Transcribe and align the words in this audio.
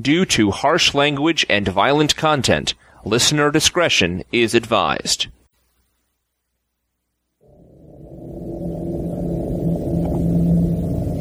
Due 0.00 0.24
to 0.24 0.52
harsh 0.52 0.94
language 0.94 1.44
and 1.50 1.66
violent 1.66 2.14
content, 2.14 2.74
listener 3.04 3.50
discretion 3.50 4.22
is 4.30 4.54
advised. 4.54 5.26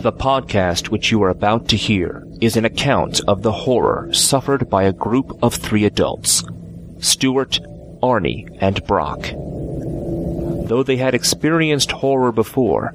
The 0.03 0.13
podcast 0.13 0.89
which 0.89 1.11
you 1.11 1.23
are 1.23 1.29
about 1.29 1.67
to 1.69 1.75
hear 1.75 2.23
is 2.39 2.55
an 2.55 2.63
account 2.63 3.21
of 3.27 3.41
the 3.41 3.51
horror 3.51 4.13
suffered 4.13 4.69
by 4.69 4.83
a 4.83 4.93
group 4.93 5.37
of 5.41 5.55
three 5.55 5.85
adults 5.85 6.43
Stuart, 6.99 7.59
Arnie, 8.03 8.55
and 8.61 8.85
Brock. 8.85 9.31
Though 10.67 10.83
they 10.83 10.97
had 10.97 11.15
experienced 11.15 11.91
horror 11.91 12.31
before, 12.31 12.93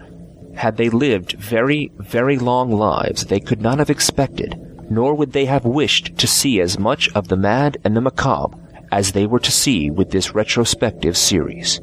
had 0.55 0.77
they 0.77 0.89
lived 0.89 1.33
very, 1.33 1.91
very 1.99 2.39
long 2.39 2.71
lives 2.71 3.25
they 3.25 3.41
could 3.41 3.61
not 3.61 3.81
have 3.81 3.91
expected, 3.91 4.74
nor 4.95 5.15
would 5.15 5.33
they 5.33 5.45
have 5.47 5.65
wished 5.65 6.17
to 6.19 6.27
see 6.27 6.61
as 6.61 6.79
much 6.79 7.09
of 7.15 7.29
the 7.29 7.37
mad 7.37 7.77
and 7.85 7.97
the 7.97 8.01
macabre 8.01 8.57
as 8.93 9.13
they 9.13 9.27
were 9.27 9.41
to 9.41 9.51
see 9.51 9.91
with 9.91 10.11
this 10.11 10.35
retrospective 10.35 11.17
series. 11.17 11.81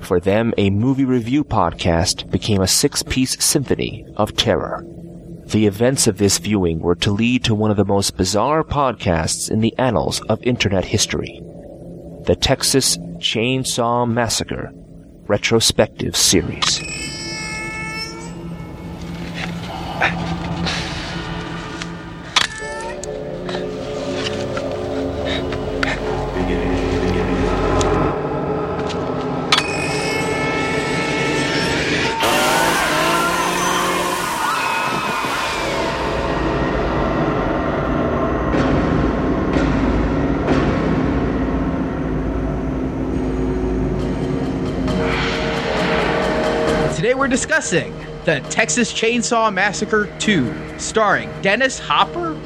For 0.00 0.18
them, 0.18 0.52
a 0.56 0.70
movie 0.70 1.04
review 1.04 1.44
podcast 1.44 2.30
became 2.30 2.62
a 2.62 2.66
six-piece 2.66 3.42
symphony 3.44 4.06
of 4.16 4.36
terror. 4.36 4.84
The 5.46 5.66
events 5.66 6.06
of 6.06 6.16
this 6.16 6.38
viewing 6.38 6.80
were 6.80 6.94
to 6.96 7.10
lead 7.10 7.44
to 7.44 7.54
one 7.54 7.70
of 7.70 7.76
the 7.76 7.84
most 7.84 8.16
bizarre 8.16 8.64
podcasts 8.64 9.50
in 9.50 9.60
the 9.60 9.74
annals 9.78 10.20
of 10.22 10.42
internet 10.42 10.86
history. 10.86 11.40
The 12.24 12.36
Texas 12.36 12.96
Chainsaw 13.18 14.10
Massacre 14.10 14.72
Retrospective 15.26 16.16
Series. 16.16 16.80
We're 47.24 47.28
discussing 47.28 47.96
the 48.26 48.40
Texas 48.50 48.92
Chainsaw 48.92 49.50
Massacre 49.50 50.14
2, 50.18 50.78
starring 50.78 51.30
Dennis 51.40 51.78
Hopper, 51.78 52.38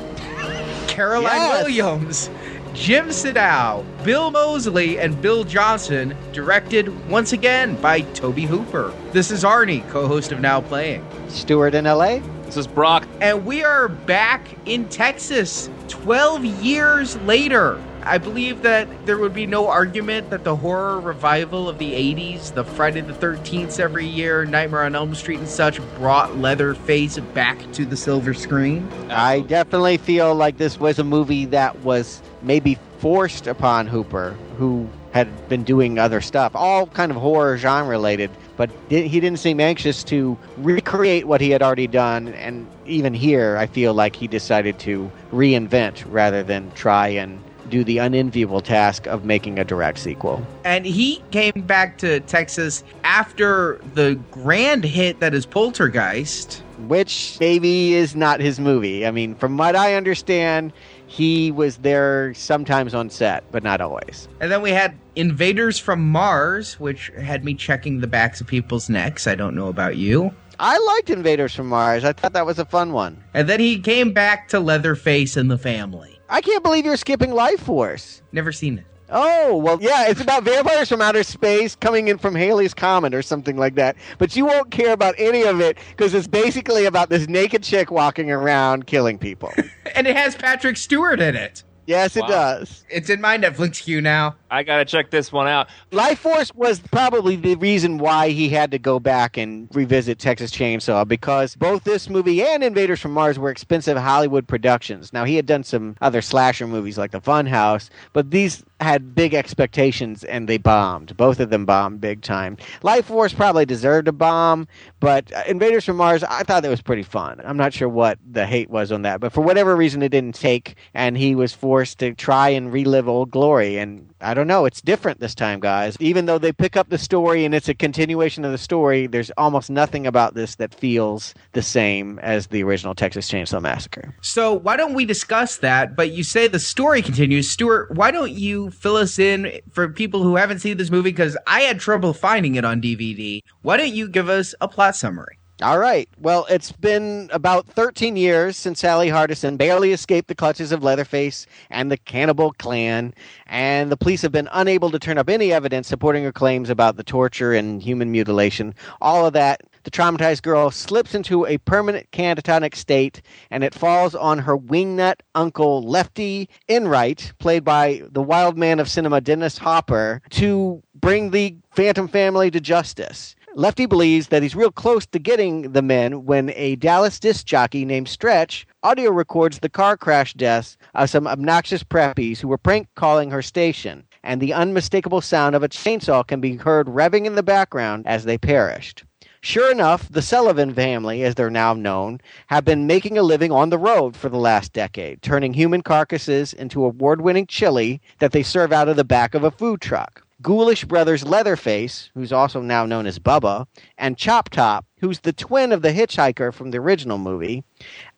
Caroline 0.86 1.34
Yes. 1.34 1.64
Williams, 1.64 2.30
Jim 2.74 3.06
Siedow, 3.08 3.84
Bill 4.04 4.30
Moseley, 4.30 5.00
and 5.00 5.20
Bill 5.20 5.42
Johnson, 5.42 6.16
directed 6.32 7.10
once 7.10 7.32
again 7.32 7.74
by 7.80 8.02
Tobe 8.02 8.38
Hooper. 8.38 8.94
This 9.10 9.32
is 9.32 9.42
Arnie, 9.42 9.82
co-host 9.90 10.30
of 10.30 10.38
Now 10.38 10.60
Playing. 10.60 11.04
Stuart 11.26 11.74
in 11.74 11.84
LA? 11.84 12.20
This 12.44 12.56
is 12.56 12.68
Brock. 12.68 13.04
And 13.20 13.44
we 13.44 13.64
are 13.64 13.88
back 13.88 14.46
in 14.64 14.88
Texas 14.88 15.68
12 15.88 16.44
years 16.44 17.16
later. 17.22 17.82
I 18.02 18.18
believe 18.18 18.62
that 18.62 19.06
there 19.06 19.18
would 19.18 19.34
be 19.34 19.46
no 19.46 19.68
argument 19.68 20.30
that 20.30 20.44
the 20.44 20.56
horror 20.56 21.00
revival 21.00 21.68
of 21.68 21.78
the 21.78 21.92
80s, 21.92 22.54
the 22.54 22.64
Friday 22.64 23.00
the 23.00 23.12
13th 23.12 23.78
every 23.78 24.06
year, 24.06 24.44
Nightmare 24.44 24.84
on 24.84 24.94
Elm 24.94 25.14
Street 25.14 25.38
and 25.38 25.48
such, 25.48 25.80
brought 25.96 26.36
Leatherface 26.38 27.18
back 27.34 27.58
to 27.72 27.84
the 27.84 27.96
silver 27.96 28.34
screen. 28.34 28.88
I 29.10 29.40
definitely 29.40 29.98
feel 29.98 30.34
like 30.34 30.56
this 30.56 30.80
was 30.80 30.98
a 30.98 31.04
movie 31.04 31.44
that 31.46 31.78
was 31.80 32.22
maybe 32.42 32.78
forced 32.98 33.46
upon 33.46 33.86
Hooper, 33.86 34.36
who 34.56 34.88
had 35.12 35.48
been 35.48 35.64
doing 35.64 35.98
other 35.98 36.20
stuff, 36.20 36.52
all 36.54 36.86
kind 36.86 37.10
of 37.10 37.16
horror 37.16 37.56
genre 37.56 37.88
related, 37.88 38.30
but 38.56 38.70
he 38.88 39.08
didn't 39.08 39.38
seem 39.38 39.60
anxious 39.60 40.04
to 40.04 40.36
recreate 40.58 41.26
what 41.26 41.40
he 41.40 41.50
had 41.50 41.62
already 41.62 41.86
done. 41.86 42.28
And 42.28 42.66
even 42.86 43.14
here, 43.14 43.56
I 43.56 43.66
feel 43.66 43.94
like 43.94 44.16
he 44.16 44.26
decided 44.26 44.78
to 44.80 45.10
reinvent 45.32 46.04
rather 46.08 46.42
than 46.42 46.70
try 46.72 47.08
and 47.08 47.42
do 47.68 47.84
the 47.84 47.98
unenviable 47.98 48.60
task 48.60 49.06
of 49.06 49.24
making 49.24 49.58
a 49.58 49.64
direct 49.64 49.98
sequel. 49.98 50.44
And 50.64 50.84
he 50.86 51.22
came 51.30 51.52
back 51.66 51.98
to 51.98 52.20
Texas 52.20 52.82
after 53.04 53.80
the 53.94 54.18
grand 54.30 54.84
hit 54.84 55.20
that 55.20 55.34
is 55.34 55.46
Poltergeist. 55.46 56.62
which 56.86 57.36
maybe 57.40 57.94
is 57.94 58.14
not 58.14 58.40
his 58.40 58.60
movie. 58.60 59.06
I 59.06 59.10
mean, 59.10 59.34
from 59.34 59.56
what 59.56 59.74
I 59.76 59.94
understand, 59.94 60.72
he 61.06 61.50
was 61.50 61.78
there 61.78 62.32
sometimes 62.34 62.94
on 62.94 63.10
set, 63.10 63.44
but 63.50 63.62
not 63.62 63.80
always. 63.80 64.28
And 64.40 64.50
then 64.52 64.62
we 64.62 64.70
had 64.70 64.96
Invaders 65.16 65.78
from 65.78 66.08
Mars, 66.08 66.78
which 66.78 67.10
had 67.20 67.44
me 67.44 67.54
checking 67.54 68.00
the 68.00 68.06
backs 68.06 68.40
of 68.40 68.46
people's 68.46 68.88
necks. 68.88 69.26
I 69.26 69.34
don't 69.34 69.54
know 69.56 69.68
about 69.68 69.96
you. 69.96 70.32
I 70.60 70.78
liked 70.78 71.10
Invaders 71.10 71.54
from 71.54 71.68
Mars. 71.68 72.04
I 72.04 72.12
thought 72.12 72.32
that 72.32 72.46
was 72.46 72.58
a 72.58 72.64
fun 72.64 72.92
one. 72.92 73.22
And 73.34 73.48
then 73.48 73.60
he 73.60 73.78
came 73.80 74.12
back 74.12 74.48
to 74.48 74.60
Leatherface 74.60 75.36
and 75.36 75.50
the 75.50 75.58
family. 75.58 76.17
I 76.28 76.40
can't 76.40 76.62
believe 76.62 76.84
you're 76.84 76.96
skipping 76.96 77.32
Life 77.32 77.60
Force. 77.60 78.22
Never 78.32 78.52
seen 78.52 78.78
it. 78.78 78.84
Oh, 79.10 79.56
well, 79.56 79.78
yeah, 79.80 80.08
it's 80.08 80.20
about 80.20 80.42
vampires 80.44 80.90
from 80.90 81.00
outer 81.00 81.22
space 81.22 81.74
coming 81.74 82.08
in 82.08 82.18
from 82.18 82.34
Halley's 82.34 82.74
Comet 82.74 83.14
or 83.14 83.22
something 83.22 83.56
like 83.56 83.74
that. 83.76 83.96
But 84.18 84.36
you 84.36 84.44
won't 84.44 84.70
care 84.70 84.92
about 84.92 85.14
any 85.16 85.44
of 85.44 85.62
it 85.62 85.78
because 85.96 86.12
it's 86.12 86.26
basically 86.26 86.84
about 86.84 87.08
this 87.08 87.26
naked 87.26 87.62
chick 87.62 87.90
walking 87.90 88.30
around 88.30 88.86
killing 88.86 89.18
people. 89.18 89.52
And 89.94 90.06
it 90.06 90.14
has 90.14 90.36
Patrick 90.36 90.76
Stewart 90.76 91.18
in 91.18 91.34
it. 91.34 91.64
yes, 91.86 92.14
it 92.16 92.20
Wow. 92.20 92.28
does. 92.28 92.84
It's 92.90 93.08
in 93.08 93.20
my 93.22 93.38
Netflix 93.38 93.82
queue 93.82 94.02
now. 94.02 94.36
I 94.50 94.62
gotta 94.62 94.84
check 94.84 95.10
this 95.10 95.30
one 95.30 95.46
out. 95.46 95.68
Life 95.90 96.20
Force 96.20 96.54
was 96.54 96.80
probably 96.80 97.36
the 97.36 97.56
reason 97.56 97.98
why 97.98 98.30
he 98.30 98.48
had 98.48 98.70
to 98.70 98.78
go 98.78 98.98
back 98.98 99.36
and 99.36 99.68
revisit 99.74 100.18
Texas 100.18 100.50
Chainsaw 100.50 101.06
because 101.06 101.54
both 101.56 101.84
this 101.84 102.08
movie 102.08 102.42
and 102.42 102.62
Invaders 102.62 103.00
from 103.00 103.12
Mars 103.12 103.38
were 103.38 103.50
expensive 103.50 103.96
Hollywood 103.96 104.48
productions. 104.48 105.12
Now 105.12 105.24
he 105.24 105.36
had 105.36 105.46
done 105.46 105.64
some 105.64 105.96
other 106.00 106.22
slasher 106.22 106.66
movies 106.66 106.96
like 106.96 107.10
The 107.10 107.20
Funhouse, 107.20 107.90
but 108.12 108.30
these 108.30 108.64
had 108.80 109.14
big 109.14 109.34
expectations 109.34 110.24
and 110.24 110.48
they 110.48 110.56
bombed. 110.56 111.16
Both 111.16 111.40
of 111.40 111.50
them 111.50 111.66
bombed 111.66 112.00
big 112.00 112.22
time. 112.22 112.56
Life 112.82 113.06
Force 113.06 113.32
probably 113.32 113.66
deserved 113.66 114.08
a 114.08 114.12
bomb, 114.12 114.68
but 115.00 115.32
uh, 115.32 115.42
Invaders 115.46 115.84
from 115.84 115.96
Mars, 115.96 116.22
I 116.22 116.42
thought 116.44 116.62
that 116.62 116.70
was 116.70 116.80
pretty 116.80 117.02
fun. 117.02 117.40
I'm 117.44 117.56
not 117.56 117.74
sure 117.74 117.88
what 117.88 118.18
the 118.30 118.46
hate 118.46 118.70
was 118.70 118.92
on 118.92 119.02
that, 119.02 119.20
but 119.20 119.32
for 119.32 119.40
whatever 119.40 119.76
reason 119.76 120.02
it 120.02 120.10
didn't 120.10 120.36
take 120.36 120.76
and 120.94 121.18
he 121.18 121.34
was 121.34 121.52
forced 121.52 121.98
to 121.98 122.14
try 122.14 122.50
and 122.50 122.72
relive 122.72 123.08
old 123.08 123.30
glory 123.30 123.78
and 123.78 124.08
I 124.20 124.34
don't 124.38 124.46
know. 124.46 124.64
It's 124.64 124.80
different 124.80 125.20
this 125.20 125.34
time, 125.34 125.60
guys. 125.60 125.96
Even 126.00 126.26
though 126.26 126.38
they 126.38 126.52
pick 126.52 126.76
up 126.76 126.88
the 126.88 126.96
story 126.96 127.44
and 127.44 127.54
it's 127.54 127.68
a 127.68 127.74
continuation 127.74 128.44
of 128.44 128.52
the 128.52 128.58
story, 128.58 129.06
there's 129.06 129.30
almost 129.36 129.68
nothing 129.68 130.06
about 130.06 130.34
this 130.34 130.54
that 130.56 130.74
feels 130.74 131.34
the 131.52 131.62
same 131.62 132.18
as 132.20 132.46
the 132.46 132.62
original 132.62 132.94
Texas 132.94 133.28
Chainsaw 133.28 133.60
Massacre. 133.60 134.14
So 134.22 134.54
why 134.54 134.76
don't 134.76 134.94
we 134.94 135.04
discuss 135.04 135.58
that? 135.58 135.96
But 135.96 136.12
you 136.12 136.22
say 136.22 136.46
the 136.46 136.60
story 136.60 137.02
continues. 137.02 137.50
Stuart, 137.50 137.94
why 137.96 138.10
don't 138.10 138.32
you 138.32 138.70
fill 138.70 138.96
us 138.96 139.18
in 139.18 139.60
for 139.72 139.88
people 139.88 140.22
who 140.22 140.36
haven't 140.36 140.60
seen 140.60 140.76
this 140.76 140.90
movie? 140.90 141.10
Because 141.10 141.36
I 141.46 141.62
had 141.62 141.80
trouble 141.80 142.12
finding 142.12 142.54
it 142.54 142.64
on 142.64 142.80
DVD. 142.80 143.42
Why 143.62 143.76
don't 143.76 143.92
you 143.92 144.08
give 144.08 144.28
us 144.28 144.54
a 144.60 144.68
plot 144.68 144.94
summary? 144.94 145.38
All 145.60 145.80
right. 145.80 146.08
Well, 146.16 146.46
it's 146.48 146.70
been 146.70 147.28
about 147.32 147.66
13 147.66 148.16
years 148.16 148.56
since 148.56 148.78
Sally 148.78 149.08
Hardison 149.08 149.58
barely 149.58 149.92
escaped 149.92 150.28
the 150.28 150.36
clutches 150.36 150.70
of 150.70 150.84
Leatherface 150.84 151.46
and 151.68 151.90
the 151.90 151.96
cannibal 151.96 152.52
clan, 152.52 153.12
and 153.46 153.90
the 153.90 153.96
police 153.96 154.22
have 154.22 154.30
been 154.30 154.48
unable 154.52 154.88
to 154.92 155.00
turn 155.00 155.18
up 155.18 155.28
any 155.28 155.52
evidence 155.52 155.88
supporting 155.88 156.22
her 156.22 156.30
claims 156.30 156.70
about 156.70 156.96
the 156.96 157.02
torture 157.02 157.54
and 157.54 157.82
human 157.82 158.12
mutilation. 158.12 158.72
All 159.00 159.26
of 159.26 159.32
that, 159.32 159.62
the 159.82 159.90
traumatized 159.90 160.42
girl 160.42 160.70
slips 160.70 161.12
into 161.12 161.44
a 161.44 161.58
permanent 161.58 162.08
catatonic 162.12 162.76
state, 162.76 163.20
and 163.50 163.64
it 163.64 163.74
falls 163.74 164.14
on 164.14 164.38
her 164.38 164.56
wingnut 164.56 165.22
uncle 165.34 165.82
Lefty 165.82 166.48
Enright, 166.68 167.32
played 167.40 167.64
by 167.64 168.04
the 168.12 168.22
wild 168.22 168.56
man 168.56 168.78
of 168.78 168.88
cinema 168.88 169.20
Dennis 169.20 169.58
Hopper, 169.58 170.22
to 170.30 170.80
bring 170.94 171.32
the 171.32 171.56
Phantom 171.72 172.06
family 172.06 172.48
to 172.52 172.60
justice. 172.60 173.34
Lefty 173.58 173.86
believes 173.86 174.28
that 174.28 174.44
he's 174.44 174.54
real 174.54 174.70
close 174.70 175.04
to 175.06 175.18
getting 175.18 175.72
the 175.72 175.82
men 175.82 176.24
when 176.24 176.52
a 176.54 176.76
Dallas 176.76 177.18
disc 177.18 177.44
jockey 177.44 177.84
named 177.84 178.06
Stretch 178.06 178.64
audio 178.84 179.10
records 179.10 179.58
the 179.58 179.68
car 179.68 179.96
crash 179.96 180.32
deaths 180.32 180.76
of 180.94 181.10
some 181.10 181.26
obnoxious 181.26 181.82
preppies 181.82 182.38
who 182.38 182.46
were 182.46 182.56
prank 182.56 182.86
calling 182.94 183.32
her 183.32 183.42
station, 183.42 184.04
and 184.22 184.40
the 184.40 184.52
unmistakable 184.52 185.20
sound 185.20 185.56
of 185.56 185.64
a 185.64 185.68
chainsaw 185.68 186.24
can 186.24 186.40
be 186.40 186.54
heard 186.54 186.86
revving 186.86 187.26
in 187.26 187.34
the 187.34 187.42
background 187.42 188.06
as 188.06 188.26
they 188.26 188.38
perished. 188.38 189.02
Sure 189.40 189.72
enough, 189.72 190.08
the 190.08 190.22
Sullivan 190.22 190.72
family, 190.72 191.24
as 191.24 191.34
they're 191.34 191.50
now 191.50 191.74
known, 191.74 192.20
have 192.46 192.64
been 192.64 192.86
making 192.86 193.18
a 193.18 193.24
living 193.24 193.50
on 193.50 193.70
the 193.70 193.78
road 193.78 194.16
for 194.16 194.28
the 194.28 194.38
last 194.38 194.72
decade, 194.72 195.20
turning 195.20 195.52
human 195.52 195.82
carcasses 195.82 196.52
into 196.52 196.84
award 196.84 197.22
winning 197.22 197.48
chili 197.48 198.00
that 198.20 198.30
they 198.30 198.44
serve 198.44 198.72
out 198.72 198.88
of 198.88 198.94
the 198.94 199.02
back 199.02 199.34
of 199.34 199.42
a 199.42 199.50
food 199.50 199.80
truck. 199.80 200.22
Ghoulish 200.40 200.84
brothers 200.84 201.24
Leatherface, 201.24 202.10
who's 202.14 202.32
also 202.32 202.60
now 202.60 202.86
known 202.86 203.06
as 203.06 203.18
Bubba, 203.18 203.66
and 203.96 204.16
Chop 204.16 204.50
Top, 204.50 204.86
who's 205.00 205.18
the 205.18 205.32
twin 205.32 205.72
of 205.72 205.82
the 205.82 205.92
hitchhiker 205.92 206.54
from 206.54 206.70
the 206.70 206.78
original 206.78 207.18
movie, 207.18 207.64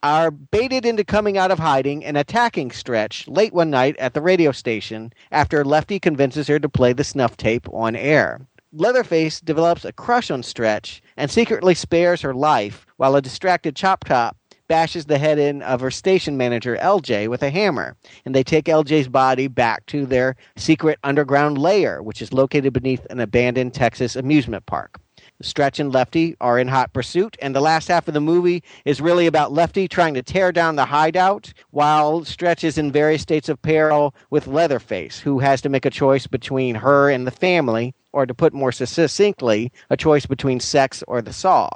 are 0.02 0.31
baited 0.31 0.84
into 0.84 1.02
coming 1.02 1.38
out 1.38 1.50
of 1.50 1.58
hiding 1.58 2.05
and 2.05 2.19
attacking 2.19 2.72
Stretch 2.72 3.26
late 3.26 3.55
one 3.55 3.70
night 3.70 3.96
at 3.96 4.12
the 4.12 4.20
radio 4.20 4.52
station 4.52 5.14
after 5.32 5.64
Lefty 5.64 5.99
convinces 5.99 6.46
her 6.49 6.58
to 6.58 6.69
play 6.69 6.93
the 6.93 7.05
snuff 7.05 7.38
tape 7.38 7.67
on 7.72 7.96
air. 7.96 8.46
Leatherface 8.70 9.40
develops 9.40 9.87
a 9.87 9.93
crush 9.93 10.31
on 10.31 10.43
Stretch 10.43 11.02
and 11.17 11.31
secretly 11.31 11.75
spares 11.75 12.20
her 12.20 12.34
life 12.34 12.87
while 12.99 13.17
a 13.17 13.22
distracted 13.22 13.75
Chop 13.75 14.05
Top 14.05 14.37
bashes 14.70 15.06
the 15.06 15.19
head 15.19 15.37
in 15.37 15.62
of 15.62 15.81
her 15.81 15.90
station 15.90 16.37
manager 16.37 16.78
LJ 16.81 17.26
with 17.26 17.43
a 17.43 17.50
hammer, 17.50 17.96
and 18.25 18.32
they 18.32 18.44
take 18.44 18.67
LJ's 18.67 19.08
body 19.08 19.49
back 19.49 19.84
to 19.87 20.06
their 20.06 20.37
secret 20.56 20.96
underground 21.02 21.58
lair, 21.58 22.05
which 22.05 22.22
is 22.22 22.32
located 22.32 22.72
beneath 22.72 23.05
an 23.11 23.19
abandoned 23.19 23.75
Texas 23.75 24.14
amusement 24.14 24.64
park. 24.67 25.00
Stretch 25.43 25.81
and 25.81 25.93
Lefty 25.93 26.37
are 26.40 26.56
in 26.56 26.69
hot 26.69 26.93
pursuit, 26.93 27.37
and 27.43 27.52
the 27.52 27.61
last 27.61 27.88
half 27.88 28.06
of 28.06 28.14
the 28.14 28.20
movie 28.20 28.62
is 28.84 29.00
really 29.00 29.26
about 29.26 29.52
Lefty 29.52 29.88
trying 29.88 30.14
to 30.14 30.22
tear 30.22 30.52
down 30.52 30.76
the 30.76 30.84
hideout 30.84 31.52
while 31.70 32.25
Stretch 32.25 32.62
is 32.62 32.78
in 32.78 32.93
various 32.93 33.22
states 33.22 33.49
of 33.49 33.61
peril 33.62 34.14
with 34.31 34.46
Leatherface, 34.46 35.19
who 35.19 35.40
has 35.40 35.61
to 35.62 35.69
make 35.69 35.84
a 35.84 35.90
choice 35.90 36.28
between 36.28 36.76
her 36.76 37.11
and 37.11 37.26
the 37.26 37.32
family, 37.32 37.93
or 38.12 38.25
to 38.25 38.34
put 38.34 38.52
more 38.52 38.70
succinctly, 38.70 39.72
a 39.88 39.96
choice 39.96 40.26
between 40.26 40.61
sex 40.61 41.02
or 41.08 41.20
the 41.20 41.32
saw. 41.32 41.69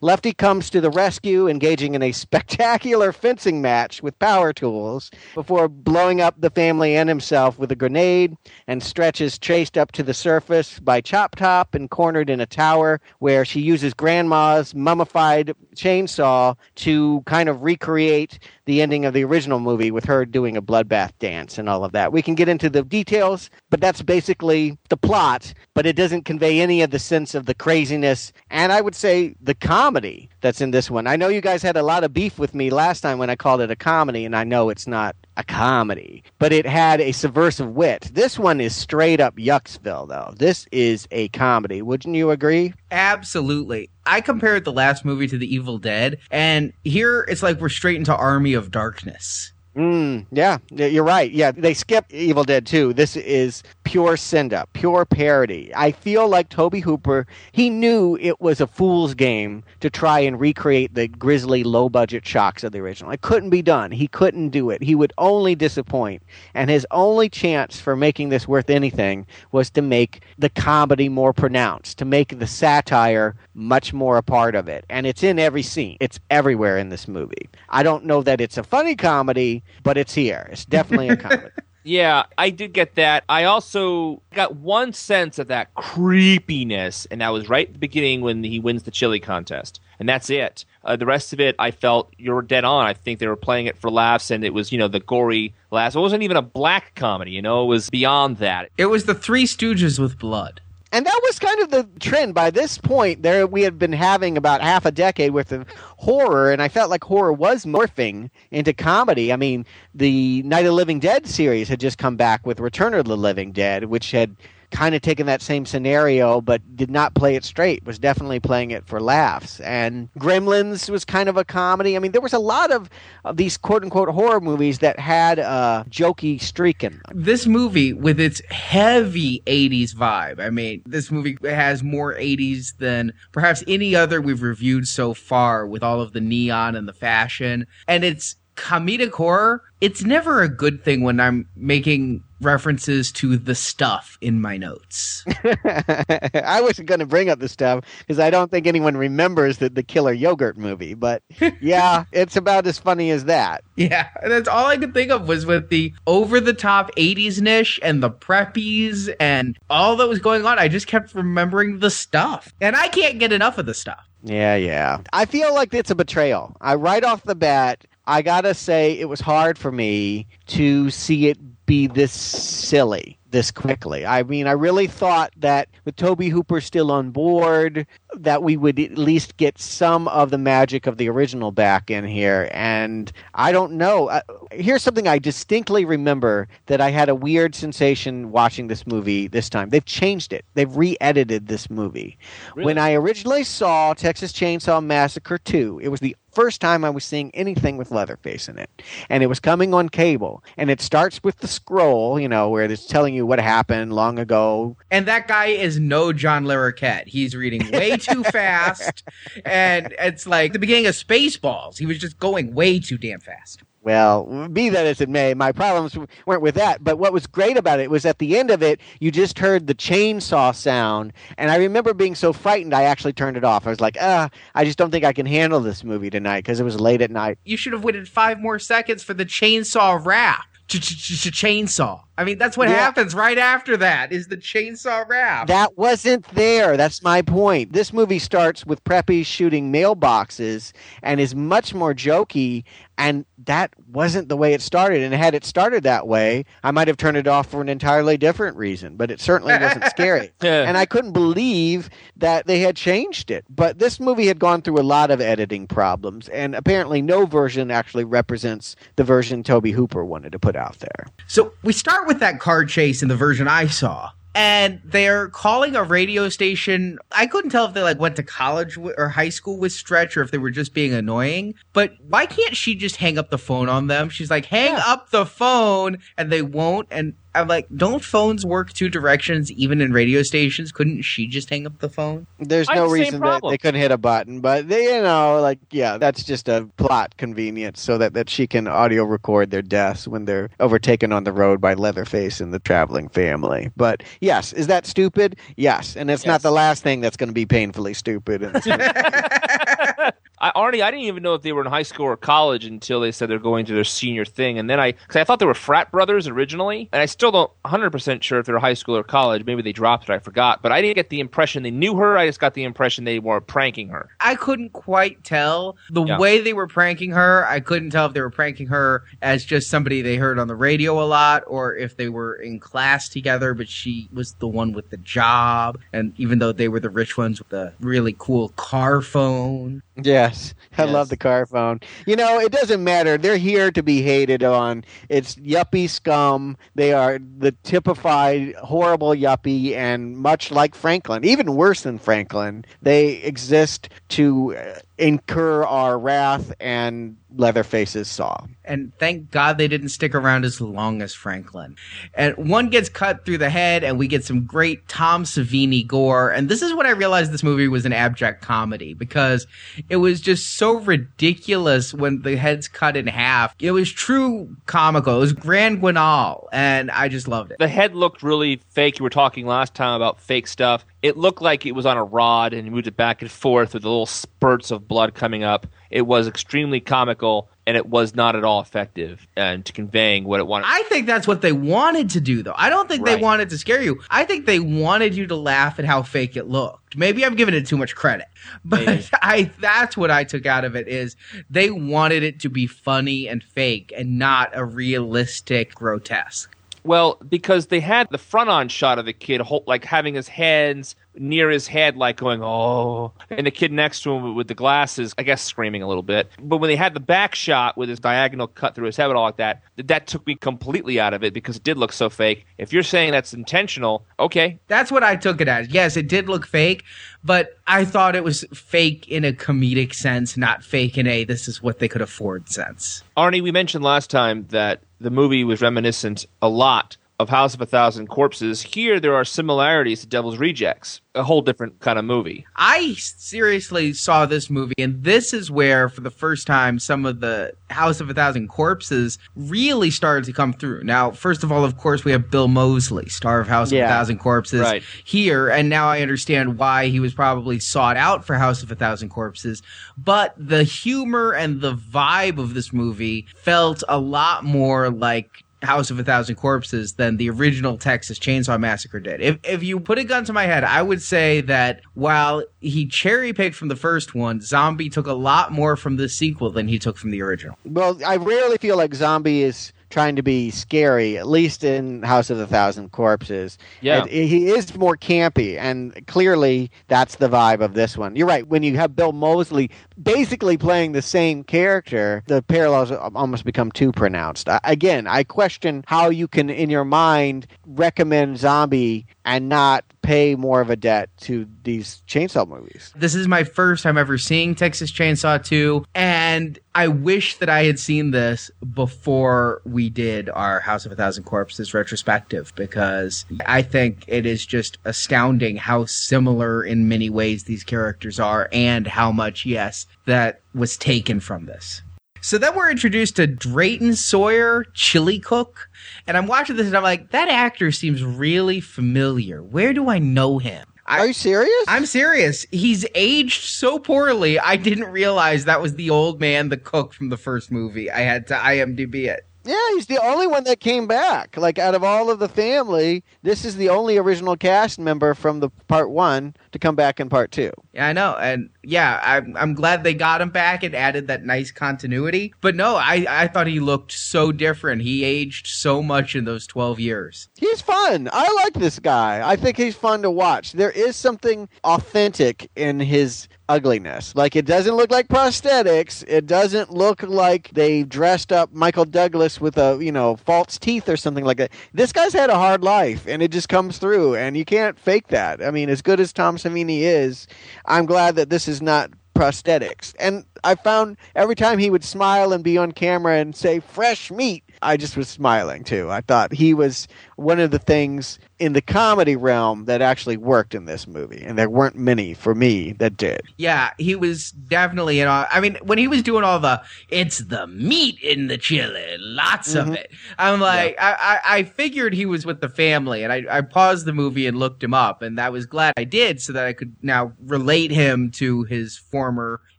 Lefty 0.00 0.32
comes 0.32 0.70
to 0.70 0.80
the 0.80 0.90
rescue, 0.90 1.48
engaging 1.48 1.94
in 1.94 2.02
a 2.02 2.12
spectacular 2.20 3.12
fencing 3.12 3.60
match 3.60 4.02
with 4.02 4.18
power 4.18 4.52
tools 4.52 5.10
before 5.34 5.68
blowing 5.68 6.20
up 6.20 6.40
the 6.40 6.50
family 6.50 6.96
and 6.96 7.08
himself 7.08 7.58
with 7.58 7.70
a 7.72 7.76
grenade, 7.76 8.36
and 8.66 8.82
Stretch 8.82 9.20
is 9.20 9.38
chased 9.38 9.76
up 9.76 9.92
to 9.92 10.02
the 10.02 10.14
surface 10.14 10.80
by 10.80 11.00
Chop 11.00 11.36
Top 11.36 11.74
and 11.74 11.90
cornered 11.90 12.30
in 12.30 12.40
a 12.40 12.46
tower 12.46 13.00
where 13.18 13.44
she 13.44 13.60
uses 13.60 13.94
Grandma's 13.94 14.74
mummified 14.74 15.52
chainsaw 15.74 16.56
to 16.76 17.22
kind 17.26 17.48
of 17.48 17.62
recreate 17.62 18.38
the 18.66 18.82
ending 18.82 19.04
of 19.04 19.14
the 19.14 19.24
original 19.24 19.58
movie 19.58 19.90
with 19.90 20.04
her 20.04 20.24
doing 20.24 20.56
a 20.56 20.62
bloodbath 20.62 21.12
dance 21.18 21.58
and 21.58 21.68
all 21.68 21.84
of 21.84 21.92
that. 21.92 22.12
We 22.12 22.22
can 22.22 22.34
get 22.34 22.48
into 22.48 22.70
the 22.70 22.82
details, 22.82 23.50
but 23.68 23.80
that's 23.80 24.02
basically 24.02 24.78
the 24.88 24.96
plot, 24.96 25.52
but 25.74 25.86
it 25.86 25.96
doesn't 25.96 26.24
convey 26.24 26.60
any 26.60 26.82
of 26.82 26.90
the 26.90 26.98
sense 26.98 27.34
of 27.34 27.46
the 27.46 27.54
craziness 27.54 28.32
and 28.50 28.72
I 28.72 28.80
would 28.80 28.94
say 28.94 29.34
the 29.40 29.54
comedy 29.70 30.28
that's 30.40 30.60
in 30.60 30.72
this 30.72 30.90
one. 30.90 31.06
I 31.06 31.14
know 31.14 31.28
you 31.28 31.40
guys 31.40 31.62
had 31.62 31.76
a 31.76 31.84
lot 31.84 32.02
of 32.02 32.12
beef 32.12 32.40
with 32.40 32.56
me 32.56 32.70
last 32.70 33.02
time 33.02 33.18
when 33.18 33.30
I 33.30 33.36
called 33.36 33.60
it 33.60 33.70
a 33.70 33.76
comedy, 33.76 34.24
and 34.24 34.34
I 34.34 34.42
know 34.42 34.68
it's 34.68 34.88
not 34.88 35.14
a 35.36 35.44
comedy, 35.44 36.24
but 36.40 36.52
it 36.52 36.66
had 36.66 37.00
a 37.00 37.12
subversive 37.12 37.70
wit. 37.70 38.10
This 38.12 38.36
one 38.36 38.60
is 38.60 38.74
straight 38.74 39.20
up 39.20 39.36
Yucksville, 39.36 40.08
though. 40.08 40.34
This 40.36 40.66
is 40.72 41.06
a 41.12 41.28
comedy. 41.28 41.82
Wouldn't 41.82 42.16
you 42.16 42.32
agree? 42.32 42.74
Absolutely. 42.90 43.88
I 44.06 44.20
compared 44.20 44.64
the 44.64 44.72
last 44.72 45.04
movie 45.04 45.28
to 45.28 45.38
The 45.38 45.54
Evil 45.54 45.78
Dead, 45.78 46.18
and 46.32 46.72
here 46.82 47.24
it's 47.28 47.44
like 47.44 47.60
we're 47.60 47.68
straight 47.68 47.96
into 47.96 48.16
Army 48.16 48.54
of 48.54 48.72
Darkness. 48.72 49.52
Mm, 49.76 50.26
yeah, 50.32 50.58
you're 50.70 51.04
right. 51.04 51.30
Yeah, 51.30 51.52
they 51.52 51.74
skipped 51.74 52.12
Evil 52.12 52.42
Dead 52.42 52.66
2. 52.66 52.92
This 52.92 53.14
is 53.16 53.62
pure 53.84 54.16
up, 54.52 54.72
pure 54.72 55.04
parody. 55.04 55.72
I 55.74 55.92
feel 55.92 56.28
like 56.28 56.48
Tobe 56.48 56.76
Hooper, 56.76 57.26
he 57.52 57.70
knew 57.70 58.16
it 58.20 58.40
was 58.40 58.60
a 58.60 58.66
fool's 58.66 59.14
game 59.14 59.64
to 59.80 59.90
try 59.90 60.20
and 60.20 60.38
recreate 60.38 60.94
the 60.94 61.08
grisly, 61.08 61.64
low 61.64 61.88
budget 61.88 62.26
shocks 62.26 62.62
of 62.62 62.72
the 62.72 62.78
original. 62.78 63.10
It 63.10 63.22
couldn't 63.22 63.50
be 63.50 63.62
done. 63.62 63.90
He 63.90 64.06
couldn't 64.06 64.50
do 64.50 64.70
it. 64.70 64.82
He 64.82 64.94
would 64.94 65.12
only 65.18 65.54
disappoint. 65.54 66.22
And 66.54 66.70
his 66.70 66.86
only 66.90 67.28
chance 67.28 67.80
for 67.80 67.96
making 67.96 68.28
this 68.28 68.46
worth 68.46 68.70
anything 68.70 69.26
was 69.50 69.70
to 69.70 69.82
make 69.82 70.22
the 70.38 70.50
comedy 70.50 71.08
more 71.08 71.32
pronounced, 71.32 71.98
to 71.98 72.04
make 72.04 72.38
the 72.38 72.46
satire 72.46 73.34
much 73.54 73.92
more 73.92 74.16
a 74.16 74.22
part 74.22 74.54
of 74.54 74.68
it. 74.68 74.84
And 74.88 75.06
it's 75.06 75.22
in 75.22 75.38
every 75.38 75.62
scene, 75.62 75.96
it's 76.00 76.20
everywhere 76.30 76.78
in 76.78 76.88
this 76.88 77.08
movie. 77.08 77.48
I 77.68 77.82
don't 77.82 78.04
know 78.04 78.22
that 78.22 78.40
it's 78.40 78.58
a 78.58 78.62
funny 78.62 78.94
comedy 78.94 79.59
but 79.82 79.96
it's 79.96 80.14
here. 80.14 80.48
It's 80.50 80.64
definitely 80.64 81.08
a 81.08 81.16
comedy. 81.18 81.50
Yeah, 81.82 82.24
I 82.36 82.50
did 82.50 82.74
get 82.74 82.96
that. 82.96 83.24
I 83.28 83.44
also 83.44 84.20
got 84.34 84.56
one 84.56 84.92
sense 84.92 85.38
of 85.38 85.48
that 85.48 85.74
creepiness, 85.74 87.06
and 87.10 87.22
that 87.22 87.30
was 87.30 87.48
right 87.48 87.66
at 87.66 87.72
the 87.72 87.78
beginning 87.78 88.20
when 88.20 88.44
he 88.44 88.60
wins 88.60 88.82
the 88.82 88.90
chili 88.90 89.18
contest. 89.18 89.80
And 89.98 90.08
that's 90.08 90.28
it. 90.28 90.64
Uh, 90.84 90.96
the 90.96 91.06
rest 91.06 91.32
of 91.32 91.40
it, 91.40 91.54
I 91.58 91.70
felt 91.70 92.12
you're 92.18 92.42
dead 92.42 92.64
on. 92.64 92.86
I 92.86 92.92
think 92.92 93.18
they 93.18 93.26
were 93.26 93.36
playing 93.36 93.66
it 93.66 93.78
for 93.78 93.90
laughs, 93.90 94.30
and 94.30 94.44
it 94.44 94.52
was, 94.52 94.72
you 94.72 94.78
know, 94.78 94.88
the 94.88 95.00
gory 95.00 95.54
laughs. 95.70 95.96
It 95.96 96.00
wasn't 96.00 96.22
even 96.22 96.36
a 96.36 96.42
black 96.42 96.94
comedy, 96.94 97.30
you 97.30 97.42
know, 97.42 97.64
it 97.64 97.68
was 97.68 97.88
beyond 97.88 98.38
that. 98.38 98.70
It 98.76 98.86
was 98.86 99.04
the 99.06 99.14
Three 99.14 99.44
Stooges 99.44 99.98
with 99.98 100.18
blood 100.18 100.60
and 100.92 101.06
that 101.06 101.20
was 101.22 101.38
kind 101.38 101.60
of 101.60 101.70
the 101.70 101.88
trend. 102.00 102.34
By 102.34 102.50
this 102.50 102.78
point 102.78 103.22
there 103.22 103.46
we 103.46 103.62
had 103.62 103.78
been 103.78 103.92
having 103.92 104.36
about 104.36 104.60
half 104.60 104.84
a 104.84 104.90
decade 104.90 105.32
worth 105.32 105.52
of 105.52 105.66
horror 105.96 106.50
and 106.50 106.62
i 106.62 106.68
felt 106.68 106.90
like 106.90 107.04
horror 107.04 107.32
was 107.32 107.64
morphing 107.64 108.30
into 108.50 108.72
comedy. 108.72 109.32
I 109.32 109.36
mean 109.36 109.66
the 109.94 110.42
night 110.42 110.60
of 110.60 110.66
the 110.66 110.72
living 110.72 111.00
dead 111.00 111.26
series 111.26 111.68
had 111.68 111.80
just 111.80 111.98
come 111.98 112.16
back 112.16 112.46
with 112.46 112.60
return 112.60 112.94
of 112.94 113.06
the 113.06 113.16
living 113.16 113.52
dead 113.52 113.84
which 113.84 114.10
had 114.10 114.36
kind 114.70 114.94
of 114.94 115.02
taken 115.02 115.26
that 115.26 115.42
same 115.42 115.66
scenario 115.66 116.40
but 116.40 116.60
did 116.76 116.90
not 116.90 117.14
play 117.14 117.34
it 117.36 117.44
straight 117.44 117.84
was 117.84 117.98
definitely 117.98 118.40
playing 118.40 118.70
it 118.70 118.86
for 118.86 119.00
laughs. 119.00 119.60
And 119.60 120.08
gremlins 120.18 120.88
was 120.88 121.04
kind 121.04 121.28
of 121.28 121.36
a 121.36 121.44
comedy. 121.44 121.96
I 121.96 121.98
mean 121.98 122.12
there 122.12 122.20
was 122.20 122.32
a 122.32 122.38
lot 122.38 122.70
of, 122.70 122.88
of 123.24 123.36
these 123.36 123.56
quote 123.56 123.82
unquote 123.82 124.08
horror 124.08 124.40
movies 124.40 124.78
that 124.78 124.98
had 124.98 125.38
a 125.38 125.84
jokey 125.90 126.40
streak 126.40 126.84
in 126.84 126.92
them 126.92 127.02
this 127.14 127.46
movie 127.46 127.92
with 127.92 128.20
its 128.20 128.40
heavy 128.50 129.42
80s 129.46 129.94
vibe 129.94 130.40
i 130.40 130.50
mean 130.50 130.82
this 130.86 131.10
movie 131.10 131.36
has 131.44 131.82
more 131.82 132.14
80s 132.14 132.76
than 132.78 133.12
perhaps 133.32 133.64
any 133.66 133.94
other 133.94 134.20
we've 134.20 134.42
reviewed 134.42 134.86
so 134.86 135.14
far 135.14 135.66
with 135.66 135.82
all 135.82 136.00
of 136.00 136.12
the 136.12 136.20
neon 136.20 136.76
and 136.76 136.88
the 136.88 136.92
fashion. 136.92 137.66
And 137.88 138.04
it's 138.04 138.36
comedic 138.56 139.12
horror, 139.12 139.62
it's 139.80 140.04
never 140.04 140.42
a 140.42 140.48
good 140.48 140.84
thing 140.84 141.02
when 141.02 141.20
I'm 141.20 141.48
making 141.56 142.22
references 142.40 143.12
to 143.12 143.36
the 143.36 143.54
stuff 143.54 144.18
in 144.20 144.40
my 144.40 144.56
notes. 144.56 145.24
I 145.44 146.60
wasn't 146.62 146.88
going 146.88 147.00
to 147.00 147.06
bring 147.06 147.28
up 147.28 147.38
the 147.38 147.48
stuff 147.48 147.84
because 148.00 148.18
I 148.18 148.30
don't 148.30 148.50
think 148.50 148.66
anyone 148.66 148.96
remembers 148.96 149.58
the, 149.58 149.68
the 149.68 149.82
killer 149.82 150.12
yogurt 150.12 150.56
movie, 150.56 150.94
but 150.94 151.22
yeah, 151.60 152.04
it's 152.12 152.36
about 152.36 152.66
as 152.66 152.78
funny 152.78 153.10
as 153.10 153.24
that. 153.26 153.62
Yeah, 153.76 154.08
that's 154.24 154.48
all 154.48 154.66
I 154.66 154.76
could 154.76 154.94
think 154.94 155.10
of 155.10 155.28
was 155.28 155.46
with 155.46 155.70
the 155.70 155.92
over 156.06 156.40
the 156.40 156.54
top 156.54 156.90
80s 156.96 157.40
niche 157.40 157.80
and 157.82 158.02
the 158.02 158.10
preppies 158.10 159.14
and 159.20 159.58
all 159.68 159.96
that 159.96 160.08
was 160.08 160.18
going 160.18 160.44
on. 160.44 160.58
I 160.58 160.68
just 160.68 160.86
kept 160.86 161.14
remembering 161.14 161.78
the 161.80 161.90
stuff, 161.90 162.52
and 162.60 162.76
I 162.76 162.88
can't 162.88 163.18
get 163.18 163.32
enough 163.32 163.58
of 163.58 163.66
the 163.66 163.74
stuff. 163.74 164.06
Yeah, 164.22 164.56
yeah. 164.56 165.00
I 165.12 165.24
feel 165.24 165.54
like 165.54 165.72
it's 165.72 165.90
a 165.90 165.94
betrayal. 165.94 166.54
I 166.60 166.74
right 166.74 167.02
off 167.02 167.22
the 167.24 167.34
bat, 167.34 167.86
I 168.06 168.22
gotta 168.22 168.54
say 168.54 168.98
it 168.98 169.08
was 169.08 169.20
hard 169.20 169.56
for 169.56 169.72
me 169.72 170.26
to 170.48 170.90
see 170.90 171.28
it 171.28 171.38
be 171.70 171.86
this 171.86 172.10
silly 172.10 173.16
this 173.30 173.50
quickly. 173.50 174.04
I 174.04 174.22
mean, 174.22 174.46
I 174.46 174.52
really 174.52 174.86
thought 174.86 175.32
that 175.36 175.68
with 175.84 175.96
Tobe 175.96 176.22
Hooper 176.22 176.60
still 176.60 176.90
on 176.90 177.10
board, 177.10 177.86
that 178.14 178.42
we 178.42 178.56
would 178.56 178.78
at 178.78 178.98
least 178.98 179.36
get 179.36 179.58
some 179.58 180.08
of 180.08 180.30
the 180.30 180.38
magic 180.38 180.86
of 180.86 180.96
the 180.96 181.08
original 181.08 181.52
back 181.52 181.90
in 181.90 182.04
here. 182.04 182.48
And 182.52 183.12
I 183.34 183.52
don't 183.52 183.72
know. 183.72 184.08
Uh, 184.08 184.22
here's 184.50 184.82
something 184.82 185.06
I 185.06 185.18
distinctly 185.18 185.84
remember 185.84 186.48
that 186.66 186.80
I 186.80 186.90
had 186.90 187.08
a 187.08 187.14
weird 187.14 187.54
sensation 187.54 188.32
watching 188.32 188.66
this 188.66 188.86
movie 188.86 189.28
this 189.28 189.48
time. 189.48 189.68
They've 189.68 189.84
changed 189.84 190.32
it. 190.32 190.44
They've 190.54 190.74
re-edited 190.74 191.46
this 191.46 191.70
movie. 191.70 192.18
Really? 192.54 192.66
When 192.66 192.78
I 192.78 192.94
originally 192.94 193.44
saw 193.44 193.94
Texas 193.94 194.32
Chainsaw 194.32 194.84
Massacre 194.84 195.38
2, 195.38 195.80
it 195.82 195.88
was 195.88 196.00
the 196.00 196.16
first 196.32 196.60
time 196.60 196.84
I 196.84 196.90
was 196.90 197.04
seeing 197.04 197.30
anything 197.34 197.76
with 197.76 197.90
Leatherface 197.90 198.48
in 198.48 198.58
it. 198.58 198.70
And 199.08 199.22
it 199.22 199.26
was 199.26 199.40
coming 199.40 199.74
on 199.74 199.88
cable. 199.88 200.42
And 200.56 200.70
it 200.70 200.80
starts 200.80 201.22
with 201.22 201.38
the 201.38 201.48
scroll, 201.48 202.18
you 202.18 202.28
know, 202.28 202.48
where 202.48 202.64
it's 202.64 202.86
telling 202.86 203.14
you 203.14 203.26
what 203.26 203.40
happened 203.40 203.92
long 203.92 204.18
ago. 204.18 204.76
And 204.90 205.06
that 205.06 205.28
guy 205.28 205.46
is 205.46 205.78
no 205.78 206.12
John 206.12 206.44
Larroquette. 206.44 207.06
He's 207.06 207.34
reading 207.34 207.70
way 207.70 207.96
too 207.96 208.24
fast. 208.24 209.04
And 209.44 209.94
it's 209.98 210.26
like 210.26 210.52
the 210.52 210.58
beginning 210.58 210.86
of 210.86 210.94
Spaceballs. 210.94 211.78
He 211.78 211.86
was 211.86 211.98
just 211.98 212.18
going 212.18 212.54
way 212.54 212.80
too 212.80 212.98
damn 212.98 213.20
fast. 213.20 213.62
Well, 213.82 214.48
be 214.48 214.68
that 214.68 214.84
as 214.84 215.00
it 215.00 215.08
may, 215.08 215.32
my 215.32 215.52
problems 215.52 215.96
weren't 216.26 216.42
with 216.42 216.54
that. 216.56 216.84
But 216.84 216.98
what 216.98 217.14
was 217.14 217.26
great 217.26 217.56
about 217.56 217.80
it 217.80 217.90
was 217.90 218.04
at 218.04 218.18
the 218.18 218.38
end 218.38 218.50
of 218.50 218.62
it, 218.62 218.78
you 219.00 219.10
just 219.10 219.38
heard 219.38 219.66
the 219.66 219.74
chainsaw 219.74 220.54
sound. 220.54 221.14
And 221.38 221.50
I 221.50 221.56
remember 221.56 221.94
being 221.94 222.14
so 222.14 222.34
frightened, 222.34 222.74
I 222.74 222.82
actually 222.82 223.14
turned 223.14 223.38
it 223.38 223.44
off. 223.44 223.66
I 223.66 223.70
was 223.70 223.80
like, 223.80 223.96
ah, 224.00 224.28
I 224.54 224.64
just 224.64 224.76
don't 224.76 224.90
think 224.90 225.04
I 225.04 225.14
can 225.14 225.24
handle 225.24 225.60
this 225.60 225.82
movie 225.82 226.10
tonight 226.10 226.40
because 226.40 226.60
it 226.60 226.64
was 226.64 226.78
late 226.78 227.00
at 227.00 227.10
night. 227.10 227.38
You 227.44 227.56
should 227.56 227.72
have 227.72 227.82
waited 227.82 228.06
five 228.06 228.38
more 228.38 228.58
seconds 228.58 229.02
for 229.02 229.14
the 229.14 229.24
chainsaw 229.24 230.04
rap 230.04 230.44
chainsaw. 230.78 232.02
I 232.20 232.24
mean, 232.24 232.36
that's 232.36 232.54
what 232.54 232.68
yeah. 232.68 232.74
happens 232.74 233.14
right 233.14 233.38
after 233.38 233.78
that 233.78 234.12
is 234.12 234.26
the 234.26 234.36
chainsaw 234.36 235.08
rap. 235.08 235.46
That 235.46 235.78
wasn't 235.78 236.28
there. 236.34 236.76
That's 236.76 237.02
my 237.02 237.22
point. 237.22 237.72
This 237.72 237.94
movie 237.94 238.18
starts 238.18 238.66
with 238.66 238.84
Preppy 238.84 239.24
shooting 239.24 239.72
mailboxes 239.72 240.72
and 241.02 241.18
is 241.18 241.34
much 241.34 241.72
more 241.72 241.94
jokey 241.94 242.64
And 242.98 243.24
that 243.46 243.72
wasn't 243.88 244.28
the 244.28 244.36
way 244.36 244.52
it 244.52 244.60
started. 244.60 245.00
And 245.00 245.14
had 245.14 245.34
it 245.34 245.46
started 245.46 245.84
that 245.84 246.06
way, 246.06 246.44
I 246.62 246.70
might 246.70 246.88
have 246.88 246.98
turned 246.98 247.16
it 247.16 247.26
off 247.26 247.46
for 247.46 247.62
an 247.62 247.70
entirely 247.70 248.18
different 248.18 248.58
reason, 248.58 248.96
but 248.96 249.10
it 249.10 249.20
certainly 249.20 249.54
wasn't 249.54 249.84
scary. 249.90 250.32
and 250.42 250.76
I 250.76 250.84
couldn't 250.84 251.12
believe 251.12 251.88
that 252.16 252.46
they 252.46 252.60
had 252.60 252.76
changed 252.76 253.30
it. 253.30 253.46
But 253.48 253.78
this 253.78 253.98
movie 253.98 254.26
had 254.26 254.38
gone 254.38 254.60
through 254.60 254.78
a 254.78 254.82
lot 254.82 255.10
of 255.10 255.22
editing 255.22 255.66
problems, 255.66 256.28
and 256.28 256.54
apparently 256.54 257.00
no 257.00 257.24
version 257.24 257.70
actually 257.70 258.04
represents 258.04 258.76
the 258.96 259.04
version 259.04 259.42
Tobe 259.42 259.68
Hooper 259.68 260.04
wanted 260.04 260.32
to 260.32 260.38
put 260.38 260.54
out 260.56 260.78
there. 260.80 261.06
So 261.26 261.54
we 261.62 261.72
start 261.72 262.06
with 262.06 262.09
that 262.18 262.40
car 262.40 262.64
chase 262.64 263.02
in 263.02 263.08
the 263.08 263.16
version 263.16 263.46
I 263.46 263.68
saw. 263.68 264.10
And 264.32 264.80
they're 264.84 265.28
calling 265.28 265.74
a 265.74 265.82
radio 265.82 266.28
station. 266.28 266.98
I 267.10 267.26
couldn't 267.26 267.50
tell 267.50 267.66
if 267.66 267.74
they 267.74 267.82
like 267.82 267.98
went 267.98 268.14
to 268.16 268.22
college 268.22 268.76
or 268.76 269.08
high 269.08 269.28
school 269.28 269.58
with 269.58 269.72
Stretch 269.72 270.16
or 270.16 270.22
if 270.22 270.30
they 270.30 270.38
were 270.38 270.50
just 270.50 270.72
being 270.72 270.92
annoying. 270.92 271.54
But 271.72 271.94
why 272.08 272.26
can't 272.26 272.56
she 272.56 272.76
just 272.76 272.96
hang 272.96 273.18
up 273.18 273.30
the 273.30 273.38
phone 273.38 273.68
on 273.68 273.88
them? 273.88 274.08
She's 274.08 274.30
like, 274.30 274.46
hang 274.46 274.76
up 274.76 275.10
the 275.10 275.26
phone, 275.26 275.98
and 276.16 276.30
they 276.30 276.42
won't. 276.42 276.86
And 276.92 277.14
I'm 277.34 277.48
like, 277.48 277.66
don't 277.74 278.02
phones 278.02 278.44
work 278.44 278.72
two 278.72 278.88
directions 278.88 279.52
even 279.52 279.80
in 279.80 279.92
radio 279.92 280.22
stations? 280.22 280.72
Couldn't 280.72 281.02
she 281.02 281.26
just 281.26 281.48
hang 281.50 281.66
up 281.66 281.78
the 281.78 281.88
phone? 281.88 282.26
There's 282.38 282.68
I 282.68 282.74
no 282.74 282.88
the 282.88 282.94
reason 282.94 283.20
that 283.20 283.42
they 283.48 283.58
couldn't 283.58 283.80
hit 283.80 283.90
a 283.90 283.98
button, 283.98 284.40
but 284.40 284.68
they, 284.68 284.96
you 284.96 285.02
know, 285.02 285.40
like, 285.40 285.58
yeah, 285.70 285.98
that's 285.98 286.24
just 286.24 286.48
a 286.48 286.68
plot 286.76 287.16
convenience 287.16 287.80
so 287.80 287.98
that, 287.98 288.14
that 288.14 288.28
she 288.28 288.46
can 288.46 288.66
audio 288.66 289.04
record 289.04 289.50
their 289.50 289.62
deaths 289.62 290.08
when 290.08 290.24
they're 290.24 290.50
overtaken 290.58 291.12
on 291.12 291.24
the 291.24 291.32
road 291.32 291.60
by 291.60 291.74
Leatherface 291.74 292.40
and 292.40 292.52
the 292.52 292.58
traveling 292.58 293.08
family. 293.08 293.70
But 293.76 294.02
yes, 294.20 294.52
is 294.52 294.66
that 294.66 294.86
stupid? 294.86 295.36
Yes, 295.56 295.96
and 295.96 296.10
it's 296.10 296.26
not 296.26 296.42
the 296.42 296.50
last 296.50 296.82
thing 296.82 297.00
that's 297.00 297.16
going 297.16 297.28
to 297.28 297.34
be 297.34 297.46
painfully 297.46 297.94
stupid. 297.94 298.42
in. 298.42 298.52
I 300.42 300.50
already 300.56 300.82
I 300.82 300.90
didn't 300.90 301.04
even 301.04 301.22
know 301.22 301.34
if 301.34 301.42
they 301.42 301.52
were 301.52 301.62
in 301.62 301.70
high 301.70 301.82
school 301.82 302.06
or 302.06 302.16
college 302.16 302.64
until 302.64 303.00
they 303.00 303.12
said 303.12 303.28
they're 303.28 303.38
going 303.38 303.66
to 303.66 303.74
their 303.74 303.84
senior 303.84 304.24
thing, 304.24 304.58
and 304.58 304.70
then 304.70 304.80
I 304.80 304.92
because 304.92 305.16
I 305.16 305.24
thought 305.24 305.38
they 305.38 305.46
were 305.46 305.54
frat 305.54 305.92
brothers 305.92 306.26
originally, 306.26 306.88
and 306.92 307.02
I 307.02 307.06
still 307.20 307.30
don't 307.30 307.50
100 307.62 307.90
percent 307.90 308.24
sure 308.24 308.38
if 308.38 308.46
they're 308.46 308.58
high 308.58 308.72
school 308.72 308.96
or 308.96 309.02
college. 309.02 309.44
Maybe 309.44 309.60
they 309.60 309.72
dropped 309.72 310.08
it, 310.08 310.12
I 310.12 310.18
forgot, 310.18 310.62
but 310.62 310.72
I 310.72 310.80
didn't 310.80 310.94
get 310.96 311.10
the 311.10 311.20
impression 311.20 311.62
they 311.62 311.70
knew 311.70 311.94
her. 311.96 312.16
I 312.16 312.26
just 312.26 312.40
got 312.40 312.54
the 312.54 312.64
impression 312.64 313.04
they 313.04 313.18
were 313.18 313.42
pranking 313.42 313.88
her. 313.90 314.08
I 314.20 314.36
couldn't 314.36 314.72
quite 314.72 315.22
tell 315.22 315.76
the 315.90 316.02
Yeah. 316.02 316.18
way 316.18 316.40
they 316.40 316.54
were 316.54 316.66
pranking 316.66 317.10
her. 317.10 317.46
I 317.46 317.60
couldn't 317.60 317.90
tell 317.90 318.06
if 318.06 318.14
they 318.14 318.22
were 318.22 318.30
pranking 318.30 318.68
her 318.68 319.04
as 319.20 319.44
just 319.44 319.68
somebody 319.68 320.00
they 320.00 320.16
heard 320.16 320.38
on 320.38 320.48
the 320.48 320.54
radio 320.54 320.98
a 321.02 321.04
lot 321.04 321.44
or 321.46 321.76
if 321.76 321.98
they 321.98 322.08
were 322.08 322.36
in 322.36 322.58
class 322.58 323.08
together, 323.10 323.52
but 323.52 323.68
she 323.68 324.08
was 324.14 324.32
the 324.38 324.48
one 324.48 324.72
with 324.72 324.88
the 324.88 324.96
job. 324.96 325.78
And 325.92 326.14
even 326.16 326.38
though 326.38 326.52
they 326.52 326.68
were 326.68 326.80
the 326.80 326.88
rich 326.88 327.18
ones 327.18 327.38
with 327.38 327.50
the 327.50 327.74
really 327.80 328.16
cool 328.18 328.48
car 328.56 329.02
phone. 329.02 329.82
Yes, 330.02 330.54
I 330.78 330.84
Yes. 330.84 330.92
love 330.94 331.08
the 331.10 331.18
car 331.18 331.44
phone. 331.44 331.80
You 332.06 332.16
know, 332.16 332.40
it 332.40 332.50
doesn't 332.52 332.82
matter. 332.82 333.18
They're 333.18 333.36
here 333.36 333.70
to 333.72 333.82
be 333.82 334.00
hated 334.00 334.42
on. 334.42 334.84
It's 335.10 335.34
yuppie 335.36 335.90
scum. 335.90 336.56
They 336.74 336.94
are 336.94 337.09
the 337.18 337.52
typified 337.62 338.54
horrible 338.56 339.10
yuppie, 339.10 339.74
and 339.74 340.16
much 340.16 340.50
like 340.50 340.74
Franklin, 340.74 341.24
even 341.24 341.54
worse 341.54 341.82
than 341.82 341.98
Franklin, 341.98 342.64
they 342.82 343.16
exist 343.16 343.88
to 344.08 344.56
incur 345.00 345.64
our 345.64 345.98
wrath 345.98 346.52
and 346.60 347.16
Leatherface's 347.36 348.08
saw. 348.08 348.44
And 348.64 348.92
thank 348.98 349.30
God 349.30 349.58
they 349.58 349.68
didn't 349.68 349.90
stick 349.90 350.14
around 350.14 350.44
as 350.44 350.60
long 350.60 351.02
as 351.02 351.14
Franklin. 351.14 351.76
And 352.14 352.36
one 352.36 352.68
gets 352.68 352.88
cut 352.88 353.24
through 353.24 353.38
the 353.38 353.50
head, 353.50 353.84
and 353.84 353.98
we 353.98 354.08
get 354.08 354.24
some 354.24 354.44
great 354.44 354.86
Tom 354.88 355.24
Savini 355.24 355.86
gore. 355.86 356.30
And 356.30 356.48
this 356.48 356.62
is 356.62 356.74
when 356.74 356.86
I 356.86 356.90
realized 356.90 357.32
this 357.32 357.42
movie 357.42 357.68
was 357.68 357.86
an 357.86 357.92
abject 357.92 358.42
comedy 358.42 358.94
because 358.94 359.46
it 359.88 359.96
was 359.96 360.20
just 360.20 360.54
so 360.56 360.78
ridiculous 360.78 361.94
when 361.94 362.22
the 362.22 362.36
head's 362.36 362.68
cut 362.68 362.96
in 362.96 363.06
half. 363.06 363.54
It 363.60 363.72
was 363.72 363.90
true 363.90 364.56
comical. 364.66 365.16
It 365.16 365.20
was 365.20 365.32
Grand 365.32 365.80
Guignol, 365.80 366.48
and 366.52 366.90
I 366.90 367.08
just 367.08 367.28
loved 367.28 367.52
it. 367.52 367.58
The 367.58 367.68
head 367.68 367.94
looked 367.94 368.22
really 368.22 368.60
fake. 368.70 368.98
You 368.98 369.04
were 369.04 369.10
talking 369.10 369.46
last 369.46 369.74
time 369.74 369.94
about 369.94 370.20
fake 370.20 370.46
stuff. 370.46 370.84
It 371.02 371.16
looked 371.16 371.40
like 371.40 371.64
it 371.64 371.72
was 371.72 371.86
on 371.86 371.96
a 371.96 372.04
rod 372.04 372.52
and 372.52 372.66
you 372.66 372.70
moved 372.70 372.86
it 372.86 372.96
back 372.96 373.22
and 373.22 373.30
forth 373.30 373.72
with 373.72 373.84
the 373.84 373.88
little 373.88 374.04
spurts 374.04 374.70
of 374.70 374.86
blood 374.90 375.14
coming 375.14 375.44
up. 375.44 375.68
It 375.90 376.02
was 376.02 376.26
extremely 376.26 376.80
comical 376.80 377.48
and 377.64 377.76
it 377.76 377.86
was 377.86 378.16
not 378.16 378.34
at 378.34 378.42
all 378.42 378.60
effective 378.60 379.26
and 379.36 379.64
to 379.64 379.72
conveying 379.72 380.24
what 380.24 380.40
it 380.40 380.46
wanted. 380.48 380.66
I 380.68 380.82
think 380.88 381.06
that's 381.06 381.28
what 381.28 381.40
they 381.40 381.52
wanted 381.52 382.10
to 382.10 382.20
do, 382.20 382.42
though. 382.42 382.54
I 382.56 382.68
don't 382.68 382.88
think 382.88 383.06
they 383.06 383.14
wanted 383.14 383.48
to 383.50 383.58
scare 383.58 383.80
you. 383.80 384.02
I 384.10 384.24
think 384.24 384.44
they 384.44 384.58
wanted 384.58 385.14
you 385.14 385.28
to 385.28 385.36
laugh 385.36 385.78
at 385.78 385.84
how 385.84 386.02
fake 386.02 386.36
it 386.36 386.48
looked. 386.48 386.96
Maybe 386.96 387.24
I'm 387.24 387.36
giving 387.36 387.54
it 387.54 387.66
too 387.66 387.76
much 387.76 387.94
credit, 387.94 388.26
but 388.64 388.84
Maybe. 388.84 389.04
I 389.22 389.52
that's 389.60 389.96
what 389.96 390.10
I 390.10 390.24
took 390.24 390.44
out 390.44 390.64
of 390.64 390.74
it 390.74 390.88
is 390.88 391.14
they 391.48 391.70
wanted 391.70 392.24
it 392.24 392.40
to 392.40 392.48
be 392.48 392.66
funny 392.66 393.28
and 393.28 393.42
fake 393.42 393.92
and 393.96 394.18
not 394.18 394.50
a 394.52 394.64
realistic 394.64 395.72
grotesque. 395.72 396.54
Well, 396.82 397.18
because 397.28 397.66
they 397.66 397.80
had 397.80 398.08
the 398.10 398.18
front 398.18 398.48
on 398.50 398.68
shot 398.68 398.98
of 398.98 399.04
the 399.04 399.12
kid, 399.12 399.42
like 399.66 399.84
having 399.84 400.14
his 400.14 400.28
hands 400.28 400.96
near 401.14 401.50
his 401.50 401.66
head, 401.66 401.96
like 401.96 402.16
going, 402.16 402.42
oh, 402.42 403.12
and 403.30 403.46
the 403.46 403.50
kid 403.50 403.72
next 403.72 404.02
to 404.02 404.12
him 404.12 404.34
with 404.34 404.48
the 404.48 404.54
glasses, 404.54 405.14
I 405.18 405.22
guess 405.22 405.42
screaming 405.42 405.82
a 405.82 405.88
little 405.88 406.02
bit. 406.02 406.30
But 406.40 406.58
when 406.58 406.68
they 406.68 406.76
had 406.76 406.94
the 406.94 407.00
back 407.00 407.34
shot 407.34 407.76
with 407.76 407.88
his 407.88 408.00
diagonal 408.00 408.46
cut 408.46 408.74
through 408.74 408.86
his 408.86 408.96
head 408.96 409.08
and 409.08 409.16
all 409.16 409.24
like 409.24 409.36
that, 409.36 409.62
that 409.76 410.06
took 410.06 410.26
me 410.26 410.34
completely 410.34 411.00
out 411.00 411.14
of 411.14 411.24
it 411.24 411.34
because 411.34 411.56
it 411.56 411.64
did 411.64 411.78
look 411.78 411.92
so 411.92 412.08
fake. 412.08 412.46
If 412.58 412.72
you're 412.72 412.82
saying 412.82 413.12
that's 413.12 413.34
intentional, 413.34 414.04
okay. 414.18 414.58
That's 414.68 414.92
what 414.92 415.02
I 415.02 415.16
took 415.16 415.40
it 415.40 415.48
as. 415.48 415.68
Yes, 415.68 415.96
it 415.96 416.08
did 416.08 416.28
look 416.28 416.46
fake, 416.46 416.84
but 417.24 417.58
I 417.66 417.84
thought 417.84 418.16
it 418.16 418.24
was 418.24 418.44
fake 418.54 419.08
in 419.08 419.24
a 419.24 419.32
comedic 419.32 419.94
sense, 419.94 420.36
not 420.36 420.62
fake 420.62 420.96
in 420.96 421.06
a 421.06 421.24
this 421.24 421.48
is 421.48 421.62
what 421.62 421.78
they 421.78 421.88
could 421.88 422.02
afford 422.02 422.48
sense. 422.48 423.02
Arnie, 423.16 423.42
we 423.42 423.52
mentioned 423.52 423.84
last 423.84 424.10
time 424.10 424.46
that 424.48 424.82
the 425.00 425.10
movie 425.10 425.44
was 425.44 425.60
reminiscent 425.60 426.26
a 426.42 426.48
lot 426.48 426.96
of 427.20 427.28
House 427.28 427.52
of 427.52 427.60
a 427.60 427.66
Thousand 427.66 428.06
Corpses. 428.06 428.62
Here, 428.62 428.98
there 428.98 429.14
are 429.14 429.26
similarities 429.26 430.00
to 430.00 430.06
Devil's 430.06 430.38
Rejects, 430.38 431.02
a 431.14 431.22
whole 431.22 431.42
different 431.42 431.78
kind 431.80 431.98
of 431.98 432.04
movie. 432.06 432.46
I 432.56 432.94
seriously 432.94 433.92
saw 433.92 434.24
this 434.24 434.48
movie, 434.48 434.72
and 434.78 435.04
this 435.04 435.34
is 435.34 435.50
where, 435.50 435.90
for 435.90 436.00
the 436.00 436.10
first 436.10 436.46
time, 436.46 436.78
some 436.78 437.04
of 437.04 437.20
the 437.20 437.52
House 437.68 438.00
of 438.00 438.08
a 438.08 438.14
Thousand 438.14 438.48
Corpses 438.48 439.18
really 439.36 439.90
started 439.90 440.24
to 440.24 440.32
come 440.32 440.54
through. 440.54 440.82
Now, 440.84 441.10
first 441.10 441.44
of 441.44 441.52
all, 441.52 441.62
of 441.62 441.76
course, 441.76 442.06
we 442.06 442.12
have 442.12 442.30
Bill 442.30 442.48
Moseley, 442.48 443.10
star 443.10 443.38
of 443.40 443.48
House 443.48 443.70
of 443.70 443.76
a 443.78 443.86
Thousand 443.88 444.16
Corpses, 444.18 444.62
Right. 444.62 444.82
here, 445.04 445.50
and 445.50 445.68
now 445.68 445.88
I 445.88 446.00
understand 446.00 446.56
why 446.58 446.86
he 446.86 447.00
was 447.00 447.12
probably 447.12 447.58
sought 447.58 447.98
out 447.98 448.24
for 448.24 448.36
House 448.36 448.62
of 448.62 448.72
a 448.72 448.74
Thousand 448.74 449.10
Corpses. 449.10 449.62
But 449.98 450.34
the 450.38 450.64
humor 450.64 451.32
and 451.32 451.60
the 451.60 451.74
vibe 451.74 452.38
of 452.38 452.54
this 452.54 452.72
movie 452.72 453.26
felt 453.36 453.82
a 453.90 453.98
lot 453.98 454.42
more 454.42 454.88
like 454.88 455.44
House 455.62 455.90
of 455.90 455.98
a 455.98 456.04
Thousand 456.04 456.36
Corpses 456.36 456.94
than 456.94 457.16
the 457.16 457.28
original 457.30 457.76
Texas 457.76 458.18
Chainsaw 458.18 458.58
Massacre 458.58 459.00
did. 459.00 459.20
If 459.20 459.38
if 459.44 459.62
you 459.62 459.78
put 459.80 459.98
a 459.98 460.04
gun 460.04 460.24
to 460.24 460.32
my 460.32 460.44
head, 460.44 460.64
I 460.64 460.82
would 460.82 461.02
say 461.02 461.40
that 461.42 461.82
while 461.94 462.44
he 462.60 462.86
cherry 462.86 463.32
picked 463.32 463.56
from 463.56 463.68
the 463.68 463.76
first 463.76 464.14
one, 464.14 464.40
Zombie 464.40 464.88
took 464.88 465.06
a 465.06 465.12
lot 465.12 465.52
more 465.52 465.76
from 465.76 465.96
the 465.96 466.08
sequel 466.08 466.50
than 466.50 466.68
he 466.68 466.78
took 466.78 466.96
from 466.96 467.10
the 467.10 467.22
original. 467.22 467.56
Well, 467.64 467.98
I 468.06 468.16
rarely 468.16 468.56
feel 468.58 468.76
like 468.76 468.94
Zombie 468.94 469.42
is 469.42 469.72
trying 469.90 470.14
to 470.16 470.22
be 470.22 470.50
scary, 470.50 471.18
at 471.18 471.26
least 471.26 471.64
in 471.64 472.02
House 472.02 472.30
of 472.30 472.38
the 472.38 472.46
Thousand 472.46 472.92
Corpses. 472.92 473.58
Yeah. 473.80 474.02
And 474.02 474.08
eh, 474.08 474.22
he 474.22 474.48
is 474.48 474.74
more 474.76 474.96
campy, 474.96 475.58
and 475.58 476.06
clearly 476.06 476.70
that's 476.88 477.16
the 477.16 477.28
vibe 477.28 477.60
of 477.60 477.74
this 477.74 477.98
one. 477.98 478.16
You're 478.16 478.28
right. 478.28 478.46
When 478.46 478.62
you 478.62 478.76
have 478.76 478.96
Bill 478.96 479.12
Mosley 479.12 479.70
basically 480.02 480.56
playing 480.56 480.92
the 480.92 481.02
same 481.02 481.44
character, 481.44 482.22
the 482.26 482.42
parallels 482.42 482.90
almost 482.90 483.44
become 483.44 483.70
too 483.70 483.92
pronounced. 483.92 484.48
I, 484.48 484.60
again, 484.64 485.06
I 485.06 485.24
question 485.24 485.84
how 485.86 486.10
you 486.10 486.28
can, 486.28 486.50
in 486.50 486.70
your 486.70 486.84
mind, 486.84 487.46
recommend 487.66 488.38
Zombie 488.38 489.06
and 489.24 489.48
not 489.48 489.84
pay 490.02 490.34
more 490.34 490.60
of 490.60 490.70
a 490.70 490.76
debt 490.76 491.10
to 491.18 491.46
these 491.62 492.02
chainsaw 492.08 492.48
movies. 492.48 492.92
This 492.96 493.14
is 493.14 493.28
my 493.28 493.44
first 493.44 493.82
time 493.82 493.98
ever 493.98 494.16
seeing 494.16 494.54
Texas 494.54 494.90
Chainsaw 494.90 495.44
2, 495.44 495.84
and 495.94 496.58
I 496.74 496.88
wish 496.88 497.36
that 497.36 497.48
I 497.48 497.64
had 497.64 497.78
seen 497.78 498.10
this 498.10 498.50
before 498.72 499.60
we 499.64 499.90
did 499.90 500.30
our 500.30 500.60
House 500.60 500.86
of 500.86 500.92
a 500.92 500.96
Thousand 500.96 501.24
Corpses 501.24 501.74
retrospective 501.74 502.52
because 502.54 503.24
I 503.46 503.62
think 503.62 504.04
it 504.06 504.24
is 504.24 504.46
just 504.46 504.78
astounding 504.84 505.56
how 505.56 505.84
similar 505.84 506.64
in 506.64 506.88
many 506.88 507.10
ways 507.10 507.44
these 507.44 507.64
characters 507.64 508.18
are 508.18 508.48
and 508.52 508.86
how 508.86 509.12
much, 509.12 509.44
yes, 509.44 509.86
that 510.06 510.40
was 510.54 510.76
taken 510.76 511.20
from 511.20 511.46
this. 511.46 511.82
So 512.22 512.36
then 512.36 512.54
we're 512.54 512.70
introduced 512.70 513.16
to 513.16 513.26
Drayton 513.26 513.96
Sawyer, 513.96 514.66
chili 514.74 515.18
cook, 515.18 515.70
and 516.06 516.16
I'm 516.16 516.26
watching 516.26 516.56
this 516.56 516.66
and 516.66 516.76
I'm 516.76 516.82
like, 516.82 517.12
that 517.12 517.28
actor 517.28 517.72
seems 517.72 518.04
really 518.04 518.60
familiar. 518.60 519.42
Where 519.42 519.72
do 519.72 519.88
I 519.88 519.98
know 519.98 520.38
him? 520.38 520.66
I, 520.86 520.98
Are 520.98 521.06
you 521.06 521.12
serious? 521.12 521.64
I'm 521.68 521.86
serious. 521.86 522.44
He's 522.50 522.84
aged 522.94 523.44
so 523.44 523.78
poorly. 523.78 524.38
I 524.38 524.56
didn't 524.56 524.90
realize 524.90 525.44
that 525.44 525.62
was 525.62 525.76
the 525.76 525.88
old 525.88 526.20
man, 526.20 526.48
the 526.48 526.56
cook 526.56 526.92
from 526.92 527.08
the 527.08 527.16
first 527.16 527.50
movie. 527.50 527.90
I 527.90 528.00
had 528.00 528.26
to 528.26 528.34
IMDb 528.34 529.06
it. 529.06 529.24
Yeah, 529.44 529.56
he's 529.74 529.86
the 529.86 530.02
only 530.02 530.26
one 530.26 530.44
that 530.44 530.60
came 530.60 530.86
back. 530.86 531.36
Like 531.36 531.58
out 531.58 531.74
of 531.74 531.82
all 531.82 532.10
of 532.10 532.18
the 532.18 532.28
family, 532.28 533.02
this 533.22 533.44
is 533.44 533.56
the 533.56 533.70
only 533.70 533.96
original 533.96 534.36
cast 534.36 534.78
member 534.78 535.14
from 535.14 535.40
the 535.40 535.48
part 535.66 535.90
one 535.90 536.34
to 536.52 536.58
come 536.58 536.76
back 536.76 537.00
in 537.00 537.08
part 537.08 537.30
two. 537.32 537.50
Yeah, 537.72 537.86
I 537.86 537.92
know, 537.92 538.16
and 538.20 538.50
yeah, 538.62 539.00
I'm 539.02 539.36
I'm 539.36 539.54
glad 539.54 539.82
they 539.82 539.94
got 539.94 540.20
him 540.20 540.30
back 540.30 540.62
and 540.62 540.74
added 540.74 541.06
that 541.06 541.24
nice 541.24 541.50
continuity. 541.50 542.34
But 542.40 542.54
no, 542.54 542.76
I 542.76 543.06
I 543.08 543.28
thought 543.28 543.46
he 543.46 543.60
looked 543.60 543.92
so 543.92 544.30
different. 544.32 544.82
He 544.82 545.04
aged 545.04 545.46
so 545.46 545.82
much 545.82 546.14
in 546.14 546.24
those 546.24 546.46
twelve 546.46 546.78
years. 546.78 547.28
He's 547.38 547.62
fun. 547.62 548.10
I 548.12 548.30
like 548.44 548.54
this 548.54 548.78
guy. 548.78 549.26
I 549.26 549.36
think 549.36 549.56
he's 549.56 549.76
fun 549.76 550.02
to 550.02 550.10
watch. 550.10 550.52
There 550.52 550.70
is 550.72 550.96
something 550.96 551.48
authentic 551.64 552.50
in 552.56 552.80
his 552.80 553.28
ugliness. 553.50 554.14
Like 554.14 554.36
it 554.36 554.46
doesn't 554.46 554.76
look 554.76 554.90
like 554.90 555.08
prosthetics. 555.08 556.04
It 556.06 556.26
doesn't 556.26 556.70
look 556.70 557.02
like 557.02 557.50
they 557.50 557.82
dressed 557.82 558.32
up 558.32 558.52
Michael 558.52 558.84
Douglas 558.84 559.40
with 559.40 559.58
a 559.58 559.78
you 559.80 559.92
know 559.92 560.16
false 560.16 560.58
teeth 560.58 560.88
or 560.88 560.96
something 560.96 561.24
like 561.24 561.38
that. 561.38 561.52
This 561.74 561.92
guy's 561.92 562.12
had 562.12 562.30
a 562.30 562.36
hard 562.36 562.62
life, 562.62 563.06
and 563.06 563.22
it 563.22 563.32
just 563.32 563.48
comes 563.48 563.78
through, 563.78 564.14
and 564.14 564.36
you 564.36 564.44
can't 564.44 564.78
fake 564.78 565.08
that. 565.08 565.42
I 565.42 565.50
mean, 565.50 565.68
as 565.68 565.82
good 565.82 565.98
as 566.00 566.12
Tom 566.12 566.36
Savini 566.36 566.80
is, 566.80 567.26
I'm 567.66 567.86
glad 567.86 568.14
that 568.16 568.30
this 568.30 568.46
is 568.46 568.62
not 568.62 568.90
prosthetics. 569.14 569.94
And 569.98 570.24
I 570.44 570.54
found 570.54 570.96
every 571.14 571.34
time 571.34 571.58
he 571.58 571.68
would 571.68 571.84
smile 571.84 572.32
and 572.32 572.42
be 572.42 572.56
on 572.56 572.72
camera 572.72 573.18
and 573.18 573.36
say 573.36 573.60
fresh 573.60 574.10
meat, 574.10 574.44
I 574.62 574.76
just 574.76 574.96
was 574.96 575.08
smiling 575.08 575.64
too. 575.64 575.90
I 575.90 576.00
thought 576.00 576.32
he 576.32 576.54
was 576.54 576.88
one 577.20 577.38
of 577.38 577.50
the 577.50 577.58
things 577.58 578.18
in 578.38 578.54
the 578.54 578.62
comedy 578.62 579.14
realm 579.14 579.66
that 579.66 579.82
actually 579.82 580.16
worked 580.16 580.54
in 580.54 580.64
this 580.64 580.86
movie, 580.86 581.22
and 581.22 581.38
there 581.38 581.50
weren't 581.50 581.76
many 581.76 582.14
for 582.14 582.34
me 582.34 582.72
that 582.72 582.96
did. 582.96 583.20
Yeah, 583.36 583.70
he 583.76 583.94
was 583.94 584.30
definitely 584.30 585.00
in. 585.00 585.06
All, 585.06 585.26
I 585.30 585.40
mean, 585.40 585.58
when 585.62 585.76
he 585.76 585.86
was 585.86 586.02
doing 586.02 586.24
all 586.24 586.40
the 586.40 586.62
"it's 586.88 587.18
the 587.18 587.46
meat 587.46 588.00
in 588.00 588.28
the 588.28 588.38
chili, 588.38 588.96
lots 588.98 589.54
Mhm. 589.54 589.60
of 589.60 589.74
it," 589.74 589.92
I'm 590.18 590.40
like, 590.40 590.76
I, 590.80 591.20
I 591.24 591.36
I 591.38 591.42
figured 591.42 591.92
he 591.92 592.06
was 592.06 592.24
with 592.24 592.40
the 592.40 592.48
family, 592.48 593.04
and 593.04 593.12
I 593.12 593.24
I 593.30 593.40
paused 593.42 593.84
the 593.84 593.92
movie 593.92 594.26
and 594.26 594.38
looked 594.38 594.64
him 594.64 594.72
up, 594.72 595.02
and 595.02 595.20
I 595.20 595.28
was 595.28 595.44
glad 595.44 595.74
I 595.76 595.84
did, 595.84 596.20
so 596.22 596.32
that 596.32 596.46
I 596.46 596.54
could 596.54 596.74
now 596.82 597.12
relate 597.26 597.70
him 597.70 598.10
to 598.12 598.44
his 598.44 598.78
former 598.78 599.42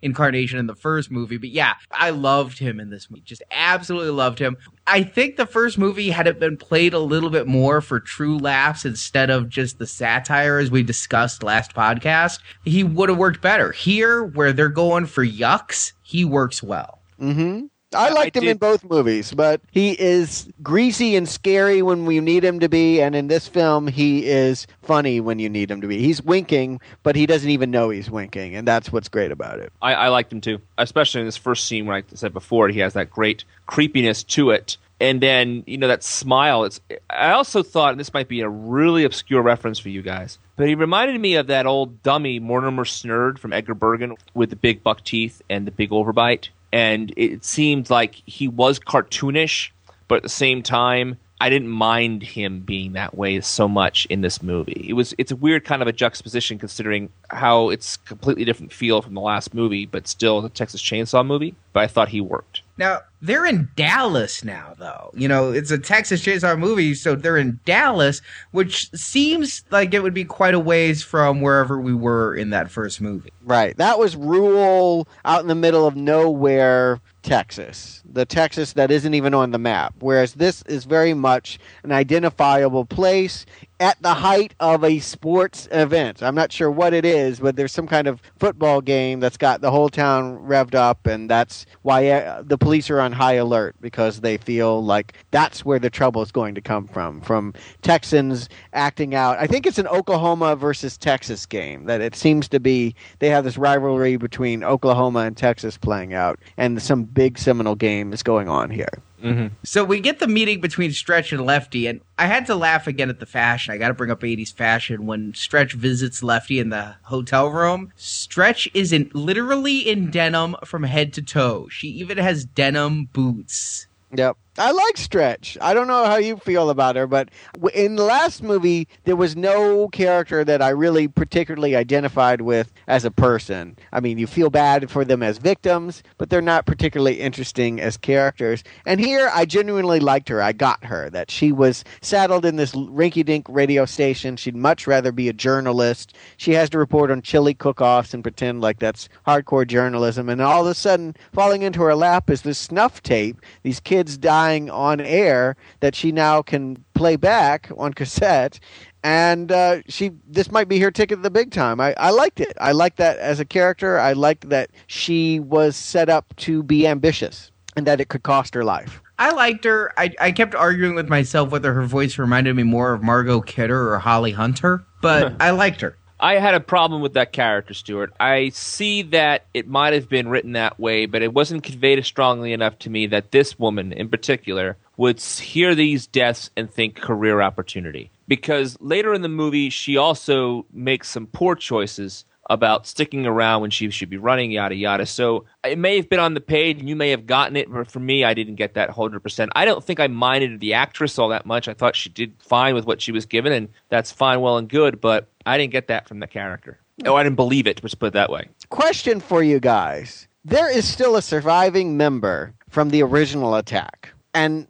incarnation 0.02 0.58
in 0.58 0.66
the 0.66 0.74
first 0.76 1.12
movie. 1.12 1.38
But 1.38 1.50
yeah, 1.50 1.74
I 1.92 2.10
loved 2.10 2.58
him 2.58 2.80
in 2.80 2.90
this 2.90 3.12
movie, 3.12 3.22
just 3.24 3.44
absolutely 3.52 4.10
loved 4.10 4.40
him. 4.40 4.58
I 4.88 5.04
think 5.04 5.38
the 5.38 5.46
first 5.46 5.78
movie 5.78 6.10
had 6.10 6.26
it 6.26 6.40
been 6.40 6.58
played 6.58 6.94
a 6.96 7.00
little 7.00 7.30
bit 7.30 7.46
more 7.52 7.82
for 7.82 8.00
true 8.00 8.38
laughs 8.38 8.86
instead 8.86 9.30
of 9.30 9.50
just 9.50 9.78
the 9.78 9.88
satire 9.88 10.58
as 10.58 10.72
we 10.72 10.84
discussed 10.84 11.44
last 11.44 11.74
podcast, 11.74 12.40
he 12.66 12.84
would 12.84 13.10
have 13.10 13.18
worked 13.18 13.42
better. 13.42 13.72
Here, 13.72 14.24
where 14.24 14.54
they're 14.54 14.70
going 14.70 15.06
for 15.06 15.26
yucks, 15.26 15.92
he 16.02 16.26
works 16.26 16.64
well. 16.64 17.00
hmm 17.20 17.66
I 17.94 18.08
I 18.08 18.12
liked 18.12 18.38
him 18.38 18.48
in 18.48 18.58
both 18.58 18.86
movies, 18.86 19.34
but 19.34 19.60
he 19.72 20.00
is 20.00 20.48
greasy 20.64 21.16
and 21.18 21.28
scary 21.28 21.82
when 21.82 22.06
we 22.06 22.22
need 22.22 22.42
him 22.42 22.62
to 22.62 22.70
be, 22.70 23.02
and 23.02 23.14
in 23.16 23.28
this 23.28 23.50
film, 23.50 23.88
he 23.88 24.26
is 24.26 24.66
funny 24.82 25.20
when 25.20 25.40
you 25.40 25.50
need 25.50 25.70
him 25.70 25.82
to 25.82 25.88
be. 25.88 26.00
He's 26.00 26.22
winking, 26.22 26.80
but 27.04 27.18
he 27.18 27.26
doesn't 27.26 27.50
even 27.50 27.70
know 27.70 27.90
he's 27.90 28.10
winking, 28.10 28.56
and 28.56 28.66
that's 28.66 28.94
what's 28.94 29.10
great 29.10 29.32
about 29.32 29.60
it. 29.60 29.74
I, 29.82 29.94
I 29.94 30.08
liked 30.08 30.32
him 30.32 30.40
too, 30.40 30.62
especially 30.78 31.20
in 31.20 31.28
this 31.28 31.36
first 31.36 31.66
scene 31.68 31.86
where 31.86 31.98
I 31.98 32.04
said 32.14 32.32
before 32.32 32.70
he 32.70 32.80
has 32.80 32.94
that 32.94 33.10
great 33.10 33.44
creepiness 33.66 34.24
to 34.24 34.52
it, 34.52 34.78
and 35.02 35.20
then 35.20 35.64
you 35.66 35.78
know 35.78 35.88
that 35.88 36.04
smile. 36.04 36.64
It's. 36.64 36.80
I 37.10 37.32
also 37.32 37.64
thought 37.64 37.92
and 37.92 38.00
this 38.00 38.14
might 38.14 38.28
be 38.28 38.42
a 38.42 38.50
really 38.50 39.04
obscure 39.04 39.42
reference 39.42 39.80
for 39.80 39.90
you 39.90 40.02
guys, 40.02 40.38
but 40.56 40.68
he 40.68 40.76
reminded 40.76 41.20
me 41.20 41.36
of 41.36 41.48
that 41.48 41.66
old 41.66 42.04
dummy 42.04 42.40
Mortimer 42.40 42.86
Snerd 42.86 43.40
from 43.40 43.52
Edgar 43.52 43.74
Bergen 43.74 44.16
with 44.34 44.52
the 44.52 44.56
big 44.56 44.84
buck 44.84 45.04
teeth 45.04 45.42
and 45.50 45.66
the 45.68 45.72
big 45.72 45.90
overbite, 45.90 46.50
and 46.72 47.12
it 47.18 47.44
seemed 47.44 47.90
like 47.90 48.16
he 48.26 48.48
was 48.48 48.80
cartoonish, 48.80 49.72
but 50.08 50.18
at 50.18 50.24
the 50.24 50.30
same 50.30 50.64
time. 50.64 51.18
I 51.42 51.50
didn't 51.50 51.70
mind 51.70 52.22
him 52.22 52.60
being 52.60 52.94
that 52.94 53.18
way 53.18 53.42
so 53.42 53.68
much 53.68 54.06
in 54.12 54.22
this 54.22 54.44
movie. 54.44 54.86
It 54.88 54.94
was 54.94 55.16
it's 55.18 55.32
a 55.32 55.36
weird 55.36 55.66
kind 55.66 55.82
of 55.82 55.88
a 55.88 55.92
juxtaposition 55.92 56.60
considering 56.60 57.10
how 57.32 57.70
it's 57.70 57.98
completely 57.98 58.46
different 58.46 58.72
feel 58.72 59.02
from 59.02 59.16
the 59.16 59.22
last 59.22 59.56
movie, 59.56 59.88
but 59.88 60.08
still 60.08 60.42
the 60.42 60.50
Texas 60.50 60.84
Chainsaw 60.84 61.26
movie. 61.26 61.56
But 61.74 61.80
I 61.80 61.88
thought 61.88 62.10
he 62.10 62.22
worked. 62.22 62.62
Now, 62.78 63.00
they're 63.22 63.46
in 63.46 63.70
Dallas 63.76 64.44
now, 64.44 64.76
though. 64.78 65.12
You 65.16 65.28
know, 65.28 65.52
it's 65.52 65.72
a 65.72 65.78
Texas 65.78 66.24
Chainsaw 66.24 66.58
movie, 66.60 66.94
so 66.94 67.16
they're 67.16 67.38
in 67.38 67.60
Dallas, 67.66 68.22
which 68.52 68.92
seems 68.92 69.64
like 69.72 69.94
it 69.94 70.04
would 70.04 70.14
be 70.14 70.26
quite 70.26 70.54
a 70.54 70.60
ways 70.60 71.02
from 71.02 71.42
wherever 71.42 71.80
we 71.80 71.94
were 71.94 72.36
in 72.36 72.52
that 72.52 72.70
first 72.70 73.02
movie. 73.02 73.32
Right. 73.44 73.76
That 73.78 74.00
was 74.00 74.16
rural, 74.16 75.08
out 75.26 75.42
in 75.42 75.48
the 75.48 75.56
middle 75.56 75.88
of 75.88 75.96
nowhere, 75.96 77.00
Texas. 77.22 78.02
The 78.06 78.26
Texas 78.26 78.74
that 78.74 78.92
isn't 78.92 79.14
even 79.14 79.34
on 79.34 79.52
the 79.52 79.58
map. 79.58 79.96
Whereas 80.00 80.34
this 80.34 80.62
is 80.64 80.86
very 80.86 81.14
much 81.14 81.60
an 81.84 81.92
identifiable 81.92 82.86
place 82.86 83.46
at 83.82 84.00
the 84.04 84.14
height 84.14 84.54
of 84.60 84.84
a 84.84 85.00
sports 85.00 85.68
event. 85.72 86.22
I'm 86.22 86.36
not 86.36 86.52
sure 86.52 86.70
what 86.70 86.94
it 86.94 87.04
is, 87.04 87.40
but 87.40 87.56
there's 87.56 87.72
some 87.72 87.88
kind 87.88 88.08
of 88.08 88.22
football 88.38 88.80
game 88.80 89.20
that's 89.20 89.38
got 89.38 89.62
the 89.62 89.72
whole 89.72 89.90
town 89.90 90.38
revved 90.38 90.76
up, 90.76 91.08
and 91.08 91.28
that's 91.28 91.66
why 91.82 92.08
uh, 92.08 92.44
the 92.46 92.60
police 92.60 92.92
are 92.92 93.02
on 93.02 93.12
high 93.12 93.34
alert 93.34 93.76
because 93.82 94.22
they 94.22 94.38
feel 94.38 94.86
like 94.86 95.16
that's 95.32 95.66
where 95.66 95.80
the 95.80 95.90
trouble 95.90 96.22
is 96.22 96.32
going 96.32 96.54
to 96.54 96.62
come 96.62 96.88
from. 96.88 97.22
From 97.22 97.56
Texans 97.82 98.50
acting 98.74 99.16
out. 99.16 99.40
I 99.40 99.48
think 99.48 99.66
it's 99.66 99.80
an 99.80 99.88
Oklahoma 99.88 100.56
versus 100.56 100.96
Texas 100.96 101.48
game 101.48 101.86
that 101.86 102.02
it 102.02 102.16
seems 102.16 102.48
to 102.50 102.60
be. 102.60 102.94
They 103.18 103.30
have 103.30 103.44
this 103.44 103.58
rivalry 103.58 104.16
between 104.16 104.64
Oklahoma 104.64 105.22
and 105.22 105.36
Texas 105.36 105.76
playing 105.80 106.14
out, 106.14 106.40
and 106.56 106.80
some 106.80 107.04
big 107.04 107.40
seminal 107.40 107.74
game 107.74 108.14
is 108.14 108.22
going 108.22 108.48
on 108.48 108.70
here. 108.70 109.02
Mm-hmm. 109.22 109.48
So 109.64 109.84
we 109.84 110.00
get 110.00 110.20
the 110.20 110.28
meeting 110.28 110.62
between 110.62 110.92
Stretch 110.92 111.32
and 111.32 111.46
Lefty, 111.46 111.88
and 111.88 112.02
I 112.18 112.26
had 112.26 112.46
to 112.48 112.56
laugh 112.56 112.88
again 112.88 113.10
at 113.10 113.20
the 113.20 113.26
fashion. 113.26 113.74
I 113.74 113.78
got 113.78 113.90
to 113.90 113.94
bring 113.94 114.12
up 114.12 114.22
80s 114.22 114.54
fashion 114.54 115.06
when 115.06 115.34
Stretch 115.34 115.74
visits 115.74 116.24
Lefty 116.24 116.60
in 116.60 116.70
the 116.70 116.96
hotel 117.04 117.50
room. 117.50 117.92
Stretch 117.96 118.70
is 118.74 118.92
in 118.92 119.12
literally 119.14 119.80
in 119.80 120.12
denim 120.12 120.56
from 120.66 120.84
head 120.84 121.14
to 121.14 121.22
toe. 121.22 121.68
She 121.70 121.88
even 121.90 122.18
has 122.18 122.46
denim 122.46 123.06
boots. 123.06 123.88
Yep. 124.14 124.38
I 124.58 124.72
like 124.72 124.98
Stretch. 124.98 125.58
I 125.62 125.74
don't 125.74 125.88
know 125.88 126.06
how 126.06 126.18
you 126.18 126.36
feel 126.36 126.70
about 126.70 126.98
her, 126.98 127.08
but 127.08 127.30
in 127.74 127.96
the 127.96 128.04
last 128.04 128.44
movie, 128.44 128.86
there 129.06 129.16
was 129.16 129.34
no 129.34 129.88
character 129.88 130.44
that 130.44 130.62
I 130.62 130.70
really 130.70 131.08
particularly 131.08 131.74
identified 131.74 132.42
with 132.42 132.74
as 132.88 133.06
a 133.06 133.12
person. 133.12 133.78
I 133.94 134.02
mean, 134.02 134.18
you 134.18 134.28
feel 134.28 134.50
bad 134.50 134.92
for 134.92 135.06
them 135.06 135.24
as 135.24 135.38
victims, 135.38 136.04
but 136.18 136.30
they're 136.30 136.42
not 136.42 136.66
particularly 136.66 137.22
interesting 137.22 137.80
as 137.80 137.96
characters. 137.96 138.62
And 138.86 139.00
here, 139.00 139.32
I 139.34 139.46
genuinely 139.46 140.02
liked 140.02 140.28
her. 140.28 140.42
I 140.42 140.52
got 140.52 140.84
her 140.84 141.10
that 141.12 141.32
she 141.32 141.54
was 141.54 141.86
saddled 142.02 142.44
in 142.44 142.58
this 142.58 142.74
rinky 142.74 143.24
dink 143.26 143.46
radio 143.48 143.86
station. 143.86 144.36
She'd 144.36 144.56
much 144.58 144.86
rather 144.86 145.14
be 145.14 145.30
a 145.30 145.34
journalist. 145.34 146.14
She 146.36 146.52
has 146.56 146.70
to 146.72 146.78
report 146.78 147.10
on 147.10 147.22
chili 147.22 147.54
cook 147.54 147.80
offs 147.80 148.14
and 148.14 148.22
pretend 148.22 148.60
like 148.60 148.80
that's 148.80 149.08
hardcore 149.26 149.66
journalism. 149.66 150.28
And 150.28 150.42
all 150.42 150.64
of 150.64 150.72
a 150.72 150.76
sudden, 150.76 151.16
falling 151.32 151.62
into 151.62 151.82
her 151.84 151.96
lap 151.96 152.30
is 152.30 152.42
this 152.42 152.58
snuff 152.58 153.02
tape, 153.02 153.40
these 153.64 153.80
kids 153.80 154.18
dying 154.42 154.70
on 154.70 155.00
air 155.00 155.56
that 155.82 155.96
she 155.96 156.12
now 156.12 156.42
can 156.42 156.84
play 156.94 157.16
back 157.16 157.70
on 157.78 157.94
cassette. 157.94 158.60
And 159.04 159.52
uh, 159.52 159.82
she, 159.88 160.12
this 160.28 160.52
might 160.52 160.68
be 160.68 160.80
her 160.80 160.92
ticket 160.92 161.20
to 161.20 161.22
the 161.22 161.32
big 161.32 161.52
time. 161.52 161.80
I, 161.80 161.94
I 161.98 162.10
liked 162.12 162.40
it. 162.40 162.54
I 162.60 162.72
liked 162.72 162.98
that 162.98 163.18
as 163.18 163.40
a 163.40 163.46
character. 163.46 164.00
I 164.00 164.14
liked 164.14 164.50
that 164.50 164.72
she 164.88 165.40
was 165.40 165.76
set 165.76 166.10
up 166.10 166.36
to 166.38 166.64
be 166.64 166.88
ambitious 166.88 167.52
and 167.76 167.88
that 167.88 168.02
it 168.02 168.10
could 168.10 168.24
cost 168.24 168.54
her 168.54 168.64
life. 168.64 169.02
I 169.18 169.32
liked 169.32 169.66
her. 169.66 169.94
I, 169.98 170.12
I 170.20 170.32
kept 170.32 170.56
arguing 170.56 170.96
with 170.96 171.08
myself 171.08 171.52
whether 171.52 171.74
her 171.74 171.86
voice 171.86 172.18
reminded 172.18 172.56
me 172.56 172.64
more 172.64 172.94
of 172.94 173.04
Margot 173.04 173.42
Kidder 173.42 173.94
or 173.94 174.00
Holly 174.00 174.32
Hunter, 174.32 174.84
but 175.02 175.36
I 175.40 175.52
liked 175.52 175.82
her. 175.82 175.96
I 176.22 176.36
had 176.36 176.54
a 176.54 176.60
problem 176.60 177.02
with 177.02 177.14
that 177.14 177.34
character, 177.34 177.74
Stuart. 177.74 178.14
I 178.20 178.50
see 178.50 179.02
that 179.02 179.46
it 179.56 179.68
might 179.68 179.94
have 179.94 180.08
been 180.08 180.28
written 180.28 180.52
that 180.52 180.80
way, 180.80 181.08
but 181.08 181.24
it 181.24 181.34
wasn't 181.34 181.64
conveyed 181.64 182.06
strongly 182.06 182.54
enough 182.54 182.78
to 182.80 182.92
me 182.92 183.08
that 183.08 183.32
this 183.32 183.58
woman, 183.58 183.92
in 183.92 184.08
particular, 184.08 184.78
would 184.98 185.20
hear 185.20 185.74
these 185.74 186.06
deaths 186.06 186.52
and 186.56 186.70
think 186.70 186.96
career 186.96 187.42
opportunity. 187.42 188.12
Because 188.28 188.78
later 188.80 189.16
in 189.16 189.24
the 189.24 189.30
movie, 189.30 189.72
she 189.72 189.98
also 189.98 190.68
makes 190.72 191.10
some 191.10 191.26
poor 191.26 191.56
choices 191.56 192.24
about 192.52 192.86
sticking 192.86 193.26
around 193.26 193.62
when 193.62 193.72
she 193.72 193.90
should 193.92 194.10
be 194.10 194.18
running, 194.18 194.52
yada 194.52 194.76
yada. 194.76 195.06
So 195.06 195.46
it 195.64 195.78
may 195.78 195.96
have 195.96 196.10
been 196.10 196.20
on 196.20 196.34
the 196.34 196.42
page, 196.42 196.80
and 196.80 196.90
you 196.90 196.98
may 196.98 197.10
have 197.12 197.26
gotten 197.26 197.56
it, 197.56 197.72
but 197.72 197.90
for 197.90 198.02
me, 198.02 198.26
I 198.26 198.34
didn't 198.34 198.56
get 198.56 198.74
that 198.74 198.90
hundred 198.90 199.22
percent. 199.22 199.52
I 199.56 199.64
don't 199.64 199.82
think 199.84 200.02
I 200.02 200.08
minded 200.08 200.60
the 200.60 200.74
actress 200.74 201.18
all 201.18 201.30
that 201.30 201.46
much. 201.46 201.70
I 201.70 201.74
thought 201.74 201.96
she 201.96 202.10
did 202.10 202.34
fine 202.40 202.76
with 202.76 202.86
what 202.86 203.02
she 203.02 203.14
was 203.14 203.26
given, 203.26 203.54
and 203.54 203.70
that's 203.88 204.12
fine, 204.12 204.42
well 204.42 204.58
and 204.58 204.68
good. 204.68 205.00
But 205.00 205.30
I 205.46 205.58
didn't 205.58 205.72
get 205.72 205.88
that 205.88 206.10
from 206.10 206.20
the 206.20 206.28
character. 206.28 206.78
Oh, 207.06 207.16
I 207.16 207.24
didn't 207.24 207.38
believe 207.38 207.68
it. 207.68 207.82
Let's 207.82 207.96
put 207.96 208.08
it 208.08 208.14
that 208.14 208.30
way. 208.30 208.50
Question 208.70 209.22
for 209.22 209.42
you 209.42 209.60
guys. 209.62 210.28
There 210.44 210.70
is 210.70 210.88
still 210.88 211.16
a 211.16 211.22
surviving 211.22 211.96
member 211.96 212.54
from 212.70 212.90
the 212.90 213.02
original 213.02 213.56
attack. 213.56 214.14
And 214.34 214.68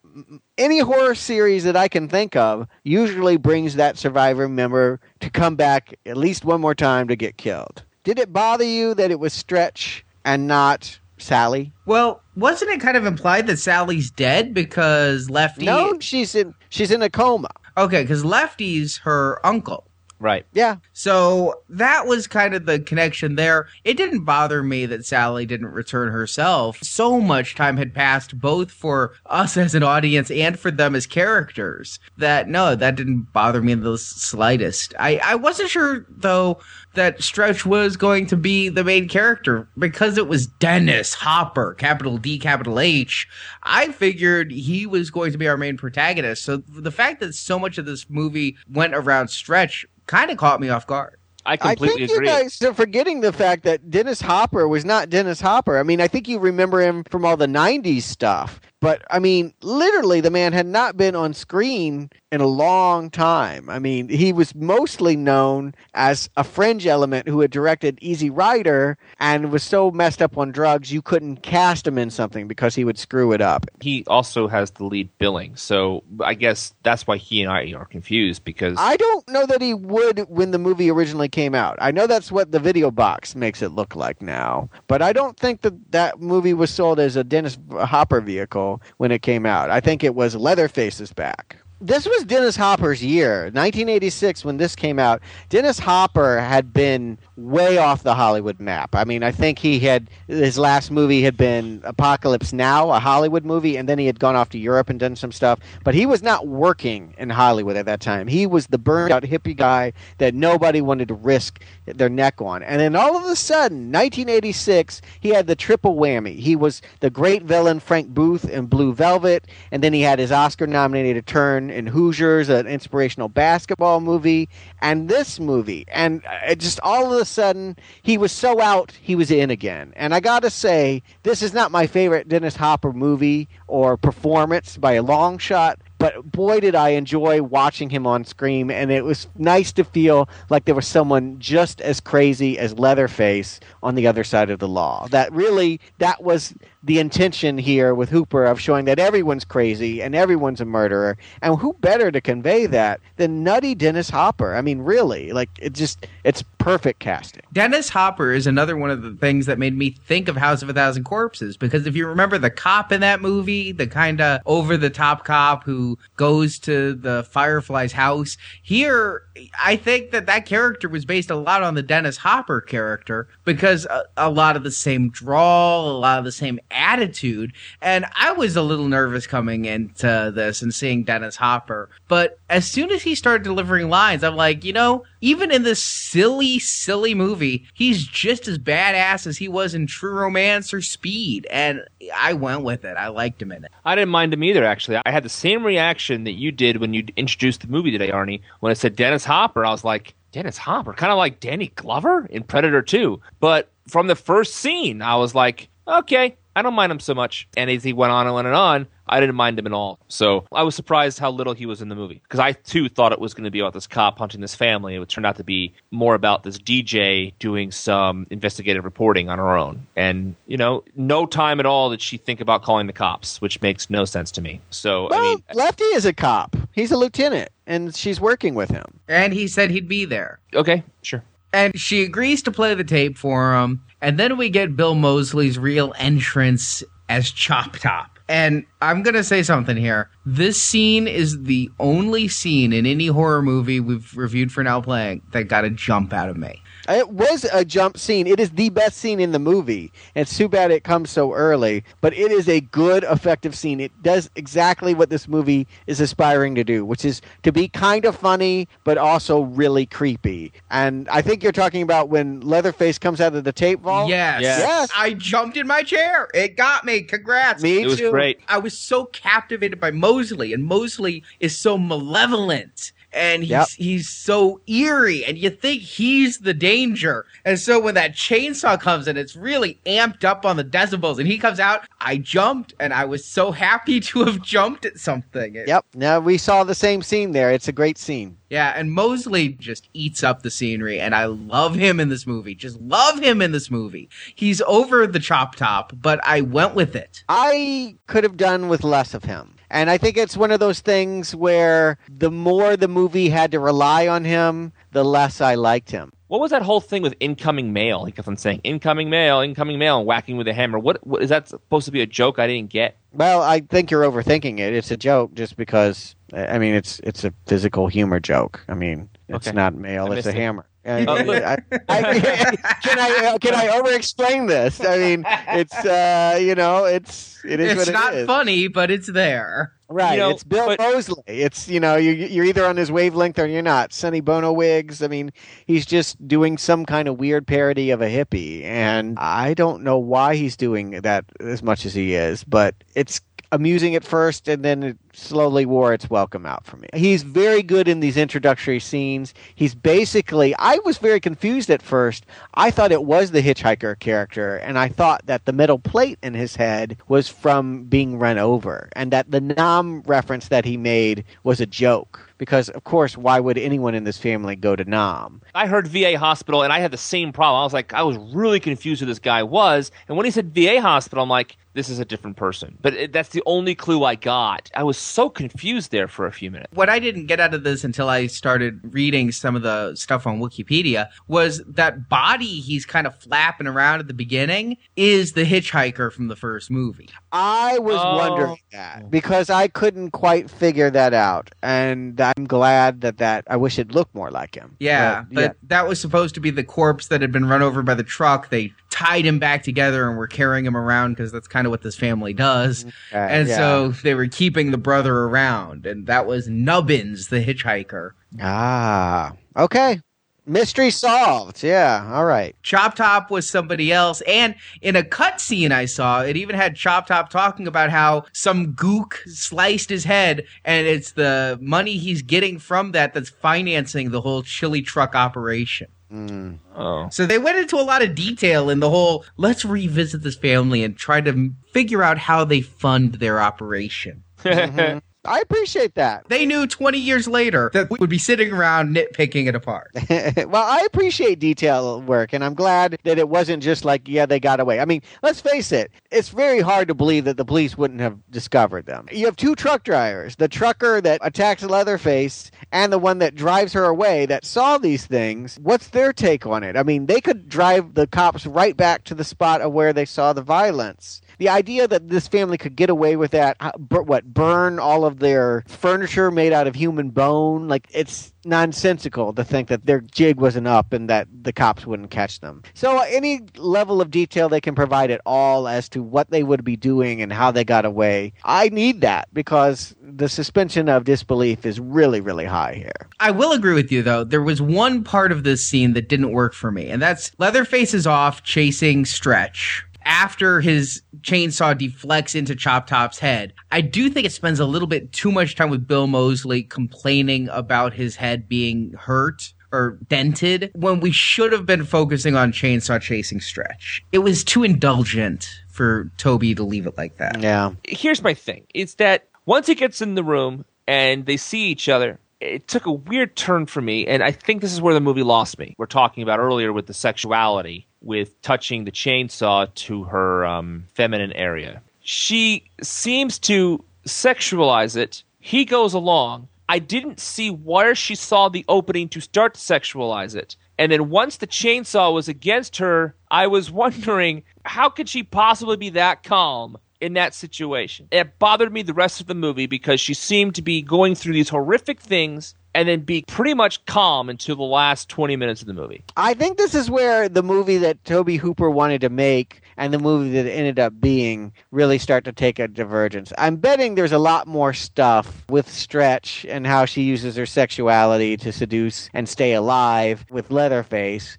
any 0.58 0.80
horror 0.80 1.16
series 1.16 1.64
that 1.64 1.76
I 1.76 1.88
can 1.88 2.08
think 2.08 2.36
of 2.36 2.68
usually 2.84 3.38
brings 3.38 3.76
that 3.76 3.98
survivor 3.98 4.48
member 4.48 5.00
to 5.20 5.30
come 5.30 5.56
back 5.56 5.94
at 6.06 6.18
least 6.18 6.46
one 6.46 6.62
more 6.62 6.76
time 6.76 7.08
to 7.08 7.16
get 7.16 7.38
killed. 7.38 7.84
Did 8.04 8.20
it 8.20 8.34
bother 8.34 8.64
you 8.64 8.94
that 8.96 9.12
it 9.12 9.20
was 9.20 9.34
Stretch 9.34 10.06
and 10.26 10.48
not 10.48 11.00
Sally. 11.22 11.72
Well, 11.86 12.22
wasn't 12.36 12.72
it 12.72 12.82
kind 12.82 12.98
of 12.98 13.06
implied 13.06 13.48
that 13.48 13.58
Sally's 13.58 14.12
dead 14.12 14.54
because 14.54 15.30
Lefty? 15.30 15.66
No, 15.66 16.00
she's 16.00 16.36
in 16.36 16.54
she's 16.70 16.92
in 16.92 17.02
a 17.02 17.10
coma. 17.10 17.50
Okay, 17.78 18.02
because 18.02 18.26
Lefty's 18.26 18.98
her 18.98 19.46
uncle. 19.46 19.86
Right. 20.22 20.46
Yeah. 20.54 20.76
So 20.94 21.64
that 21.68 22.06
was 22.06 22.28
kind 22.28 22.54
of 22.54 22.68
the 22.68 22.80
connection 22.80 23.38
there. 23.38 23.68
It 23.84 23.98
didn't 23.98 24.24
bother 24.24 24.62
me 24.62 24.86
that 24.86 25.04
Sally 25.04 25.48
didn't 25.48 25.72
return 25.72 26.12
herself. 26.12 26.78
So 26.84 27.20
much 27.20 27.56
time 27.56 27.76
had 27.76 27.92
passed, 27.92 28.40
both 28.40 28.70
for 28.70 29.14
us 29.26 29.58
as 29.58 29.74
an 29.74 29.82
audience 29.82 30.30
and 30.30 30.60
for 30.60 30.70
them 30.70 30.94
as 30.94 31.08
characters, 31.08 31.98
that 32.18 32.48
no, 32.48 32.76
that 32.76 32.96
didn't 32.96 33.34
bother 33.34 33.64
me 33.64 33.72
in 33.72 33.82
the 33.82 33.98
slightest. 33.98 34.94
I, 35.00 35.20
I 35.24 35.34
wasn't 35.34 35.72
sure, 35.72 36.06
though, 36.08 36.60
that 36.94 37.24
Stretch 37.24 37.66
was 37.66 37.98
going 37.98 38.28
to 38.28 38.38
be 38.38 38.70
the 38.70 38.84
main 38.84 39.08
character 39.08 39.68
because 39.76 40.20
it 40.20 40.28
was 40.28 40.46
Dennis 40.46 41.16
Hopper, 41.16 41.74
capital 41.74 42.20
D, 42.20 42.38
capital 42.38 42.80
H. 42.80 43.28
I 43.64 43.92
figured 43.92 44.52
he 44.52 44.86
was 44.86 45.10
going 45.10 45.32
to 45.32 45.40
be 45.40 45.48
our 45.48 45.58
main 45.58 45.78
protagonist. 45.78 46.44
So 46.44 46.58
the 46.58 46.92
fact 46.92 47.22
that 47.22 47.34
so 47.34 47.58
much 47.58 47.80
of 47.80 47.88
this 47.88 48.08
movie 48.08 48.56
went 48.70 48.94
around 48.94 49.30
Stretch 49.30 49.84
kind 50.08 50.32
of 50.32 50.38
caught 50.38 50.60
me 50.60 50.70
off 50.70 50.88
guard. 50.88 51.18
I 51.46 51.54
I 51.54 51.58
completely 51.58 52.08
think 52.08 52.12
agree. 52.12 52.28
you 52.28 52.34
guys 52.34 52.62
are 52.62 52.74
forgetting 52.74 53.22
the 53.22 53.34
fact 53.34 53.64
that 53.64 53.90
Dennis 53.90 54.22
Hopper 54.22 54.68
was 54.68 54.86
not 54.86 55.10
Dennis 55.10 55.42
Hopper. 55.42 55.78
I 55.80 55.84
mean, 55.84 56.00
I 56.00 56.08
think 56.08 56.28
you 56.28 56.38
remember 56.40 56.82
him 56.82 57.04
from 57.06 57.26
all 57.26 57.36
the 57.36 57.48
90s 57.48 58.04
stuff. 58.04 58.62
But 58.82 59.04
I 59.12 59.20
mean, 59.20 59.54
literally, 59.62 60.22
the 60.22 60.32
man 60.32 60.54
had 60.54 60.66
not 60.66 60.98
been 60.98 61.16
on 61.16 61.36
screen 61.36 62.10
in 62.32 62.42
a 62.42 62.48
long 62.48 63.12
time. 63.12 63.70
I 63.70 63.78
mean, 63.78 64.10
he 64.10 64.34
was 64.34 64.56
mostly 64.56 65.16
known 65.16 65.76
as 65.94 66.30
a 66.36 66.44
fringe 66.44 66.88
element 66.88 67.28
who 67.28 67.42
had 67.42 67.52
directed 67.52 68.00
Easy 68.02 68.30
Rider 68.30 68.98
and 69.20 69.52
was 69.52 69.62
so 69.62 69.92
messed 69.92 70.22
up 70.22 70.38
on 70.38 70.52
drugs 70.52 70.92
you 70.92 71.02
couldn't 71.02 71.38
cast 71.44 71.86
him 71.86 71.98
in 71.98 72.10
something 72.10 72.48
because 72.48 72.74
he 72.74 72.84
would 72.84 72.98
screw 72.98 73.34
it 73.34 73.42
up. 73.42 73.68
he 73.82 74.04
also 74.08 74.48
has 74.48 74.72
the 74.72 74.86
lead 74.86 75.10
billing, 75.20 75.56
so 75.56 76.04
I 76.20 76.34
guess 76.34 76.74
that's 76.82 77.06
why 77.06 77.18
he 77.18 77.44
and 77.44 77.52
I 77.52 77.74
are 77.74 77.86
confused 77.86 78.44
because 78.44 78.76
I 78.80 78.98
don't 78.98 79.28
know 79.30 79.46
that 79.46 79.62
he 79.62 79.76
would 79.76 80.26
when 80.28 80.52
the 80.52 80.58
movie 80.58 80.90
originally 80.90 81.30
came 81.30 81.54
out. 81.54 81.78
I 81.80 81.92
know 81.92 82.08
that's 82.08 82.32
what 82.32 82.52
the 82.52 82.60
video 82.60 82.90
box 82.90 83.36
makes 83.36 83.62
it 83.62 83.70
look 83.70 83.96
like 83.96 84.22
now, 84.22 84.70
but 84.88 85.04
I 85.04 85.14
don't 85.14 85.38
think 85.38 85.62
that 85.62 85.92
that 85.92 86.20
movie 86.20 86.54
was 86.54 86.72
sold 86.72 87.00
as 87.00 87.16
a 87.16 87.24
Dennis 87.24 87.60
Hopper 87.72 88.22
vehicle 88.22 88.71
when 88.98 89.12
it 89.12 89.22
came 89.22 89.46
out. 89.46 89.70
I 89.70 89.80
think 89.80 90.04
it 90.04 90.16
was 90.16 90.36
Leatherface's 90.36 91.14
back. 91.14 91.58
This 91.84 92.06
was 92.06 92.26
Dennis 92.26 92.56
Hopper's 92.56 93.04
year, 93.04 93.46
1986, 93.46 94.46
when 94.46 94.58
this 94.58 94.76
came 94.76 95.00
out. 95.00 95.20
Dennis 95.50 95.80
Hopper 95.80 96.38
had 96.38 96.72
been 96.72 97.18
way 97.36 97.80
off 97.80 98.04
the 98.04 98.14
Hollywood 98.14 98.60
map. 98.60 98.94
I 98.94 99.04
mean, 99.04 99.24
I 99.24 99.32
think 99.32 99.58
he 99.58 99.80
had 99.80 100.08
his 100.28 100.60
last 100.60 100.92
movie 100.92 101.24
had 101.24 101.36
been 101.36 101.82
Apocalypse 101.84 102.54
Now, 102.54 102.92
a 102.92 103.00
Hollywood 103.00 103.46
movie, 103.46 103.78
and 103.78 103.90
then 103.90 103.98
he 103.98 104.06
had 104.06 104.20
gone 104.20 104.36
off 104.36 104.50
to 104.50 104.60
Europe 104.60 104.92
and 104.92 105.00
done 105.00 105.16
some 105.16 105.32
stuff. 105.32 105.58
But 105.84 105.96
he 105.96 106.06
was 106.06 106.22
not 106.22 106.46
working 106.46 107.16
in 107.18 107.32
Hollywood 107.32 107.76
at 107.76 107.88
that 107.88 108.00
time. 108.00 108.28
He 108.28 108.46
was 108.46 108.68
the 108.68 108.78
burned 108.78 109.12
out 109.12 109.24
hippie 109.24 109.58
guy 109.58 109.94
that 110.20 110.36
nobody 110.36 110.82
wanted 110.82 111.08
to 111.08 111.16
risk 111.16 111.64
their 111.86 112.10
neck 112.10 112.40
on. 112.42 112.62
And 112.62 112.80
then 112.80 112.96
all 112.96 113.18
of 113.18 113.26
a 113.26 113.36
sudden, 113.36 113.92
1986, 113.92 115.02
he 115.20 115.30
had 115.30 115.48
the 115.48 115.56
triple 115.56 115.96
whammy. 115.96 116.36
He 116.36 116.56
was 116.56 116.84
the 117.00 117.10
great 117.10 117.42
villain 117.42 117.80
Frank 117.80 118.10
Booth 118.10 118.48
in 118.48 118.68
Blue 118.68 118.94
Velvet, 118.94 119.48
and 119.72 119.84
then 119.84 119.94
he 119.94 120.02
had 120.02 120.20
his 120.20 120.32
Oscar 120.32 120.68
nominated 120.68 121.26
turn 121.26 121.71
in 121.72 121.88
Hoosiers, 121.88 122.50
an 122.50 122.68
inspirational 122.68 123.30
basketball 123.30 124.00
movie, 124.00 124.50
and 124.82 125.10
this 125.10 125.40
movie. 125.40 125.86
And 125.88 126.24
uh, 126.26 126.56
just 126.56 126.80
all 126.82 127.14
of 127.14 127.22
a 127.22 127.26
sudden, 127.26 127.78
he 128.02 128.18
was 128.18 128.32
so 128.32 128.62
out, 128.62 128.92
he 129.02 129.16
was 129.16 129.32
in 129.32 129.50
again. 129.50 129.94
And 129.96 130.14
I 130.14 130.20
got 130.20 130.42
to 130.44 130.50
say, 130.50 131.04
this 131.24 131.42
is 131.42 131.54
not 131.54 131.72
my 131.72 131.88
favorite 131.88 132.28
Dennis 132.28 132.56
Hopper 132.56 132.94
movie 132.94 133.48
or 133.68 133.98
performance 133.98 134.78
by 134.78 134.94
a 134.94 135.04
long 135.04 135.38
shot. 135.38 135.80
But 135.98 136.32
boy, 136.32 136.60
did 136.60 136.74
I 136.74 136.90
enjoy 136.90 137.44
watching 137.44 137.92
him 137.92 138.08
on 138.08 138.26
screen, 138.26 138.72
and 138.72 138.92
it 138.92 139.06
was 139.06 139.28
nice 139.38 139.72
to 139.74 139.84
feel 139.84 140.28
like 140.50 140.66
there 140.66 140.74
was 140.74 140.88
someone 140.88 141.38
just 141.38 141.80
as 141.80 142.00
crazy 142.00 142.58
as 142.58 142.80
Leatherface 142.80 143.60
on 143.84 143.94
the 143.94 144.08
other 144.08 144.24
side 144.24 144.50
of 144.50 144.58
the 144.58 144.68
law. 144.68 145.08
That 145.12 145.32
really, 145.32 145.80
that 146.00 146.24
was 146.24 146.56
the 146.84 147.00
intention 147.00 147.58
here 147.58 147.94
with 147.94 148.10
Hooper 148.10 148.46
of 148.46 148.60
showing 148.60 148.86
that 148.86 149.00
everyone's 149.00 149.46
crazy 149.46 150.02
and 150.02 150.16
everyone's 150.16 150.62
a 150.62 150.66
murderer. 150.66 151.18
And 151.42 151.58
who 151.60 151.74
better 151.74 152.12
to 152.12 152.22
convey 152.22 152.66
that 152.68 153.00
than 153.18 153.44
nutty 153.44 153.76
Dennis 153.76 154.10
Hopper? 154.10 154.56
I 154.56 154.62
mean, 154.62 154.80
really, 154.80 155.32
like 155.32 155.50
it 155.60 155.74
just, 155.74 156.08
it's 156.24 156.44
perfect 156.58 157.00
casting. 157.00 157.44
Dennis 157.54 157.90
Hopper 157.90 158.32
is 158.32 158.48
another 158.48 158.76
one 158.76 158.90
of 158.90 159.04
the 159.04 159.14
things 159.14 159.46
that 159.46 159.60
made 159.60 159.78
me 159.78 159.92
think 160.06 160.28
of 160.28 160.38
House 160.38 160.64
of 160.64 160.70
a 160.70 160.74
Thousand 160.74 161.04
Corpses 161.04 161.58
because 161.58 161.86
if 161.86 161.96
you 161.96 162.08
remember 162.08 162.38
the 162.38 162.50
cop 162.50 162.92
in 162.92 163.02
that 163.02 163.22
movie, 163.22 163.72
the 163.72 163.88
kind 163.88 164.20
of 164.20 164.42
over 164.46 164.78
the 164.78 164.90
top 164.90 165.24
cop 165.24 165.64
who 165.64 165.98
goes 166.16 166.58
to 166.60 166.94
the 166.94 167.24
Firefly's 167.30 167.92
house, 167.92 168.38
here 168.64 169.24
I 169.64 169.76
think 169.76 170.12
that 170.12 170.26
that 170.26 170.46
character 170.46 170.90
was 170.90 171.06
based 171.06 171.30
a 171.30 171.36
lot 171.36 171.64
on 171.64 171.76
the 171.76 171.84
Dennis 171.84 172.18
Hopper 172.18 172.62
character 172.62 173.28
because 173.46 173.86
a, 173.86 174.04
a 174.18 174.30
lot 174.30 174.56
of 174.56 174.64
the 174.64 174.72
same 174.72 175.10
drawl, 175.10 175.92
a 175.92 176.00
lot 176.00 176.20
of 176.20 176.26
the 176.26 176.32
same 176.32 176.60
attitude, 176.72 177.54
and 177.82 178.06
I 178.16 178.32
was 178.34 178.56
a 178.56 178.62
little 178.62 178.88
nervous 178.88 179.28
coming 179.28 179.66
into 179.66 180.32
this 180.34 180.62
and 180.62 180.74
seeing 180.74 181.04
Dennis 181.04 181.36
Hopper, 181.36 181.90
but 182.08 182.40
as 182.50 182.70
soon 182.70 182.92
as 182.92 183.02
he 183.02 183.16
started 183.16 183.44
delivering 183.44 183.90
lines, 183.90 184.24
I'm 184.24 184.36
like, 184.36 184.66
you 184.66 184.74
know, 184.74 185.04
even 185.22 185.52
in 185.52 185.64
this 185.64 185.82
silly, 185.82 186.60
silly 186.60 187.14
movie, 187.14 187.68
he's 187.74 188.06
just 188.06 188.48
as 188.48 188.58
badass 188.58 189.28
as 189.28 189.38
he 189.38 189.48
was 189.48 189.74
in 189.74 189.88
True 189.88 190.14
Romance 190.14 190.74
or 190.74 190.82
Speed. 190.82 191.48
And 191.50 191.84
I 192.16 192.34
went 192.34 192.64
with 192.64 192.84
it. 192.84 192.98
I 192.98 193.08
liked 193.08 193.42
him 193.42 193.52
in 193.52 193.64
it. 193.64 193.72
I 193.86 193.96
didn't 193.96 194.10
mind 194.10 194.34
him 194.34 194.44
either. 194.44 194.66
Actually, 194.66 194.98
I 195.06 195.12
had 195.12 195.24
the 195.24 195.30
same 195.30 195.66
reaction 195.66 196.24
that 196.26 196.34
you 196.34 196.52
did 196.52 196.78
when 196.78 196.94
you 196.94 197.06
introduced 197.16 197.62
the 197.62 197.68
movie 197.68 197.92
today, 197.92 198.10
Arnie. 198.10 198.42
When 198.60 198.72
I 198.72 198.74
said 198.74 198.96
Dennis 198.96 199.24
Hopper, 199.24 199.66
I 199.66 199.72
was 199.72 199.84
like, 199.84 200.16
Dennis 200.32 200.58
Hopper, 200.58 200.94
kind 200.94 201.12
of 201.12 201.18
like 201.18 201.40
Danny 201.40 201.68
Glover 201.76 202.26
in 202.30 202.44
Predator 202.44 202.82
2. 202.82 203.22
But 203.40 203.70
from 203.88 204.08
the 204.08 204.16
first 204.16 204.56
scene, 204.56 205.02
I 205.02 205.16
was 205.16 205.36
like, 205.36 205.70
okay, 205.88 206.38
I 206.56 206.62
don't 206.62 206.74
mind 206.74 206.92
him 206.92 207.00
so 207.00 207.14
much. 207.14 207.48
And 207.56 207.70
as 207.70 207.84
he 207.84 207.94
went 207.94 208.12
on 208.12 208.28
and 208.28 208.36
on 208.36 208.46
and 208.46 208.56
on, 208.56 208.88
I 209.08 209.20
didn't 209.20 209.36
mind 209.36 209.60
him 209.60 209.68
at 209.68 209.74
all. 209.74 210.00
So 210.08 210.46
I 210.52 210.64
was 210.64 210.76
surprised 210.76 211.20
how 211.20 211.32
little 211.32 211.54
he 211.54 211.66
was 211.66 211.82
in 211.82 211.90
the 211.90 211.96
movie 211.96 212.22
because 212.24 212.40
I 212.40 212.54
too 212.54 212.88
thought 212.90 213.12
it 213.12 213.20
was 213.20 213.34
going 213.34 213.44
to 213.46 213.52
be 213.52 213.60
about 213.60 213.74
this 213.74 213.88
cop 213.88 214.18
hunting 214.20 214.42
this 214.42 214.56
family. 214.56 214.96
It 214.96 215.10
turned 215.10 215.26
out 215.26 215.36
to 215.38 215.44
be 215.44 215.74
more 215.92 216.16
about 216.16 216.44
this 216.44 216.58
DJ 216.58 217.34
doing 217.40 217.72
some 217.72 218.26
investigative 218.30 218.86
reporting 218.86 219.30
on 219.30 219.38
her 219.38 219.56
own. 219.58 219.86
And, 219.96 220.36
you 220.48 220.58
know, 220.58 220.84
no 220.96 221.26
time 221.26 221.60
at 221.60 221.66
all 221.66 221.90
did 221.90 222.02
she 222.02 222.18
think 222.18 222.40
about 222.42 222.64
calling 222.64 222.88
the 222.88 222.94
cops, 222.94 223.42
which 223.42 223.62
makes 223.62 223.90
no 223.90 224.06
sense 224.06 224.32
to 224.32 224.42
me. 224.42 224.62
So, 224.70 225.08
Well, 225.10 225.20
I 225.20 225.22
mean, 225.22 225.44
Lefty 225.54 225.84
is 225.86 226.06
a 226.06 226.14
cop. 226.14 226.56
He's 226.74 226.92
a 226.92 226.98
lieutenant, 226.98 227.50
and 227.68 227.94
she's 227.96 228.22
working 228.22 228.56
with 228.56 228.70
him. 228.70 229.00
And 229.10 229.34
he 229.34 229.48
said 229.48 229.72
he'd 229.72 229.90
be 229.90 230.06
there. 230.06 230.40
okay, 230.54 230.84
sure. 231.02 231.24
And 231.54 231.78
she 231.78 232.04
agrees 232.04 232.42
to 232.44 232.52
play 232.52 232.74
the 232.76 232.84
tape 232.86 233.18
for 233.18 233.54
him. 233.56 233.82
And 234.02 234.18
then 234.18 234.38
we 234.38 234.50
get 234.50 234.76
Bill 234.76 234.96
Moseley's 234.96 235.60
real 235.60 235.94
entrance 235.98 236.84
as 237.08 237.30
Chop 237.32 237.78
Top. 237.78 238.20
And 238.28 238.66
I'm 238.82 239.04
going 239.04 239.16
to 239.16 239.24
say 239.24 239.44
something 239.44 239.76
here. 239.76 240.10
This 240.26 240.62
scene 240.62 241.08
is 241.08 241.44
the 241.44 241.70
only 241.80 242.30
scene 242.30 242.72
in 242.72 242.86
any 242.86 243.08
horror 243.08 243.42
movie 243.42 243.80
we've 243.80 244.16
reviewed 244.16 244.52
for 244.52 244.64
now 244.64 244.80
playing 244.80 245.22
that 245.32 245.50
got 245.50 245.66
a 245.66 245.70
jump 245.70 246.14
out 246.14 246.30
of 246.30 246.38
me. 246.38 246.64
It 246.90 247.10
was 247.10 247.46
a 247.52 247.64
jump 247.64 247.98
scene. 247.98 248.28
It 248.28 248.40
is 248.40 248.52
the 248.52 248.70
best 248.70 248.98
scene 248.98 249.20
in 249.20 249.32
the 249.32 249.40
movie. 249.40 249.92
And 250.16 250.24
it's 250.24 250.38
too 250.38 250.48
bad 250.48 250.72
it 250.72 250.84
comes 250.84 251.10
so 251.10 251.34
early, 251.34 251.84
but 252.02 252.14
it 252.14 252.32
is 252.32 252.48
a 252.50 252.62
good, 252.62 253.04
effective 253.04 253.56
scene. 253.56 253.80
It 253.80 253.92
does 254.04 254.30
exactly 254.36 254.94
what 254.94 255.10
this 255.10 255.28
movie 255.28 255.68
is 255.88 256.00
aspiring 256.00 256.56
to 256.56 256.64
do, 256.64 256.86
which 256.86 257.06
is 257.06 257.22
to 257.44 257.52
be 257.52 257.68
kind 257.68 258.06
of 258.06 258.16
funny, 258.16 258.68
but 258.84 258.98
also 258.98 259.42
really 259.42 259.86
creepy. 259.86 260.52
And 260.70 261.08
I 261.10 261.22
think 261.22 261.44
you're 261.44 261.52
talking 261.52 261.82
about 261.82 262.10
when 262.10 262.42
Leatherface 262.42 262.98
comes 262.98 263.22
out 263.22 263.36
of 263.36 263.44
the 263.44 263.52
tape 263.54 263.82
vault. 263.82 264.10
Yes. 264.10 264.42
Yes. 264.42 264.60
Yes. 264.60 264.92
I 264.96 265.14
jumped 265.14 265.58
in 265.58 265.68
my 265.68 265.84
chair. 265.84 266.28
It 266.34 266.58
got 266.58 266.86
me. 266.86 267.02
Congrats. 267.02 267.62
Me 267.62 267.82
It 267.82 267.88
was 267.88 268.00
too. 268.00 268.12
great. 268.12 268.40
I 268.48 268.58
was 268.58 268.78
so 268.78 269.06
captivated 269.06 269.80
by 269.80 269.92
Moseley, 269.92 270.54
and 270.54 270.64
Moseley 270.64 271.24
is 271.40 271.58
so 271.58 271.78
malevolent. 271.78 272.92
And 273.14 273.44
he's 273.44 273.52
Yep. 273.52 273.68
he's 273.78 274.10
so 274.10 274.62
eerie, 274.68 275.26
and 275.26 275.38
you 275.38 275.50
think 275.50 275.82
he's 275.82 276.40
the 276.40 276.54
danger. 276.54 277.26
And 277.44 277.60
so 277.60 277.80
when 277.80 277.96
that 277.96 278.14
chainsaw 278.14 278.80
comes 278.80 279.08
in, 279.08 279.18
it's 279.18 279.36
really 279.36 279.80
amped 279.86 280.24
up 280.24 280.46
on 280.46 280.56
the 280.58 280.64
decibels. 280.64 281.20
And 281.20 281.28
he 281.28 281.38
comes 281.38 281.60
out, 281.60 281.82
I 282.00 282.18
jumped, 282.18 282.74
and 282.80 282.94
I 282.94 283.06
was 283.06 283.26
so 283.26 283.52
happy 283.52 284.00
to 284.12 284.24
have 284.24 284.42
jumped 284.42 284.86
at 284.86 284.98
something. 284.98 285.56
Yep. 285.56 285.86
Now 285.96 286.20
we 286.20 286.38
saw 286.38 286.64
the 286.64 286.76
same 286.76 287.02
scene 287.02 287.32
there. 287.32 287.52
It's 287.52 287.68
a 287.68 287.74
great 287.74 287.98
scene. 287.98 288.38
Yeah, 288.50 288.74
and 288.76 288.92
Moseley 288.92 289.50
just 289.60 289.88
eats 289.94 290.26
up 290.26 290.42
the 290.44 290.52
scenery, 290.52 291.00
and 291.00 291.16
I 291.16 291.24
love 291.26 291.74
him 291.76 292.02
in 292.02 292.10
this 292.10 292.28
movie. 292.28 292.54
Just 292.54 292.82
love 292.82 293.20
him 293.20 293.42
in 293.42 293.54
this 293.54 293.72
movie. 293.72 294.10
He's 294.36 294.62
over 294.64 295.08
the 295.08 295.20
chop 295.20 295.56
top, 295.56 295.94
but 296.02 296.20
I 296.26 296.42
went 296.42 296.76
with 296.76 296.94
it. 296.94 297.24
I 297.30 297.96
could 298.08 298.26
have 298.26 298.36
done 298.36 298.68
with 298.68 298.84
less 298.84 299.14
of 299.14 299.24
him. 299.24 299.56
And 299.72 299.90
I 299.90 299.98
think 299.98 300.18
it's 300.18 300.36
one 300.36 300.52
of 300.52 300.60
those 300.60 300.82
things 300.82 301.34
where 301.34 301.98
the 302.10 302.30
more 302.30 302.76
the 302.76 302.88
movie 302.90 303.30
had 303.30 303.52
to 303.52 303.60
rely 303.60 304.08
on 304.08 304.26
him, 304.26 304.74
the 304.92 305.04
less 305.06 305.40
I 305.40 305.56
liked 305.56 305.92
him. 305.92 306.12
What 306.28 306.40
was 306.42 306.52
that 306.52 306.62
whole 306.62 306.80
thing 306.82 307.02
with 307.02 307.16
incoming 307.20 307.74
mail? 307.74 308.06
He 308.06 308.12
kept 308.12 308.28
on 308.28 308.38
saying 308.38 308.62
incoming 308.64 309.10
mail, 309.10 309.40
incoming 309.42 309.80
mail, 309.80 309.98
and 309.98 310.06
whacking 310.08 310.38
with 310.38 310.48
a 310.48 310.54
hammer. 310.54 310.78
What, 310.78 311.06
what 311.08 311.22
is 311.22 311.30
that 311.30 311.48
supposed 311.48 311.86
to 311.86 311.92
be 311.92 312.02
a 312.02 312.06
joke? 312.06 312.38
I 312.40 312.48
didn't 312.48 312.70
get. 312.70 312.96
Well, 313.14 313.42
I 313.42 313.62
think 313.62 313.92
you're 313.92 314.04
overthinking 314.04 314.60
it. 314.60 314.74
It's 314.74 314.92
a 314.92 314.98
joke 314.98 315.34
just 315.34 315.58
because 315.58 316.16
I 316.34 316.58
mean 316.60 316.74
it's 316.74 317.00
it's 317.04 317.26
a 317.26 317.34
physical 317.48 317.88
humor 317.88 318.22
joke. 318.22 318.64
I 318.70 318.74
mean, 318.74 319.10
it's 319.28 319.48
Okay. 319.48 319.56
not 319.56 319.76
mail, 319.76 320.12
it's 320.14 320.26
a 320.28 320.32
hammer. 320.32 320.66
Oh, 320.84 320.92
I. 320.94 321.58
I, 321.58 321.58
I, 321.90 322.20
can 322.82 323.00
I 323.00 323.38
can 323.40 323.54
I 323.54 323.68
over 323.78 323.92
explain 323.92 324.48
this? 324.48 324.84
I 324.84 324.98
mean, 324.98 325.24
it's 325.50 325.74
uh, 325.86 326.38
you 326.42 326.56
know, 326.56 326.86
it's 326.86 327.44
it 327.46 327.60
is 327.60 327.72
it's 327.72 327.80
what 327.80 327.88
it 327.88 327.92
not 327.92 328.14
is. 328.14 328.26
funny, 328.28 328.68
but 328.68 328.90
it's 328.90 329.08
there. 329.12 329.74
Right. 329.90 330.14
You 330.14 330.20
know, 330.20 330.30
it's 330.32 330.44
Bill 330.44 330.68
but- 330.68 330.80
Moseley. 330.80 331.22
It's 331.28 331.68
you 331.68 331.80
know 331.80 331.98
you 331.98 332.12
you're 332.14 332.46
either 332.46 332.66
on 332.66 332.78
his 332.78 332.92
wavelength 332.92 333.38
or 333.38 333.46
you're 333.46 333.62
not. 333.62 333.94
Sonny 333.94 334.22
Bono 334.22 334.52
wigs. 334.52 335.04
I 335.04 335.08
mean, 335.08 335.32
he's 335.66 335.86
just 335.86 336.26
doing 336.28 336.58
some 336.58 336.86
kind 336.86 337.08
of 337.08 337.20
weird 337.20 337.46
parody 337.46 337.92
of 337.92 338.02
a 338.02 338.08
hippie, 338.08 338.64
and 338.64 339.20
I 339.20 339.54
don't 339.54 339.84
know 339.84 340.00
why 340.00 340.36
he's 340.36 340.56
doing 340.56 340.92
that 341.02 341.26
as 341.40 341.62
much 341.62 341.86
as 341.86 341.94
he 341.94 342.16
is, 342.16 342.44
but 342.44 342.74
it's 342.96 343.22
amusing 343.52 343.96
at 343.96 344.04
first, 344.06 344.48
and 344.48 344.64
then 344.64 344.82
it 344.82 344.98
slowly 345.14 345.66
wore 345.66 345.94
its 345.94 346.10
welcome 346.10 346.46
out 346.46 346.66
for 346.66 346.78
me. 346.78 346.88
He's 346.94 347.24
very 347.24 347.64
good 347.64 347.88
in 347.88 348.00
these 348.00 348.18
introductory 348.18 348.80
scenes. 348.80 349.34
He's 349.56 349.76
basically 349.76 350.56
I 350.58 350.80
was 350.86 350.98
very 350.98 351.20
confused 351.20 351.70
at 351.70 351.82
first. 351.82 352.26
I 352.54 352.72
thought 352.72 352.92
it 352.92 353.04
was 353.04 353.32
the 353.32 353.42
hitchhiker 353.42 354.00
character, 354.00 354.58
and 354.58 354.78
I 354.78 354.88
thought 354.90 355.26
that 355.26 355.46
the 355.46 355.54
metal 355.54 355.80
plate 355.80 356.20
in 356.22 356.34
his 356.34 356.56
head 356.56 356.98
was 357.08 357.30
from 357.30 357.84
being 357.84 358.20
run 358.20 358.38
over, 358.38 358.90
and 358.94 359.12
that 359.12 359.32
the 359.32 359.42
Nam 359.42 360.02
reference 360.02 360.48
that 360.50 360.66
he 360.66 360.78
made 360.78 361.24
was 361.44 361.60
a 361.60 361.66
joke. 361.66 362.28
Because 362.38 362.70
of 362.70 362.84
course, 362.84 363.16
why 363.16 363.40
would 363.40 363.58
anyone 363.58 363.94
in 363.94 364.04
this 364.04 364.18
family 364.18 364.56
go 364.56 364.76
to 364.76 364.84
Nam? 364.84 365.42
I 365.54 365.68
heard 365.68 365.88
VA 365.88 366.18
hospital, 366.18 366.64
and 366.64 366.74
I 366.74 366.80
had 366.80 366.92
the 366.92 366.98
same 366.98 367.32
problem. 367.32 367.62
I 367.62 367.64
was 367.64 367.74
like, 367.74 367.94
I 367.94 368.02
was 368.02 368.18
really 368.18 368.60
confused 368.60 369.00
who 369.00 369.06
this 369.06 369.20
guy 369.20 369.44
was. 369.44 369.92
And 370.08 370.18
when 370.18 370.26
he 370.26 370.32
said 370.32 370.56
VA 370.56 370.82
hospital, 370.82 371.24
I'm 371.24 371.30
like, 371.30 371.56
this 371.74 371.90
is 371.90 372.00
a 372.00 372.06
different 372.06 372.38
person. 372.38 372.78
But 372.82 372.94
it, 372.96 373.14
that's 373.14 373.30
the 373.30 373.44
only 373.46 373.76
clue 373.76 374.04
I 374.04 374.16
got. 374.16 374.70
I 374.76 374.84
was 374.84 374.98
so 375.02 375.30
confused 375.30 375.92
there 375.92 376.08
for 376.08 376.26
a 376.26 376.32
few 376.32 376.52
minutes. 376.52 376.72
What 376.74 376.90
I 376.90 377.00
didn't 377.00 377.26
get 377.28 377.40
out 377.40 377.54
of 377.54 377.64
this 377.64 377.84
until 377.84 378.10
I 378.10 378.28
started 378.28 378.80
reading 378.94 379.32
some 379.32 379.56
of 379.56 379.62
the 379.62 379.96
stuff 379.96 380.26
on 380.28 380.40
Wikipedia 380.40 381.10
was 381.28 381.62
that 381.68 382.10
body 382.10 382.60
he's 382.60 382.86
kind 382.86 383.08
of 383.08 383.16
flapping 383.16 383.68
around 383.68 384.00
at 384.00 384.08
the 384.08 384.14
beginning 384.14 384.78
is 384.96 385.34
the 385.34 385.44
hitchhiker 385.44 386.12
from 386.12 386.28
the 386.28 386.36
first 386.36 386.70
movie. 386.72 387.10
I 387.32 387.80
was 387.80 387.98
Oh. 388.02 388.18
wondering 388.18 388.58
that 388.72 389.10
because 389.12 389.50
I 389.50 389.68
couldn't 389.68 390.12
quite 390.12 390.50
figure 390.50 390.90
that 390.90 391.14
out, 391.14 391.52
and 391.62 392.20
I'm 392.20 392.46
glad 392.46 393.02
that 393.02 393.18
that. 393.18 393.46
I 393.50 393.58
wish 393.58 393.78
it 393.80 393.92
looked 393.94 394.14
more 394.16 394.32
like 394.32 394.56
him. 394.56 394.76
Yeah, 394.80 395.26
but 395.32 395.58
that 395.64 395.88
was 395.88 396.00
supposed 396.00 396.36
to 396.36 396.42
be 396.42 396.50
the 396.50 396.64
corpse 396.64 397.08
that 397.08 397.22
had 397.22 397.32
been 397.32 397.46
run 397.46 397.62
over 397.62 397.82
by 397.84 397.94
the 397.94 398.04
truck. 398.04 398.50
They 398.50 398.74
tied 398.90 399.26
him 399.26 399.40
back 399.40 399.64
together 399.64 400.08
and 400.08 400.18
were 400.18 400.28
carrying 400.28 400.66
him 400.66 400.76
around 400.76 401.14
because 401.14 401.32
that's 401.32 401.48
kind 401.48 401.66
of 401.66 401.72
what 401.72 401.82
this 401.82 401.96
family 401.96 402.34
does. 402.34 402.80
Mm-hmm. 402.84 402.90
yeah, 403.16 403.28
and 403.28 403.48
yeah. 403.48 403.58
so 403.58 403.90
they 404.04 404.14
were 404.14 404.28
keeping 404.28 404.72
the 404.72 404.78
brother 404.92 405.20
around, 405.20 405.86
and 405.86 406.06
that 406.06 406.26
was 406.26 406.50
Nubbins, 406.50 407.30
the 407.30 407.42
hitchhiker. 407.42 408.12
ah, 408.42 409.32
okay, 409.56 410.02
mystery 410.46 410.92
solved. 410.92 411.64
Yeah, 411.64 412.10
all 412.12 412.26
right. 412.26 412.58
Chop 412.62 412.96
Top 412.96 413.32
was 413.32 413.50
somebody 413.50 413.94
else. 413.94 414.20
And 414.28 414.54
in 414.82 414.98
a 414.98 415.02
cutscene 415.04 415.72
I 415.72 415.86
saw, 415.86 416.24
it 416.24 416.36
even 416.36 416.58
had 416.58 416.76
Chop 416.76 417.08
Top 417.08 417.30
talking 417.30 417.68
about 417.68 417.90
how 417.90 418.26
some 418.34 418.74
gook 418.74 419.14
sliced 419.28 419.90
his 419.90 420.04
head, 420.04 420.44
and 420.66 420.86
it's 420.86 421.14
the 421.14 421.58
money 421.62 421.96
he's 421.96 422.22
getting 422.22 422.60
from 422.60 422.92
that 422.92 423.14
that's 423.14 423.30
financing 423.30 424.12
the 424.12 424.20
whole 424.20 424.44
chili 424.44 424.82
truck 424.82 425.16
operation. 425.16 425.88
Mm. 426.12 426.58
Oh. 426.76 427.08
So 427.10 427.26
they 427.26 427.38
went 427.38 427.58
into 427.58 427.78
a 427.78 427.88
lot 427.88 428.02
of 428.02 428.16
detail 428.16 428.70
in 428.70 428.82
the 428.82 428.90
whole 428.90 429.24
let's 429.38 429.64
revisit 429.64 430.24
this 430.24 430.36
family 430.36 430.84
and 430.84 430.98
try 430.98 431.22
to 431.22 431.52
figure 431.72 432.04
out 432.04 432.18
how 432.18 432.44
they 432.44 432.60
fund 432.60 433.16
their 433.16 433.40
operation. 433.40 434.24
Mhm. 434.44 435.02
I 435.24 435.40
appreciate 435.40 435.94
that. 435.96 436.28
They 436.30 436.48
knew 436.48 436.66
20 436.66 436.98
years 436.98 437.28
later 437.28 437.70
that 437.74 437.92
we 437.92 437.98
would 438.00 438.10
be 438.10 438.18
sitting 438.18 438.52
around 438.52 438.96
nitpicking 438.96 439.46
it 439.46 439.54
apart. 439.54 439.92
well, 440.10 440.64
I 440.64 440.84
appreciate 440.88 441.38
detail 441.38 442.02
work, 442.02 442.34
and 442.34 442.44
I'm 442.44 442.56
glad 442.56 442.98
that 443.04 443.20
it 443.20 443.30
wasn't 443.30 443.62
just 443.62 443.86
like, 443.86 444.08
yeah, 444.08 444.26
they 444.26 444.40
got 444.40 444.60
away. 444.60 444.80
I 444.80 444.86
mean, 444.86 445.04
let's 445.22 445.40
face 445.40 445.72
it, 445.72 445.92
it's 446.10 446.30
very 446.30 446.62
hard 446.62 446.88
to 446.88 446.96
believe 446.96 447.26
that 447.26 447.38
the 447.38 447.46
police 447.46 447.78
wouldn't 447.78 448.00
have 448.00 448.18
discovered 448.32 448.88
them. 448.88 449.08
You 449.12 449.26
have 449.26 449.36
two 449.36 449.54
truck 449.54 449.84
drivers 449.84 450.38
the 450.38 450.48
trucker 450.48 451.02
that 451.02 451.22
attacks 451.24 451.62
Leatherface 451.62 452.50
and 452.72 452.92
the 452.92 452.98
one 452.98 453.20
that 453.20 453.36
drives 453.36 453.74
her 453.74 453.86
away 453.86 454.26
that 454.26 454.44
saw 454.44 454.80
these 454.80 455.06
things. 455.06 455.60
What's 455.62 455.90
their 455.90 456.14
take 456.14 456.48
on 456.48 456.64
it? 456.64 456.76
I 456.76 456.82
mean, 456.82 457.06
they 457.06 457.22
could 457.22 457.48
drive 457.48 457.94
the 457.94 458.08
cops 458.08 458.48
right 458.48 458.76
back 458.76 459.04
to 459.04 459.14
the 459.14 459.24
spot 459.24 459.62
of 459.62 459.72
where 459.72 459.94
they 459.94 460.06
saw 460.06 460.34
the 460.34 460.42
violence. 460.42 461.21
The 461.42 461.50
idea 461.50 461.88
that 461.88 462.10
this 462.10 462.28
family 462.28 462.60
could 462.60 462.76
get 462.76 462.92
away 462.92 463.16
with 463.16 463.32
that, 463.32 463.58
uh, 463.62 463.72
what, 463.90 464.32
burn 464.32 464.78
all 464.78 465.06
of 465.06 465.18
their 465.18 465.64
furniture 465.66 466.30
made 466.30 466.54
out 466.54 466.68
of 466.68 466.76
human 466.76 467.10
bone, 467.10 467.68
like 467.68 467.88
it's 467.90 468.32
nonsensical 468.46 469.34
to 469.34 469.44
think 469.44 469.68
that 469.70 469.88
their 469.88 470.02
jig 470.02 470.40
wasn't 470.40 470.68
up 470.68 470.94
and 470.94 471.10
that 471.10 471.28
the 471.42 471.52
cops 471.52 471.88
wouldn't 471.88 472.12
catch 472.12 472.42
them. 472.42 472.62
So 472.76 472.96
uh, 472.96 473.06
any 473.10 473.42
level 473.58 474.02
of 474.02 474.12
detail 474.12 474.50
they 474.50 474.62
can 474.62 474.76
provide 474.76 475.10
at 475.10 475.20
all 475.26 475.68
as 475.68 475.90
to 475.90 476.04
what 476.04 476.30
they 476.30 476.44
would 476.44 476.64
be 476.64 476.76
doing 476.76 477.24
and 477.24 477.34
how 477.34 477.50
they 477.50 477.64
got 477.64 477.86
away, 477.86 478.34
I 478.44 478.70
need 478.70 479.02
that 479.02 479.28
because 479.34 479.96
the 480.00 480.30
suspension 480.30 480.90
of 480.90 481.06
disbelief 481.06 481.66
is 481.66 481.80
really, 481.80 482.22
really 482.22 482.46
high 482.46 482.76
here. 482.76 483.10
I 483.20 483.32
will 483.32 483.52
agree 483.52 483.74
with 483.74 483.92
you 483.92 484.04
though. 484.04 484.24
There 484.24 484.44
was 484.44 484.62
one 484.62 485.04
part 485.04 485.32
of 485.32 485.44
this 485.44 485.66
scene 485.66 485.94
that 485.94 486.08
didn't 486.08 486.34
work 486.34 486.54
for 486.54 486.70
me, 486.70 486.88
and 486.88 487.02
that's 487.02 487.32
Leatherface 487.40 487.96
is 487.96 488.06
off 488.06 488.44
chasing 488.44 489.06
Stretch. 489.06 489.84
After 490.04 490.62
his 490.62 491.02
chainsaw 491.22 491.78
deflects 491.78 492.36
into 492.36 492.56
Chop 492.56 492.88
Top's 492.88 493.20
head, 493.20 493.54
I 493.72 493.82
do 493.82 494.10
think 494.10 494.26
it 494.26 494.32
spends 494.32 494.60
a 494.60 494.66
little 494.66 494.88
bit 494.88 495.12
too 495.12 495.32
much 495.32 495.56
time 495.56 495.70
with 495.70 495.88
Bill 495.88 496.08
Moseley 496.08 496.64
complaining 496.64 497.50
about 497.50 497.94
his 497.94 498.16
head 498.16 498.48
being 498.48 498.94
hurt 498.94 499.54
or 499.72 499.98
dented 500.08 500.72
when 500.76 501.00
we 501.00 501.12
should 501.12 501.52
have 501.54 501.66
been 501.66 501.86
focusing 501.86 502.36
on 502.36 502.52
chainsaw 502.52 503.02
chasing 503.02 503.40
Stretch. 503.40 504.04
It 504.12 504.20
was 504.20 504.44
too 504.44 504.64
indulgent 504.64 505.50
for 505.70 506.12
Tobe 506.18 506.56
to 506.56 506.64
leave 506.64 506.88
it 506.88 506.98
like 506.98 507.18
that. 507.18 507.40
Yeah. 507.40 507.72
Here's 507.88 508.22
my 508.22 508.34
thing. 508.34 508.66
It's 508.74 508.96
that 508.96 509.28
once 509.46 509.68
he 509.68 509.76
gets 509.76 510.02
in 510.02 510.16
the 510.16 510.24
room 510.24 510.66
and 510.88 511.26
they 511.26 511.38
see 511.38 511.68
each 511.68 511.88
other, 511.88 512.20
it 512.42 512.68
took 512.68 512.88
a 512.88 512.92
weird 512.92 513.36
turn 513.36 513.68
for 513.68 513.82
me, 513.82 514.06
and 514.08 514.24
I 514.24 514.32
think 514.32 514.62
this 514.62 514.74
is 514.74 514.82
where 514.82 514.94
the 514.94 515.00
movie 515.00 515.24
lost 515.24 515.60
me. 515.60 515.76
We're 515.78 515.86
talking 515.86 516.24
about 516.24 516.40
earlier 516.40 516.74
with 516.74 516.88
the 516.88 516.94
sexuality, 516.94 517.88
with 518.02 518.42
touching 518.42 518.84
the 518.84 518.92
chainsaw 518.92 519.74
to 519.74 520.04
her 520.06 520.46
um, 520.46 520.86
feminine 520.94 521.32
area. 521.34 521.82
She 522.02 522.66
seems 522.82 523.38
to 523.40 523.84
sexualize 524.08 524.98
it. 524.98 525.24
He 525.40 525.66
goes 525.66 525.94
along. 525.94 526.48
I 526.68 526.80
didn't 526.80 527.20
see 527.20 527.52
where 527.52 527.94
she 527.94 528.16
saw 528.16 528.50
the 528.50 528.66
opening 528.68 529.08
to 529.10 529.20
start 529.20 529.54
to 529.54 529.60
sexualize 529.60 530.36
it. 530.36 530.56
And 530.80 530.92
then 530.92 531.10
once 531.10 531.38
the 531.38 531.48
chainsaw 531.48 532.14
was 532.14 532.28
against 532.28 532.78
her, 532.78 533.14
I 533.30 533.48
was 533.48 533.70
wondering 533.84 534.44
how 534.66 534.90
could 534.90 535.10
she 535.10 535.22
possibly 535.22 535.78
be 535.78 535.90
that 535.92 536.24
calm 536.24 536.78
in 537.02 537.14
that 537.14 537.34
situation? 537.34 538.08
It 538.12 538.40
bothered 538.40 538.72
me 538.72 538.82
the 538.84 538.94
rest 538.94 539.20
of 539.20 539.28
the 539.28 539.36
movie 539.36 539.66
because 539.66 540.00
she 540.00 540.14
seemed 540.14 540.56
to 540.56 540.62
be 540.62 540.82
going 540.82 541.16
through 541.16 541.34
these 541.34 541.50
horrific 541.50 542.00
things 542.00 542.56
and 542.74 542.88
then 542.88 543.02
be 543.02 543.24
pretty 543.28 543.54
much 543.54 543.84
calm 543.86 544.30
until 544.30 544.56
the 544.56 544.64
last 544.64 545.10
20 545.10 545.36
minutes 545.36 545.62
of 545.62 545.68
the 545.68 545.74
movie. 545.74 546.04
I 546.16 546.34
think 546.34 546.58
this 546.58 546.74
is 546.74 546.90
where 546.90 547.28
the 547.28 547.44
movie 547.44 547.78
that 547.78 548.04
Tobe 548.06 548.32
Hooper 548.32 548.70
wanted 548.70 549.02
to 549.02 549.10
make 549.10 549.62
and 549.82 549.92
the 549.92 550.00
movie 550.00 550.30
that 550.30 550.46
it 550.46 550.52
ended 550.52 550.78
up 550.78 550.94
being 551.02 551.52
really 551.72 551.98
start 551.98 552.24
to 552.26 552.32
take 552.32 552.60
a 552.60 552.68
divergence. 552.68 553.34
I'm 553.36 553.56
betting 553.56 553.96
there's 553.96 554.12
a 554.12 554.20
lot 554.20 554.46
more 554.46 554.74
stuff 554.74 555.44
with 555.50 555.68
Stretch 555.68 556.46
and 556.48 556.68
how 556.68 556.86
she 556.86 557.02
uses 557.02 557.36
her 557.36 557.48
sexuality 557.48 558.38
to 558.38 558.52
seduce 558.52 559.10
and 559.12 559.28
stay 559.28 559.54
alive 559.54 560.24
with 560.30 560.52
Leatherface 560.52 561.36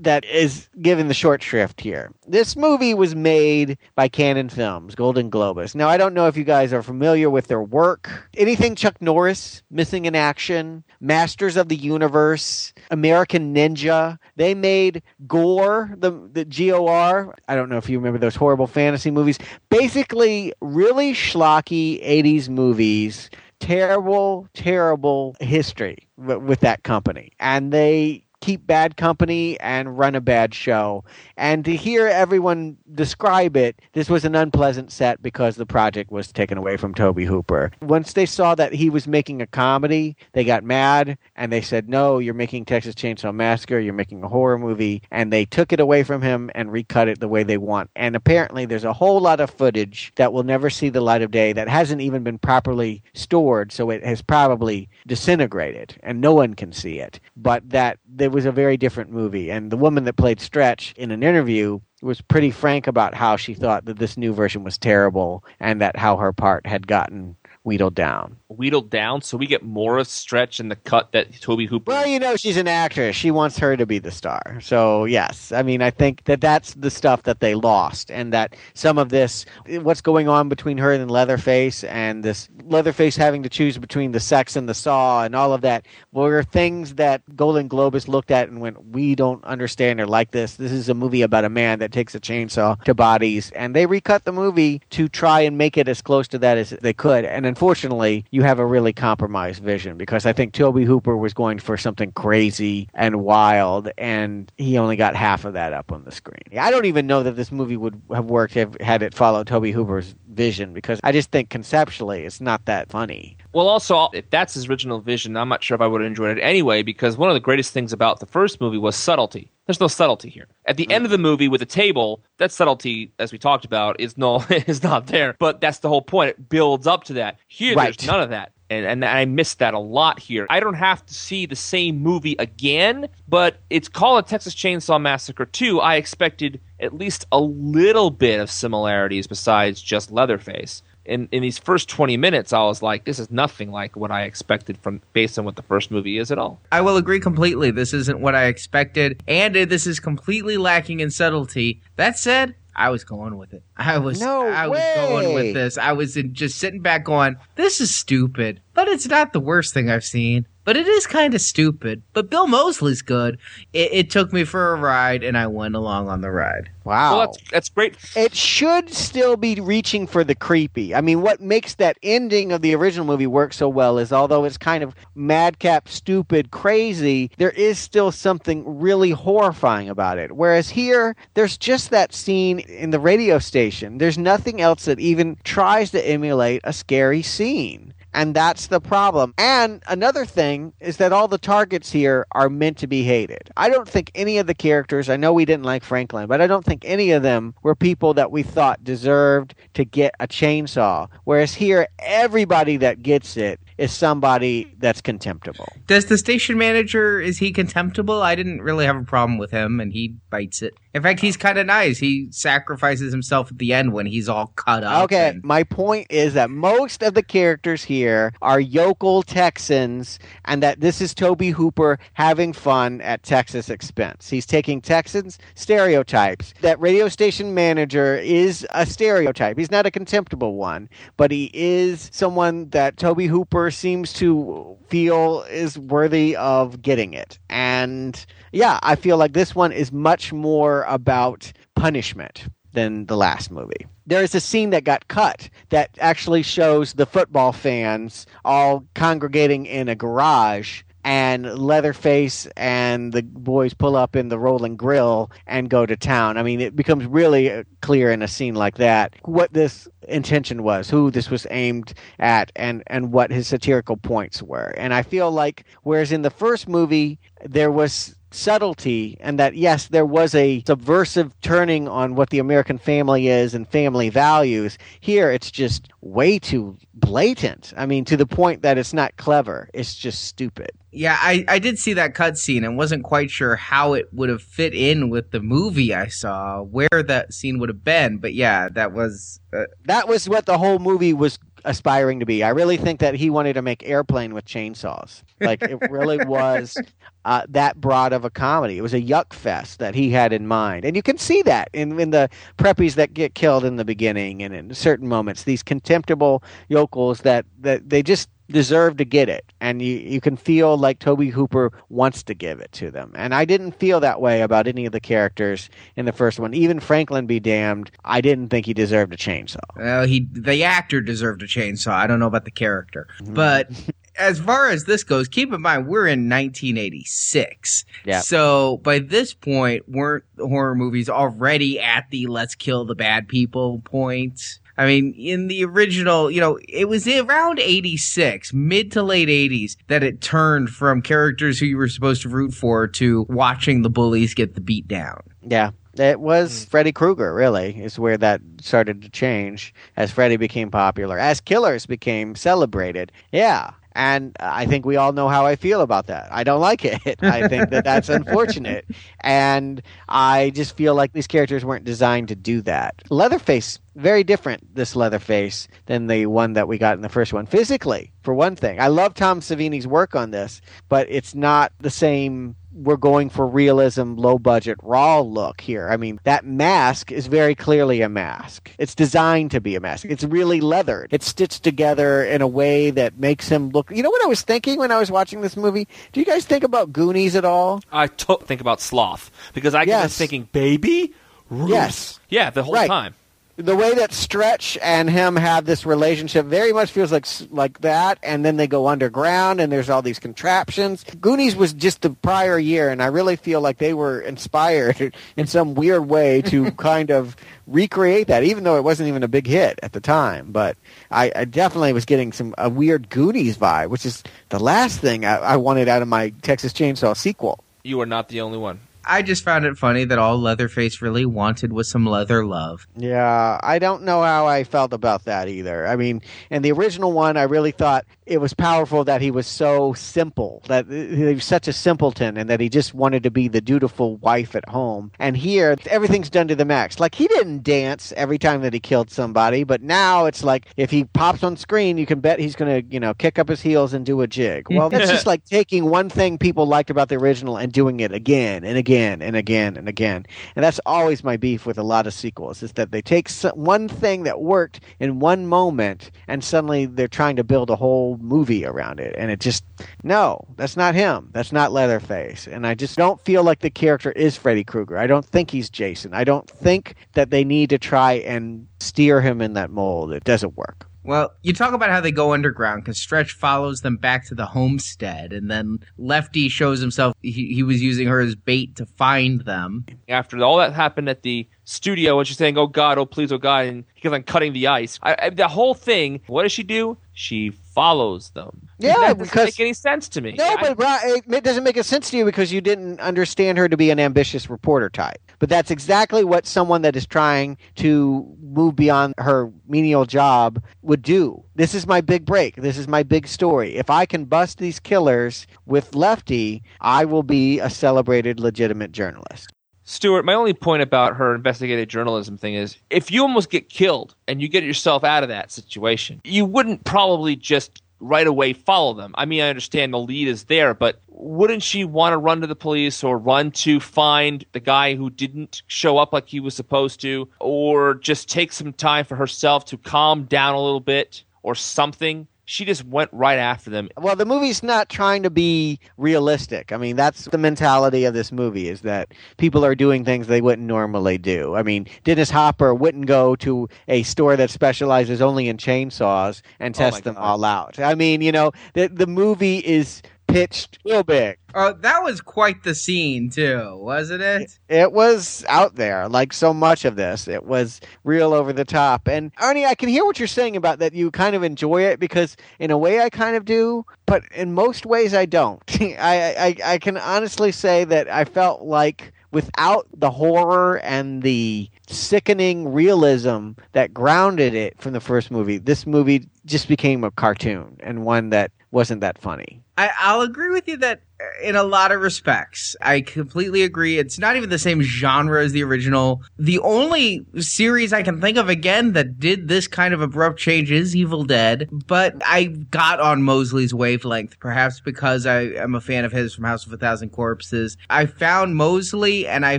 that 0.00 0.24
is 0.24 0.68
given 0.80 1.08
the 1.08 1.14
short 1.14 1.42
shrift 1.42 1.80
here. 1.80 2.12
This 2.26 2.56
movie 2.56 2.94
was 2.94 3.14
made 3.14 3.78
by 3.94 4.08
Cannon 4.08 4.48
Films, 4.48 4.94
Golan-Globus. 4.94 5.74
Now, 5.74 5.88
I 5.88 5.96
don't 5.96 6.14
know 6.14 6.26
if 6.26 6.36
you 6.36 6.44
guys 6.44 6.72
are 6.72 6.82
familiar 6.82 7.30
with 7.30 7.46
their 7.46 7.62
work. 7.62 8.28
Anything 8.36 8.74
Chuck 8.74 9.00
Norris, 9.00 9.62
Missing 9.70 10.04
in 10.04 10.14
Action, 10.14 10.84
Masters 11.00 11.56
of 11.56 11.68
the 11.68 11.76
Universe, 11.76 12.72
American 12.90 13.54
Ninja. 13.54 14.18
They 14.36 14.54
made 14.54 15.02
Gor, 15.26 15.94
the, 15.96 16.10
the 16.32 16.44
G 16.44 16.72
O 16.72 16.86
R. 16.86 17.34
I 17.48 17.54
don't 17.54 17.68
know 17.68 17.78
if 17.82 17.90
you 17.90 17.98
remember 17.98 18.18
those 18.18 18.36
horrible 18.36 18.66
fantasy 18.66 19.10
movies. 19.10 19.38
Basically, 19.70 20.52
really 20.60 21.12
schlocky 21.12 22.02
80s 22.06 22.48
movies 22.48 23.30
terrible, 23.62 24.48
terrible 24.54 25.36
history 25.40 26.08
with 26.16 26.60
that 26.60 26.82
company. 26.82 27.30
And 27.38 27.72
they 27.72 28.24
keep 28.42 28.66
bad 28.66 28.96
company 28.96 29.58
and 29.60 29.96
run 29.96 30.14
a 30.14 30.20
bad 30.20 30.54
show. 30.54 31.04
And 31.38 31.64
to 31.64 31.74
hear 31.74 32.08
everyone 32.08 32.76
describe 32.94 33.56
it, 33.56 33.80
this 33.94 34.10
was 34.10 34.24
an 34.24 34.34
unpleasant 34.34 34.92
set 34.92 35.22
because 35.22 35.56
the 35.56 35.64
project 35.64 36.10
was 36.10 36.30
taken 36.30 36.58
away 36.58 36.76
from 36.76 36.92
Tobe 36.92 37.20
Hooper. 37.20 37.70
Once 37.80 38.12
they 38.12 38.26
saw 38.26 38.54
that 38.56 38.74
he 38.74 38.90
was 38.90 39.06
making 39.06 39.40
a 39.40 39.46
comedy, 39.46 40.16
they 40.32 40.44
got 40.44 40.64
mad 40.64 41.16
and 41.36 41.50
they 41.50 41.62
said, 41.62 41.88
No, 41.88 42.18
you're 42.18 42.34
making 42.34 42.64
Texas 42.66 42.94
Chainsaw 42.94 43.34
Massacre, 43.34 43.78
you're 43.78 43.94
making 43.94 44.22
a 44.22 44.28
horror 44.28 44.58
movie. 44.58 45.02
And 45.10 45.32
they 45.32 45.44
took 45.44 45.72
it 45.72 45.80
away 45.80 46.02
from 46.02 46.20
him 46.20 46.50
and 46.54 46.72
recut 46.72 47.08
it 47.08 47.20
the 47.20 47.28
way 47.28 47.44
they 47.44 47.58
want. 47.58 47.90
And 47.96 48.16
apparently, 48.16 48.66
there's 48.66 48.84
a 48.84 48.92
whole 48.92 49.20
lot 49.20 49.40
of 49.40 49.50
footage 49.50 50.12
that 50.16 50.32
will 50.32 50.42
never 50.42 50.68
see 50.68 50.88
the 50.88 51.00
light 51.00 51.22
of 51.22 51.30
day 51.30 51.52
that 51.52 51.68
hasn't 51.68 52.00
even 52.00 52.24
been 52.24 52.38
properly 52.38 53.02
stored, 53.14 53.70
so 53.70 53.90
it 53.90 54.04
has 54.04 54.20
probably 54.20 54.88
disintegrated 55.06 55.96
and 56.02 56.20
no 56.20 56.34
one 56.34 56.54
can 56.54 56.72
see 56.72 56.98
it. 56.98 57.20
But 57.36 57.70
that 57.70 57.98
there 58.08 58.30
was 58.32 58.46
a 58.46 58.52
very 58.52 58.76
different 58.76 59.10
movie. 59.10 59.50
And 59.50 59.70
the 59.70 59.76
woman 59.76 60.04
that 60.04 60.16
played 60.16 60.40
Stretch 60.40 60.92
in 60.96 61.10
an 61.10 61.22
interview 61.22 61.80
was 62.02 62.20
pretty 62.20 62.50
frank 62.50 62.86
about 62.86 63.14
how 63.14 63.36
she 63.36 63.54
thought 63.54 63.84
that 63.84 63.98
this 63.98 64.16
new 64.16 64.32
version 64.32 64.64
was 64.64 64.76
terrible 64.78 65.44
and 65.60 65.80
that 65.80 65.96
how 65.96 66.16
her 66.16 66.32
part 66.32 66.66
had 66.66 66.86
gotten 66.86 67.36
wheedled 67.64 67.94
down. 67.94 68.36
Wheedled 68.48 68.90
down, 68.90 69.22
so 69.22 69.36
we 69.36 69.46
get 69.46 69.62
more 69.62 69.98
of 69.98 70.08
Stretch 70.08 70.58
in 70.60 70.68
the 70.68 70.76
cut 70.76 71.12
that 71.12 71.32
Tobe 71.40 71.68
Hooper. 71.68 71.92
Well, 71.92 72.06
you 72.06 72.18
know, 72.18 72.36
she's 72.36 72.56
an 72.56 72.68
actress. 72.68 73.14
She 73.14 73.30
wants 73.30 73.58
her 73.58 73.76
to 73.76 73.86
be 73.86 73.98
the 73.98 74.10
star. 74.10 74.58
So, 74.60 75.04
yes. 75.04 75.52
I 75.52 75.62
mean, 75.62 75.80
I 75.80 75.90
think 75.90 76.24
that 76.24 76.40
that's 76.40 76.74
the 76.74 76.90
stuff 76.90 77.22
that 77.22 77.40
they 77.40 77.54
lost, 77.54 78.10
and 78.10 78.32
that 78.32 78.56
some 78.74 78.98
of 78.98 79.10
this, 79.10 79.46
what's 79.66 80.00
going 80.00 80.28
on 80.28 80.48
between 80.48 80.76
her 80.78 80.92
and 80.92 81.10
Leatherface, 81.10 81.84
and 81.84 82.24
this 82.24 82.48
Leatherface 82.64 83.16
having 83.16 83.42
to 83.44 83.48
choose 83.48 83.78
between 83.78 84.12
the 84.12 84.20
sex 84.20 84.56
and 84.56 84.68
the 84.68 84.74
saw, 84.74 85.24
and 85.24 85.34
all 85.34 85.52
of 85.52 85.60
that, 85.60 85.86
were 86.12 86.42
things 86.42 86.96
that 86.96 87.22
Golan-Globus 87.36 88.08
looked 88.08 88.30
at 88.30 88.48
and 88.48 88.60
went, 88.60 88.88
we 88.88 89.14
don't 89.14 89.42
understand 89.44 90.00
or 90.00 90.06
like 90.06 90.32
this. 90.32 90.56
This 90.56 90.72
is 90.72 90.88
a 90.88 90.94
movie 90.94 91.22
about 91.22 91.44
a 91.44 91.48
man 91.48 91.78
that 91.78 91.92
takes 91.92 92.14
a 92.14 92.20
chainsaw 92.20 92.82
to 92.84 92.92
bodies, 92.92 93.50
and 93.52 93.74
they 93.74 93.86
recut 93.86 94.24
the 94.24 94.32
movie 94.32 94.80
to 94.90 95.08
try 95.08 95.40
and 95.40 95.56
make 95.56 95.76
it 95.76 95.88
as 95.88 96.02
close 96.02 96.26
to 96.28 96.38
that 96.38 96.58
as 96.58 96.70
they 96.70 96.92
could. 96.92 97.24
And 97.24 97.51
unfortunately, 97.52 98.24
you 98.30 98.42
have 98.42 98.58
a 98.58 98.64
really 98.64 98.94
compromised 98.94 99.62
vision 99.62 99.98
because 99.98 100.24
I 100.24 100.32
think 100.32 100.54
Tobe 100.54 100.84
Hooper 100.84 101.14
was 101.14 101.34
going 101.34 101.58
for 101.58 101.76
something 101.76 102.10
crazy 102.12 102.88
and 102.94 103.20
wild, 103.20 103.90
and 103.98 104.50
he 104.56 104.78
only 104.78 104.96
got 104.96 105.14
half 105.14 105.44
of 105.44 105.52
that 105.52 105.74
up 105.74 105.92
on 105.92 106.02
the 106.04 106.12
screen. 106.12 106.40
I 106.58 106.70
don't 106.70 106.86
even 106.86 107.06
know 107.06 107.22
that 107.22 107.32
this 107.32 107.52
movie 107.52 107.76
would 107.76 108.00
have 108.10 108.24
worked 108.24 108.56
if, 108.56 108.74
had 108.80 109.02
it 109.02 109.12
followed 109.12 109.48
Tobe 109.48 109.66
Hooper's 109.66 110.14
vision 110.32 110.72
because 110.72 111.00
I 111.04 111.12
just 111.12 111.30
think 111.30 111.50
conceptually 111.50 112.24
it's 112.24 112.40
not 112.40 112.64
that 112.66 112.90
funny. 112.90 113.36
Well, 113.52 113.68
also, 113.68 114.08
if 114.12 114.28
that's 114.30 114.54
his 114.54 114.68
original 114.68 115.00
vision, 115.00 115.36
I'm 115.36 115.48
not 115.48 115.62
sure 115.62 115.74
if 115.74 115.80
I 115.80 115.86
would 115.86 116.00
have 116.00 116.08
enjoyed 116.08 116.38
it 116.38 116.40
anyway, 116.40 116.82
because 116.82 117.16
one 117.16 117.28
of 117.28 117.34
the 117.34 117.40
greatest 117.40 117.72
things 117.72 117.92
about 117.92 118.20
the 118.20 118.26
first 118.26 118.60
movie 118.60 118.78
was 118.78 118.96
subtlety. 118.96 119.52
There's 119.66 119.80
no 119.80 119.88
subtlety 119.88 120.28
here. 120.28 120.48
At 120.66 120.76
the 120.76 120.86
mm. 120.86 120.92
end 120.92 121.04
of 121.04 121.10
the 121.10 121.18
movie 121.18 121.48
with 121.48 121.60
the 121.60 121.66
table, 121.66 122.22
that 122.38 122.50
subtlety, 122.50 123.12
as 123.18 123.30
we 123.30 123.38
talked 123.38 123.64
about, 123.64 124.00
is 124.00 124.18
no 124.18 124.42
is 124.50 124.82
not 124.82 125.06
there. 125.06 125.36
But 125.38 125.60
that's 125.60 125.78
the 125.78 125.88
whole 125.88 126.02
point. 126.02 126.30
It 126.30 126.48
builds 126.48 126.86
up 126.86 127.04
to 127.04 127.12
that. 127.14 127.38
Here, 127.48 127.74
right. 127.76 127.96
there's 127.96 128.06
none 128.06 128.20
of 128.20 128.30
that. 128.30 128.52
And, 128.72 128.86
and 128.86 129.04
I 129.04 129.24
missed 129.24 129.58
that 129.58 129.74
a 129.74 129.78
lot 129.78 130.18
here. 130.18 130.46
I 130.48 130.60
don't 130.60 130.74
have 130.74 131.04
to 131.06 131.14
see 131.14 131.46
the 131.46 131.56
same 131.56 131.98
movie 132.00 132.36
again, 132.38 133.08
but 133.28 133.58
it's 133.70 133.88
called 133.88 134.24
a 134.24 134.28
Texas 134.28 134.54
Chainsaw 134.54 135.00
Massacre 135.00 135.44
2. 135.44 135.80
I 135.80 135.96
expected 135.96 136.60
at 136.80 136.94
least 136.94 137.26
a 137.30 137.40
little 137.40 138.10
bit 138.10 138.40
of 138.40 138.50
similarities 138.50 139.26
besides 139.26 139.80
just 139.80 140.10
Leatherface 140.10 140.82
in 141.04 141.28
in 141.32 141.42
these 141.42 141.58
first 141.58 141.88
20 141.88 142.16
minutes 142.16 142.52
i 142.52 142.62
was 142.62 142.82
like 142.82 143.04
this 143.04 143.18
is 143.18 143.30
nothing 143.30 143.70
like 143.70 143.96
what 143.96 144.10
i 144.10 144.22
expected 144.22 144.78
from 144.78 145.00
based 145.12 145.38
on 145.38 145.44
what 145.44 145.56
the 145.56 145.62
first 145.62 145.90
movie 145.90 146.18
is 146.18 146.30
at 146.30 146.38
all 146.38 146.60
i 146.70 146.80
will 146.80 146.96
agree 146.96 147.18
completely 147.18 147.70
this 147.70 147.92
isn't 147.92 148.20
what 148.20 148.34
i 148.34 148.44
expected 148.44 149.20
and 149.26 149.54
this 149.54 149.86
is 149.86 149.98
completely 149.98 150.56
lacking 150.56 151.00
in 151.00 151.10
subtlety 151.10 151.80
that 151.96 152.16
said 152.18 152.54
I 152.74 152.90
was 152.90 153.04
going 153.04 153.36
with 153.36 153.52
it. 153.52 153.62
I 153.76 153.98
was 153.98 154.20
no 154.20 154.48
I 154.48 154.66
was 154.66 154.80
going 154.96 155.34
with 155.34 155.54
this. 155.54 155.76
I 155.78 155.92
was 155.92 156.16
in, 156.16 156.34
just 156.34 156.58
sitting 156.58 156.80
back 156.80 157.04
going, 157.04 157.36
this 157.56 157.80
is 157.80 157.94
stupid, 157.94 158.60
but 158.74 158.88
it's 158.88 159.06
not 159.06 159.32
the 159.32 159.40
worst 159.40 159.74
thing 159.74 159.90
I've 159.90 160.04
seen 160.04 160.46
but 160.64 160.76
it 160.76 160.86
is 160.86 161.06
kind 161.06 161.34
of 161.34 161.40
stupid. 161.40 162.02
But 162.12 162.30
Bill 162.30 162.46
Moseley's 162.46 163.02
good. 163.02 163.38
It, 163.72 163.92
it, 163.92 164.10
took 164.10 164.32
me 164.32 164.44
for 164.44 164.72
a 164.72 164.76
ride, 164.76 165.22
and 165.24 165.36
I 165.36 165.46
went 165.46 165.74
along 165.74 166.08
on 166.08 166.20
the 166.20 166.30
ride. 166.30 166.70
Wow, 166.84 167.18
well, 167.18 167.20
that's, 167.20 167.50
that's 167.50 167.68
great. 167.68 167.96
It 168.16 168.34
should 168.34 168.90
still 168.90 169.36
be 169.36 169.54
reaching 169.54 170.06
for 170.06 170.24
the 170.24 170.34
creepy. 170.34 170.94
I 170.94 171.00
mean, 171.00 171.22
what 171.22 171.40
makes 171.40 171.74
that 171.76 171.96
ending 172.02 172.52
of 172.52 172.60
the 172.60 172.74
original 172.74 173.06
movie 173.06 173.26
work 173.26 173.52
so 173.52 173.68
well 173.68 173.98
is, 173.98 174.12
although 174.12 174.44
it's 174.44 174.58
kind 174.58 174.82
of 174.82 174.94
madcap, 175.14 175.88
stupid, 175.88 176.50
crazy, 176.50 177.30
there 177.38 177.50
is 177.50 177.78
still 177.78 178.12
something 178.12 178.80
really 178.80 179.10
horrifying 179.10 179.88
about 179.88 180.18
it. 180.18 180.32
Whereas 180.32 180.68
here, 180.68 181.16
there's 181.34 181.56
just 181.56 181.90
that 181.90 182.12
scene 182.12 182.60
in 182.60 182.90
the 182.90 183.00
radio 183.00 183.38
station. 183.38 183.98
There's 183.98 184.18
nothing 184.18 184.60
else 184.60 184.84
that 184.84 185.00
even 185.00 185.36
tries 185.44 185.90
to 185.92 186.06
emulate 186.06 186.60
a 186.64 186.72
scary 186.72 187.22
scene. 187.22 187.94
And 188.14 188.34
that's 188.34 188.66
the 188.66 188.80
problem. 188.80 189.34
And 189.38 189.82
another 189.88 190.24
thing 190.24 190.72
is 190.80 190.98
that 190.98 191.12
all 191.12 191.28
the 191.28 191.38
targets 191.38 191.90
here 191.90 192.26
are 192.32 192.48
meant 192.48 192.76
to 192.78 192.86
be 192.86 193.02
hated. 193.02 193.50
I 193.56 193.68
don't 193.68 193.88
think 193.88 194.10
any 194.14 194.38
of 194.38 194.46
the 194.46 194.54
characters, 194.54 195.08
I 195.08 195.16
know 195.16 195.32
we 195.32 195.44
didn't 195.44 195.64
like 195.64 195.84
Franklin, 195.84 196.26
but 196.26 196.40
I 196.40 196.46
don't 196.46 196.64
think 196.64 196.84
any 196.84 197.10
of 197.12 197.22
them 197.22 197.54
were 197.62 197.74
people 197.74 198.14
that 198.14 198.30
we 198.30 198.42
thought 198.42 198.84
deserved 198.84 199.54
to 199.74 199.84
get 199.84 200.14
a 200.20 200.28
chainsaw. 200.28 201.08
Whereas 201.24 201.54
here, 201.54 201.88
everybody 201.98 202.76
that 202.78 203.02
gets 203.02 203.36
it 203.36 203.60
is 203.78 203.92
somebody 203.92 204.72
that's 204.78 205.00
contemptible. 205.00 205.68
Does 205.86 206.06
the 206.06 206.18
station 206.18 206.58
manager 206.58 207.20
is 207.20 207.38
he 207.38 207.52
contemptible? 207.52 208.22
I 208.22 208.34
didn't 208.34 208.62
really 208.62 208.86
have 208.86 208.96
a 208.96 209.04
problem 209.04 209.38
with 209.38 209.50
him 209.50 209.80
and 209.80 209.92
he 209.92 210.16
bites 210.30 210.62
it. 210.62 210.74
In 210.94 211.02
fact, 211.02 211.20
he's 211.20 211.38
kind 211.38 211.58
of 211.58 211.66
nice. 211.66 211.98
He 211.98 212.28
sacrifices 212.30 213.12
himself 213.12 213.50
at 213.50 213.58
the 213.58 213.72
end 213.72 213.94
when 213.94 214.04
he's 214.04 214.28
all 214.28 214.48
cut 214.56 214.84
up. 214.84 215.04
Okay, 215.04 215.30
and... 215.30 215.42
my 215.42 215.62
point 215.64 216.06
is 216.10 216.34
that 216.34 216.50
most 216.50 217.02
of 217.02 217.14
the 217.14 217.22
characters 217.22 217.82
here 217.82 218.32
are 218.42 218.60
yokel 218.60 219.22
Texans 219.22 220.18
and 220.44 220.62
that 220.62 220.80
this 220.80 221.00
is 221.00 221.14
Tobe 221.14 221.42
Hooper 221.42 221.98
having 222.12 222.52
fun 222.52 223.00
at 223.00 223.22
Texas 223.22 223.70
expense. 223.70 224.28
He's 224.28 224.44
taking 224.44 224.82
Texans 224.82 225.38
stereotypes. 225.54 226.52
That 226.60 226.78
radio 226.78 227.08
station 227.08 227.54
manager 227.54 228.16
is 228.16 228.66
a 228.70 228.84
stereotype. 228.84 229.56
He's 229.58 229.70
not 229.70 229.86
a 229.86 229.90
contemptible 229.90 230.56
one, 230.56 230.90
but 231.16 231.30
he 231.30 231.50
is 231.54 232.10
someone 232.12 232.68
that 232.70 232.98
Tobe 232.98 233.22
Hooper 233.22 233.61
seems 233.70 234.12
to 234.14 234.76
feel 234.88 235.42
is 235.50 235.78
worthy 235.78 236.36
of 236.36 236.82
getting 236.82 237.14
it. 237.14 237.38
And 237.48 238.24
yeah, 238.52 238.78
I 238.82 238.96
feel 238.96 239.16
like 239.16 239.32
this 239.32 239.54
one 239.54 239.72
is 239.72 239.92
much 239.92 240.32
more 240.32 240.84
about 240.84 241.52
punishment 241.74 242.46
than 242.72 243.06
the 243.06 243.16
last 243.16 243.50
movie. 243.50 243.86
There 244.06 244.22
is 244.22 244.34
a 244.34 244.40
scene 244.40 244.70
that 244.70 244.84
got 244.84 245.08
cut 245.08 245.48
that 245.68 245.90
actually 246.00 246.42
shows 246.42 246.94
the 246.94 247.06
football 247.06 247.52
fans 247.52 248.26
all 248.44 248.84
congregating 248.94 249.66
in 249.66 249.88
a 249.88 249.94
garage 249.94 250.82
and 251.04 251.58
Leatherface 251.58 252.46
and 252.56 253.12
the 253.12 253.22
boys 253.22 253.74
pull 253.74 253.96
up 253.96 254.14
in 254.14 254.28
the 254.28 254.38
rolling 254.38 254.76
grill 254.76 255.30
and 255.46 255.68
go 255.68 255.84
to 255.86 255.96
town. 255.96 256.36
I 256.36 256.42
mean, 256.42 256.60
it 256.60 256.76
becomes 256.76 257.04
really 257.06 257.50
uh, 257.50 257.64
clear 257.80 258.10
in 258.12 258.22
a 258.22 258.28
scene 258.28 258.54
like 258.54 258.76
that 258.76 259.14
what 259.24 259.52
this 259.52 259.88
intention 260.08 260.62
was, 260.62 260.88
who 260.90 261.10
this 261.10 261.30
was 261.30 261.46
aimed 261.50 261.94
at, 262.18 262.52
and, 262.56 262.82
and 262.88 263.12
what 263.12 263.30
his 263.30 263.48
satirical 263.48 263.96
points 263.96 264.42
were. 264.42 264.74
And 264.76 264.94
I 264.94 265.02
feel 265.02 265.30
like, 265.30 265.64
whereas 265.82 266.12
in 266.12 266.22
the 266.22 266.30
first 266.30 266.68
movie, 266.68 267.18
there 267.44 267.70
was 267.70 268.14
subtlety 268.34 269.16
and 269.20 269.38
that 269.38 269.54
yes 269.54 269.88
there 269.88 270.06
was 270.06 270.34
a 270.34 270.62
subversive 270.66 271.38
turning 271.42 271.86
on 271.86 272.14
what 272.14 272.30
the 272.30 272.38
american 272.38 272.78
family 272.78 273.28
is 273.28 273.54
and 273.54 273.68
family 273.68 274.08
values. 274.08 274.78
Here 275.00 275.30
it's 275.30 275.50
just 275.50 275.88
way 276.00 276.38
too 276.38 276.78
blatant. 276.94 277.72
I 277.76 277.86
mean 277.86 278.04
to 278.06 278.16
the 278.16 278.26
point 278.26 278.62
that 278.62 278.78
it's 278.78 278.94
not 278.94 279.16
clever. 279.16 279.68
It's 279.74 279.94
just 279.94 280.24
stupid. 280.24 280.70
Yeah 280.90 281.18
i, 281.20 281.44
I 281.48 281.58
did 281.58 281.78
see 281.78 281.92
that 281.94 282.14
cutscene 282.14 282.64
and 282.64 282.76
wasn't 282.76 283.04
quite 283.04 283.30
sure 283.30 283.56
how 283.56 283.94
it 283.94 284.08
would 284.12 284.28
have 284.28 284.42
fit 284.42 284.74
in 284.74 285.10
with 285.10 285.30
the 285.30 285.40
movie 285.40 285.94
i 285.94 286.08
saw 286.08 286.62
where 286.62 287.02
that 287.06 287.32
scene 287.32 287.58
would 287.58 287.68
have 287.68 287.84
been 287.84 288.18
but 288.18 288.34
yeah 288.34 288.68
that 288.70 288.92
was 288.92 289.40
uh, 289.56 289.64
that 289.84 290.08
was 290.08 290.28
what 290.28 290.46
the 290.46 290.58
whole 290.58 290.78
movie 290.78 291.12
was 291.12 291.38
aspiring 291.64 292.20
to 292.20 292.26
be. 292.26 292.42
I 292.42 292.50
really 292.50 292.76
think 292.76 293.00
that 293.00 293.14
he 293.14 293.30
wanted 293.30 293.54
to 293.54 293.62
make 293.62 293.86
Airplane 293.86 294.34
with 294.34 294.44
chainsaws. 294.44 295.22
Like 295.40 295.62
it 295.62 295.78
really 295.90 296.24
was 296.26 296.76
uh, 297.24 297.46
that 297.48 297.80
broad 297.80 298.12
of 298.12 298.24
a 298.24 298.30
comedy. 298.30 298.78
It 298.78 298.82
was 298.82 298.94
a 298.94 299.00
yuck 299.00 299.32
fest 299.32 299.78
that 299.78 299.94
he 299.94 300.10
had 300.10 300.32
in 300.32 300.46
mind, 300.46 300.84
and 300.84 300.96
you 300.96 301.02
can 301.02 301.18
see 301.18 301.42
that 301.42 301.68
in 301.72 301.98
in 301.98 302.10
the 302.10 302.28
preppies 302.58 302.94
that 302.94 303.14
get 303.14 303.34
killed 303.34 303.64
in 303.64 303.76
the 303.76 303.84
beginning 303.84 304.42
and 304.42 304.54
in 304.54 304.74
certain 304.74 305.08
moments. 305.08 305.44
These 305.44 305.62
contemptible 305.62 306.42
yokels 306.68 307.20
that 307.20 307.46
that 307.60 307.88
they 307.88 308.02
just 308.02 308.28
deserve 308.52 308.96
to 308.96 309.04
get 309.04 309.28
it 309.28 309.52
and 309.60 309.82
you, 309.82 309.96
you 309.96 310.20
can 310.20 310.36
feel 310.36 310.76
like 310.76 310.98
tobe 310.98 311.22
hooper 311.30 311.72
wants 311.88 312.22
to 312.22 312.34
give 312.34 312.60
it 312.60 312.70
to 312.72 312.90
them 312.90 313.12
and 313.14 313.34
i 313.34 313.44
didn't 313.44 313.72
feel 313.72 314.00
that 314.00 314.20
way 314.20 314.42
about 314.42 314.66
any 314.66 314.86
of 314.86 314.92
the 314.92 315.00
characters 315.00 315.70
in 315.96 316.04
the 316.04 316.12
first 316.12 316.38
one 316.38 316.54
even 316.54 316.78
franklin 316.80 317.26
be 317.26 317.40
damned 317.40 317.90
i 318.04 318.20
didn't 318.20 318.48
think 318.48 318.66
he 318.66 318.74
deserved 318.74 319.12
a 319.12 319.16
chainsaw 319.16 319.56
well 319.76 320.06
he 320.06 320.28
the 320.32 320.62
actor 320.62 321.00
deserved 321.00 321.42
a 321.42 321.46
chainsaw 321.46 321.92
i 321.92 322.06
don't 322.06 322.20
know 322.20 322.26
about 322.26 322.44
the 322.44 322.50
character 322.50 323.08
mm-hmm. 323.20 323.34
but 323.34 323.70
as 324.16 324.38
far 324.38 324.68
as 324.68 324.84
this 324.84 325.04
goes, 325.04 325.28
keep 325.28 325.52
in 325.52 325.60
mind 325.60 325.86
we're 325.86 326.06
in 326.06 326.28
1986. 326.28 327.84
Yeah. 328.04 328.20
So 328.20 328.78
by 328.78 328.98
this 328.98 329.34
point, 329.34 329.88
weren't 329.88 330.24
horror 330.38 330.74
movies 330.74 331.08
already 331.08 331.80
at 331.80 332.10
the 332.10 332.26
"let's 332.26 332.54
kill 332.54 332.84
the 332.84 332.94
bad 332.94 333.28
people" 333.28 333.80
point? 333.84 334.60
I 334.78 334.86
mean, 334.86 335.12
in 335.14 335.48
the 335.48 335.64
original, 335.64 336.30
you 336.30 336.40
know, 336.40 336.58
it 336.68 336.88
was 336.88 337.06
around 337.06 337.58
86, 337.58 338.52
mid 338.52 338.92
to 338.92 339.02
late 339.02 339.28
80s, 339.28 339.76
that 339.88 340.02
it 340.02 340.20
turned 340.20 340.70
from 340.70 341.02
characters 341.02 341.58
who 341.58 341.66
you 341.66 341.76
were 341.76 341.88
supposed 341.88 342.22
to 342.22 342.28
root 342.28 342.54
for 342.54 342.88
to 342.88 343.26
watching 343.28 343.82
the 343.82 343.90
bullies 343.90 344.34
get 344.34 344.54
the 344.54 344.60
beat 344.60 344.88
down. 344.88 345.20
Yeah. 345.42 345.70
It 345.94 346.20
was 346.20 346.64
hmm. 346.64 346.70
Freddy 346.70 346.92
Krueger, 346.92 347.34
really, 347.34 347.82
is 347.82 347.98
where 347.98 348.16
that 348.16 348.40
started 348.60 349.02
to 349.02 349.10
change 349.10 349.74
as 349.96 350.10
Freddy 350.10 350.36
became 350.36 350.70
popular, 350.70 351.18
as 351.18 351.40
killers 351.40 351.86
became 351.86 352.34
celebrated. 352.34 353.12
Yeah. 353.30 353.72
And 353.94 354.36
I 354.40 354.66
think 354.66 354.84
we 354.84 354.96
all 354.96 355.12
know 355.12 355.28
how 355.28 355.46
I 355.46 355.56
feel 355.56 355.80
about 355.80 356.06
that. 356.06 356.28
I 356.32 356.44
don't 356.44 356.60
like 356.60 356.84
it. 356.84 357.00
I 357.22 357.48
think 357.48 357.70
that 357.70 357.84
that's 357.84 358.08
unfortunate. 358.08 358.86
And 359.20 359.82
I 360.08 360.50
just 360.50 360.76
feel 360.76 360.94
like 360.94 361.12
these 361.12 361.26
characters 361.26 361.64
weren't 361.64 361.84
designed 361.84 362.28
to 362.28 362.36
do 362.36 362.62
that. 362.62 363.02
Leatherface, 363.10 363.78
very 363.96 364.24
different, 364.24 364.74
this 364.74 364.96
Leatherface, 364.96 365.68
than 365.86 366.06
the 366.06 366.26
one 366.26 366.54
that 366.54 366.68
we 366.68 366.78
got 366.78 366.96
in 366.96 367.02
the 367.02 367.08
first 367.08 367.32
one. 367.32 367.46
Physically, 367.46 368.12
for 368.22 368.34
one 368.34 368.56
thing. 368.56 368.80
I 368.80 368.88
love 368.88 369.14
Tom 369.14 369.40
Savini's 369.40 369.86
work 369.86 370.14
on 370.14 370.30
this, 370.30 370.60
but 370.88 371.06
it's 371.10 371.34
not 371.34 371.72
the 371.80 371.90
same 371.90 372.56
we're 372.74 372.96
going 372.96 373.28
for 373.30 373.46
realism, 373.46 374.14
low 374.14 374.38
budget, 374.38 374.78
raw 374.82 375.20
look 375.20 375.60
here. 375.60 375.88
I 375.90 375.96
mean, 375.96 376.18
that 376.24 376.44
mask 376.44 377.12
is 377.12 377.26
very 377.26 377.54
clearly 377.54 378.00
a 378.02 378.08
mask. 378.08 378.70
It's 378.78 378.94
designed 378.94 379.50
to 379.52 379.60
be 379.60 379.76
a 379.76 379.80
mask. 379.80 380.06
It's 380.08 380.24
really 380.24 380.60
leathered. 380.60 381.12
It's 381.12 381.26
stitched 381.26 381.62
together 381.62 382.24
in 382.24 382.40
a 382.42 382.46
way 382.46 382.90
that 382.90 383.18
makes 383.18 383.48
him 383.48 383.70
look. 383.70 383.90
You 383.90 384.02
know 384.02 384.10
what 384.10 384.22
I 384.24 384.26
was 384.26 384.42
thinking 384.42 384.78
when 384.78 384.90
I 384.90 384.98
was 384.98 385.10
watching 385.10 385.40
this 385.42 385.56
movie? 385.56 385.86
Do 386.12 386.20
you 386.20 386.26
guys 386.26 386.44
think 386.44 386.64
about 386.64 386.92
Goonies 386.92 387.36
at 387.36 387.44
all? 387.44 387.82
I 387.92 388.06
to- 388.06 388.38
think 388.44 388.60
about 388.60 388.80
sloth 388.80 389.30
because 389.54 389.74
I 389.74 389.82
Yes. 389.82 390.04
was 390.04 390.16
thinking, 390.18 390.48
baby, 390.52 391.12
Ruth. 391.50 391.68
Yes. 391.70 392.20
yeah, 392.30 392.50
the 392.50 392.62
whole 392.62 392.74
Right. 392.74 392.88
time. 392.88 393.14
The 393.62 393.76
way 393.76 393.94
that 393.94 394.12
Stretch 394.12 394.76
and 394.82 395.08
him 395.08 395.36
have 395.36 395.64
this 395.64 395.86
relationship 395.86 396.46
very 396.46 396.72
much 396.72 396.90
feels 396.90 397.12
like 397.12 397.26
like 397.50 397.80
that, 397.80 398.18
and 398.22 398.44
then 398.44 398.56
they 398.56 398.66
go 398.66 398.88
underground, 398.88 399.60
and 399.60 399.72
there's 399.72 399.88
all 399.88 400.02
these 400.02 400.18
contraptions. 400.18 401.04
Goonies 401.20 401.56
was 401.56 401.72
just 401.72 402.02
the 402.02 402.10
prior 402.10 402.58
year, 402.58 402.90
and 402.90 403.02
I 403.02 403.06
really 403.06 403.36
feel 403.36 403.60
like 403.60 403.78
they 403.78 403.94
were 403.94 404.20
inspired 404.20 405.14
in 405.36 405.46
some 405.46 405.74
weird 405.74 406.08
way 406.08 406.42
to 406.42 406.70
kind 406.72 407.10
of 407.10 407.36
recreate 407.66 408.26
that, 408.26 408.44
even 408.44 408.64
though 408.64 408.76
it 408.76 408.84
wasn't 408.84 409.08
even 409.08 409.22
a 409.22 409.28
big 409.28 409.46
hit 409.46 409.78
at 409.82 409.92
the 409.92 410.00
time. 410.00 410.52
But 410.52 410.76
I, 411.10 411.32
I 411.34 411.44
definitely 411.44 411.92
was 411.92 412.04
getting 412.04 412.32
some 412.32 412.54
a 412.58 412.68
weird 412.68 413.08
Goonies 413.08 413.56
vibe, 413.56 413.88
which 413.88 414.04
is 414.04 414.22
the 414.48 414.58
last 414.58 415.00
thing 415.00 415.24
I, 415.24 415.36
I 415.38 415.56
wanted 415.56 415.88
out 415.88 416.02
of 416.02 416.08
my 416.08 416.30
Texas 416.42 416.72
Chainsaw 416.72 417.16
sequel. 417.16 417.62
You 417.84 418.00
are 418.00 418.06
not 418.06 418.28
the 418.28 418.40
only 418.40 418.58
one. 418.58 418.80
I 419.04 419.22
just 419.22 419.44
found 419.44 419.64
it 419.64 419.76
funny 419.76 420.04
that 420.04 420.18
all 420.18 420.38
Leatherface 420.38 421.02
really 421.02 421.26
wanted 421.26 421.72
was 421.72 421.88
some 421.88 422.06
leather 422.06 422.44
love. 422.44 422.86
Yeah, 422.96 423.58
I 423.62 423.78
don't 423.78 424.02
know 424.02 424.22
how 424.22 424.46
I 424.46 424.64
felt 424.64 424.92
about 424.92 425.24
that 425.24 425.48
either. 425.48 425.86
I 425.86 425.96
mean, 425.96 426.22
in 426.50 426.62
the 426.62 426.72
original 426.72 427.12
one, 427.12 427.36
I 427.36 427.42
really 427.42 427.72
thought 427.72 428.06
it 428.26 428.38
was 428.38 428.54
powerful 428.54 429.04
that 429.04 429.20
he 429.20 429.30
was 429.30 429.46
so 429.46 429.92
simple, 429.94 430.62
that 430.68 430.86
he 430.88 431.24
was 431.24 431.44
such 431.44 431.66
a 431.66 431.72
simpleton, 431.72 432.36
and 432.36 432.48
that 432.48 432.60
he 432.60 432.68
just 432.68 432.94
wanted 432.94 433.22
to 433.24 433.30
be 433.30 433.48
the 433.48 433.60
dutiful 433.60 434.16
wife 434.18 434.54
at 434.54 434.68
home. 434.68 435.10
And 435.18 435.36
here, 435.36 435.76
everything's 435.86 436.30
done 436.30 436.48
to 436.48 436.54
the 436.54 436.64
max. 436.64 437.00
Like, 437.00 437.14
he 437.14 437.26
didn't 437.26 437.62
dance 437.64 438.12
every 438.16 438.38
time 438.38 438.62
that 438.62 438.72
he 438.72 438.80
killed 438.80 439.10
somebody, 439.10 439.64
but 439.64 439.82
now 439.82 440.26
it's 440.26 440.44
like 440.44 440.66
if 440.76 440.90
he 440.90 441.04
pops 441.04 441.42
on 441.42 441.56
screen, 441.56 441.98
you 441.98 442.06
can 442.06 442.20
bet 442.20 442.38
he's 442.38 442.54
going 442.54 442.82
to, 442.82 442.92
you 442.92 443.00
know, 443.00 443.12
kick 443.14 443.38
up 443.38 443.48
his 443.48 443.60
heels 443.60 443.92
and 443.92 444.06
do 444.06 444.20
a 444.20 444.26
jig. 444.26 444.66
Well, 444.70 444.88
that's 444.88 445.10
just 445.10 445.26
like 445.32 445.44
taking 445.44 445.86
one 445.86 446.08
thing 446.08 446.38
people 446.38 446.66
liked 446.66 446.90
about 446.90 447.08
the 447.08 447.16
original 447.16 447.56
and 447.56 447.72
doing 447.72 448.00
it 448.00 448.12
again 448.12 448.64
and 448.64 448.78
again 448.78 449.20
and 449.20 449.36
again 449.36 449.76
and 449.76 449.88
again. 449.88 450.26
And 450.54 450.64
that's 450.64 450.80
always 450.86 451.24
my 451.24 451.36
beef 451.36 451.66
with 451.66 451.78
a 451.78 451.82
lot 451.82 452.06
of 452.06 452.14
sequels 452.14 452.62
is 452.62 452.72
that 452.74 452.92
they 452.92 453.02
take 453.02 453.30
one 453.54 453.88
thing 453.88 454.22
that 454.24 454.40
worked 454.40 454.80
in 455.00 455.18
one 455.18 455.46
moment 455.46 456.10
and 456.28 456.44
suddenly 456.44 456.86
they're 456.86 457.08
trying 457.08 457.36
to 457.36 457.44
build 457.44 457.70
a 457.70 457.76
whole 457.76 458.11
movie 458.18 458.64
around 458.64 459.00
it. 459.00 459.14
And 459.16 459.30
it 459.30 459.40
just, 459.40 459.64
no, 460.02 460.46
that's 460.56 460.76
not 460.76 460.94
him. 460.94 461.30
That's 461.32 461.52
not 461.52 461.72
Leatherface. 461.72 462.46
And 462.46 462.66
I 462.66 462.74
just 462.74 462.96
don't 462.96 463.20
feel 463.20 463.42
like 463.42 463.60
the 463.60 463.70
character 463.70 464.12
is 464.12 464.36
Freddy 464.36 464.64
Krueger. 464.64 464.98
I 464.98 465.06
don't 465.06 465.24
think 465.24 465.50
he's 465.50 465.70
Jason. 465.70 466.14
I 466.14 466.24
don't 466.24 466.48
think 466.48 466.94
that 467.14 467.30
they 467.30 467.44
need 467.44 467.70
to 467.70 467.78
try 467.78 468.14
and 468.14 468.66
steer 468.80 469.20
him 469.20 469.40
in 469.40 469.54
that 469.54 469.70
mold. 469.70 470.12
It 470.12 470.24
doesn't 470.24 470.56
work. 470.56 470.86
Well, 471.04 471.32
you 471.42 471.52
talk 471.52 471.72
about 471.72 471.90
how 471.90 472.00
they 472.00 472.12
go 472.12 472.32
underground 472.32 472.84
because 472.84 472.96
Stretch 472.96 473.32
follows 473.32 473.80
them 473.80 473.96
back 473.96 474.24
to 474.26 474.36
the 474.36 474.46
homestead, 474.46 475.32
and 475.32 475.50
then 475.50 475.80
Lefty 475.98 476.48
shows 476.48 476.80
himself 476.80 477.16
he, 477.22 477.52
he 477.54 477.62
was 477.64 477.82
using 477.82 478.06
her 478.06 478.20
as 478.20 478.36
bait 478.36 478.76
to 478.76 478.86
find 478.86 479.40
them. 479.40 479.84
After 480.08 480.38
all 480.44 480.58
that 480.58 480.72
happened 480.74 481.08
at 481.08 481.22
the 481.22 481.48
studio, 481.64 482.18
and 482.18 482.28
she's 482.28 482.36
saying, 482.36 482.56
"Oh 482.56 482.68
God, 482.68 482.98
oh 482.98 483.06
please, 483.06 483.32
oh 483.32 483.38
God," 483.38 483.66
and 483.66 483.84
he 483.94 484.00
keeps 484.00 484.14
on 484.14 484.22
cutting 484.22 484.52
the 484.52 484.68
ice. 484.68 485.00
I, 485.02 485.16
I, 485.20 485.30
the 485.30 485.48
whole 485.48 485.74
thing. 485.74 486.20
What 486.28 486.44
does 486.44 486.52
she 486.52 486.62
do? 486.62 486.96
She 487.12 487.50
follows 487.74 488.30
them. 488.30 488.68
Yeah, 488.78 488.94
that 488.94 489.00
doesn't 489.00 489.18
because- 489.18 489.46
make 489.46 489.60
any 489.60 489.72
sense 489.72 490.08
to 490.10 490.20
me. 490.20 490.34
No, 490.36 490.44
I- 490.44 490.74
but 490.74 491.00
it 491.04 491.44
doesn't 491.44 491.64
make 491.64 491.76
a 491.76 491.84
sense 491.84 492.10
to 492.10 492.16
you 492.16 492.24
because 492.24 492.52
you 492.52 492.60
didn't 492.60 493.00
understand 493.00 493.58
her 493.58 493.68
to 493.68 493.76
be 493.76 493.90
an 493.90 493.98
ambitious 494.00 494.50
reporter 494.50 494.90
type. 494.90 495.18
But 495.38 495.48
that's 495.48 495.70
exactly 495.70 496.24
what 496.24 496.46
someone 496.46 496.82
that 496.82 496.94
is 496.96 497.06
trying 497.06 497.56
to 497.76 498.36
move 498.42 498.76
beyond 498.76 499.14
her 499.18 499.50
menial 499.66 500.04
job 500.04 500.62
would 500.82 501.02
do. 501.02 501.42
This 501.54 501.74
is 501.74 501.86
my 501.86 502.00
big 502.00 502.24
break. 502.24 502.56
This 502.56 502.78
is 502.78 502.86
my 502.86 503.02
big 503.02 503.26
story. 503.26 503.76
If 503.76 503.90
I 503.90 504.06
can 504.06 504.24
bust 504.24 504.58
these 504.58 504.78
killers 504.78 505.46
with 505.66 505.94
Lefty, 505.94 506.62
I 506.80 507.04
will 507.04 507.22
be 507.22 507.58
a 507.58 507.70
celebrated, 507.70 508.38
legitimate 508.38 508.92
journalist. 508.92 509.52
Stuart, 509.84 510.24
my 510.24 510.34
only 510.34 510.54
point 510.54 510.82
about 510.82 511.16
her 511.16 511.34
investigative 511.34 511.88
journalism 511.88 512.36
thing 512.36 512.54
is 512.54 512.76
if 512.90 513.10
you 513.10 513.22
almost 513.22 513.50
get 513.50 513.68
killed 513.68 514.14
and 514.28 514.40
you 514.40 514.48
get 514.48 514.64
yourself 514.64 515.04
out 515.04 515.22
of 515.22 515.28
that 515.28 515.50
situation, 515.50 516.20
you 516.24 516.44
wouldn't 516.44 516.84
probably 516.84 517.34
just 517.36 517.82
right 518.02 518.26
away 518.26 518.52
follow 518.52 518.94
them. 518.94 519.14
I 519.16 519.24
mean, 519.24 519.42
I 519.42 519.48
understand 519.48 519.92
the 519.92 519.98
lead 519.98 520.28
is 520.28 520.44
there, 520.44 520.74
but 520.74 521.00
wouldn't 521.08 521.62
she 521.62 521.84
want 521.84 522.12
to 522.12 522.18
run 522.18 522.40
to 522.40 522.46
the 522.46 522.56
police 522.56 523.04
or 523.04 523.16
run 523.16 523.52
to 523.52 523.80
find 523.80 524.44
the 524.52 524.60
guy 524.60 524.94
who 524.94 525.08
didn't 525.08 525.62
show 525.68 525.98
up 525.98 526.12
like 526.12 526.28
he 526.28 526.40
was 526.40 526.54
supposed 526.54 527.00
to 527.02 527.28
or 527.38 527.94
just 527.94 528.28
take 528.28 528.52
some 528.52 528.72
time 528.72 529.04
for 529.04 529.16
herself 529.16 529.64
to 529.66 529.76
calm 529.78 530.24
down 530.24 530.54
a 530.54 530.62
little 530.62 530.80
bit 530.80 531.22
or 531.42 531.54
something? 531.54 532.26
She 532.44 532.64
just 532.64 532.84
went 532.84 533.08
right 533.12 533.38
after 533.38 533.70
them. 533.70 533.88
Well, 533.96 534.16
the 534.16 534.26
movie's 534.26 534.62
not 534.64 534.88
trying 534.88 535.22
to 535.22 535.30
be 535.30 535.78
realistic. 535.96 536.72
I 536.72 536.76
mean, 536.76 536.96
that's 536.96 537.26
the 537.26 537.38
mentality 537.38 538.04
of 538.04 538.14
this 538.14 538.32
movie 538.32 538.68
is 538.68 538.80
that 538.80 539.12
people 539.36 539.64
are 539.64 539.76
doing 539.76 540.04
things 540.04 540.26
they 540.26 540.40
wouldn't 540.40 540.66
normally 540.66 541.18
do. 541.18 541.54
I 541.54 541.62
mean, 541.62 541.86
Dennis 542.02 542.30
Hopper 542.30 542.74
wouldn't 542.74 543.06
go 543.06 543.36
to 543.36 543.68
a 543.86 544.02
store 544.02 544.36
that 544.36 544.50
specializes 544.50 545.22
only 545.22 545.48
in 545.48 545.56
chainsaws 545.56 546.42
and 546.58 546.74
Oh 546.74 546.78
test 546.78 547.04
them 547.04 547.14
God. 547.14 547.22
all 547.22 547.44
out. 547.44 547.78
I 547.78 547.94
mean, 547.94 548.20
you 548.20 548.32
know, 548.32 548.50
the 548.74 548.88
the 548.88 549.06
movie 549.06 549.58
is 549.58 550.02
pitched 550.32 550.78
real 550.84 551.02
big. 551.02 551.38
Oh, 551.54 551.74
that 551.74 552.02
was 552.02 552.20
quite 552.20 552.62
the 552.62 552.74
scene 552.74 553.28
too, 553.30 553.76
wasn't 553.76 554.22
it? 554.22 554.58
It 554.68 554.92
was 554.92 555.44
out 555.48 555.74
there, 555.74 556.08
like 556.08 556.32
so 556.32 556.54
much 556.54 556.84
of 556.84 556.96
this. 556.96 557.28
It 557.28 557.44
was 557.44 557.80
real 558.04 558.32
over 558.32 558.52
the 558.52 558.64
top. 558.64 559.06
And 559.06 559.34
Arnie, 559.36 559.66
I 559.66 559.74
can 559.74 559.88
hear 559.88 560.04
what 560.04 560.18
you're 560.18 560.28
saying 560.28 560.56
about 560.56 560.78
that 560.78 560.94
you 560.94 561.10
kind 561.10 561.36
of 561.36 561.42
enjoy 561.42 561.82
it 561.82 562.00
because 562.00 562.36
in 562.58 562.70
a 562.70 562.78
way 562.78 563.00
I 563.00 563.10
kind 563.10 563.36
of 563.36 563.44
do, 563.44 563.84
but 564.06 564.22
in 564.34 564.54
most 564.54 564.86
ways 564.86 565.14
I 565.14 565.26
don't. 565.26 565.62
I, 565.80 566.56
I 566.64 566.72
I 566.72 566.78
can 566.78 566.96
honestly 566.96 567.52
say 567.52 567.84
that 567.84 568.08
I 568.08 568.24
felt 568.24 568.62
like 568.62 569.12
without 569.32 569.88
the 569.94 570.10
horror 570.10 570.78
and 570.78 571.22
the 571.22 571.68
sickening 571.88 572.72
realism 572.72 573.52
that 573.72 573.92
grounded 573.92 574.54
it 574.54 574.80
from 574.80 574.92
the 574.92 575.00
first 575.00 575.30
movie, 575.30 575.58
this 575.58 575.86
movie 575.86 576.28
just 576.46 576.68
became 576.68 577.02
a 577.02 577.10
cartoon 577.10 577.76
and 577.80 578.04
one 578.04 578.30
that 578.30 578.52
wasn't 578.70 579.00
that 579.00 579.18
funny. 579.18 579.61
I, 579.76 579.90
I'll 579.98 580.20
agree 580.22 580.50
with 580.50 580.68
you 580.68 580.76
that 580.78 581.00
in 581.42 581.56
a 581.56 581.62
lot 581.62 581.92
of 581.92 582.00
respects, 582.00 582.76
I 582.80 583.00
completely 583.00 583.62
agree. 583.62 583.98
It's 583.98 584.18
not 584.18 584.36
even 584.36 584.50
the 584.50 584.58
same 584.58 584.82
genre 584.82 585.42
as 585.44 585.52
the 585.52 585.62
original. 585.64 586.22
The 586.38 586.58
only 586.60 587.24
series 587.38 587.92
I 587.92 588.02
can 588.02 588.20
think 588.20 588.38
of 588.38 588.48
again 588.48 588.92
that 588.92 589.18
did 589.18 589.48
this 589.48 589.66
kind 589.68 589.92
of 589.94 590.00
abrupt 590.00 590.38
change 590.38 590.70
is 590.70 590.94
Evil 590.96 591.24
Dead, 591.24 591.68
but 591.86 592.14
I 592.24 592.44
got 592.44 593.00
on 593.00 593.22
Moseley's 593.22 593.74
wavelength, 593.74 594.38
perhaps 594.40 594.80
because 594.80 595.26
I 595.26 595.40
am 595.42 595.74
a 595.74 595.80
fan 595.80 596.04
of 596.04 596.12
his 596.12 596.34
from 596.34 596.44
House 596.44 596.66
of 596.66 596.72
a 596.72 596.76
Thousand 596.76 597.10
Corpses. 597.10 597.76
I 597.90 598.06
found 598.06 598.56
Moseley 598.56 599.26
and 599.26 599.44
I 599.44 599.58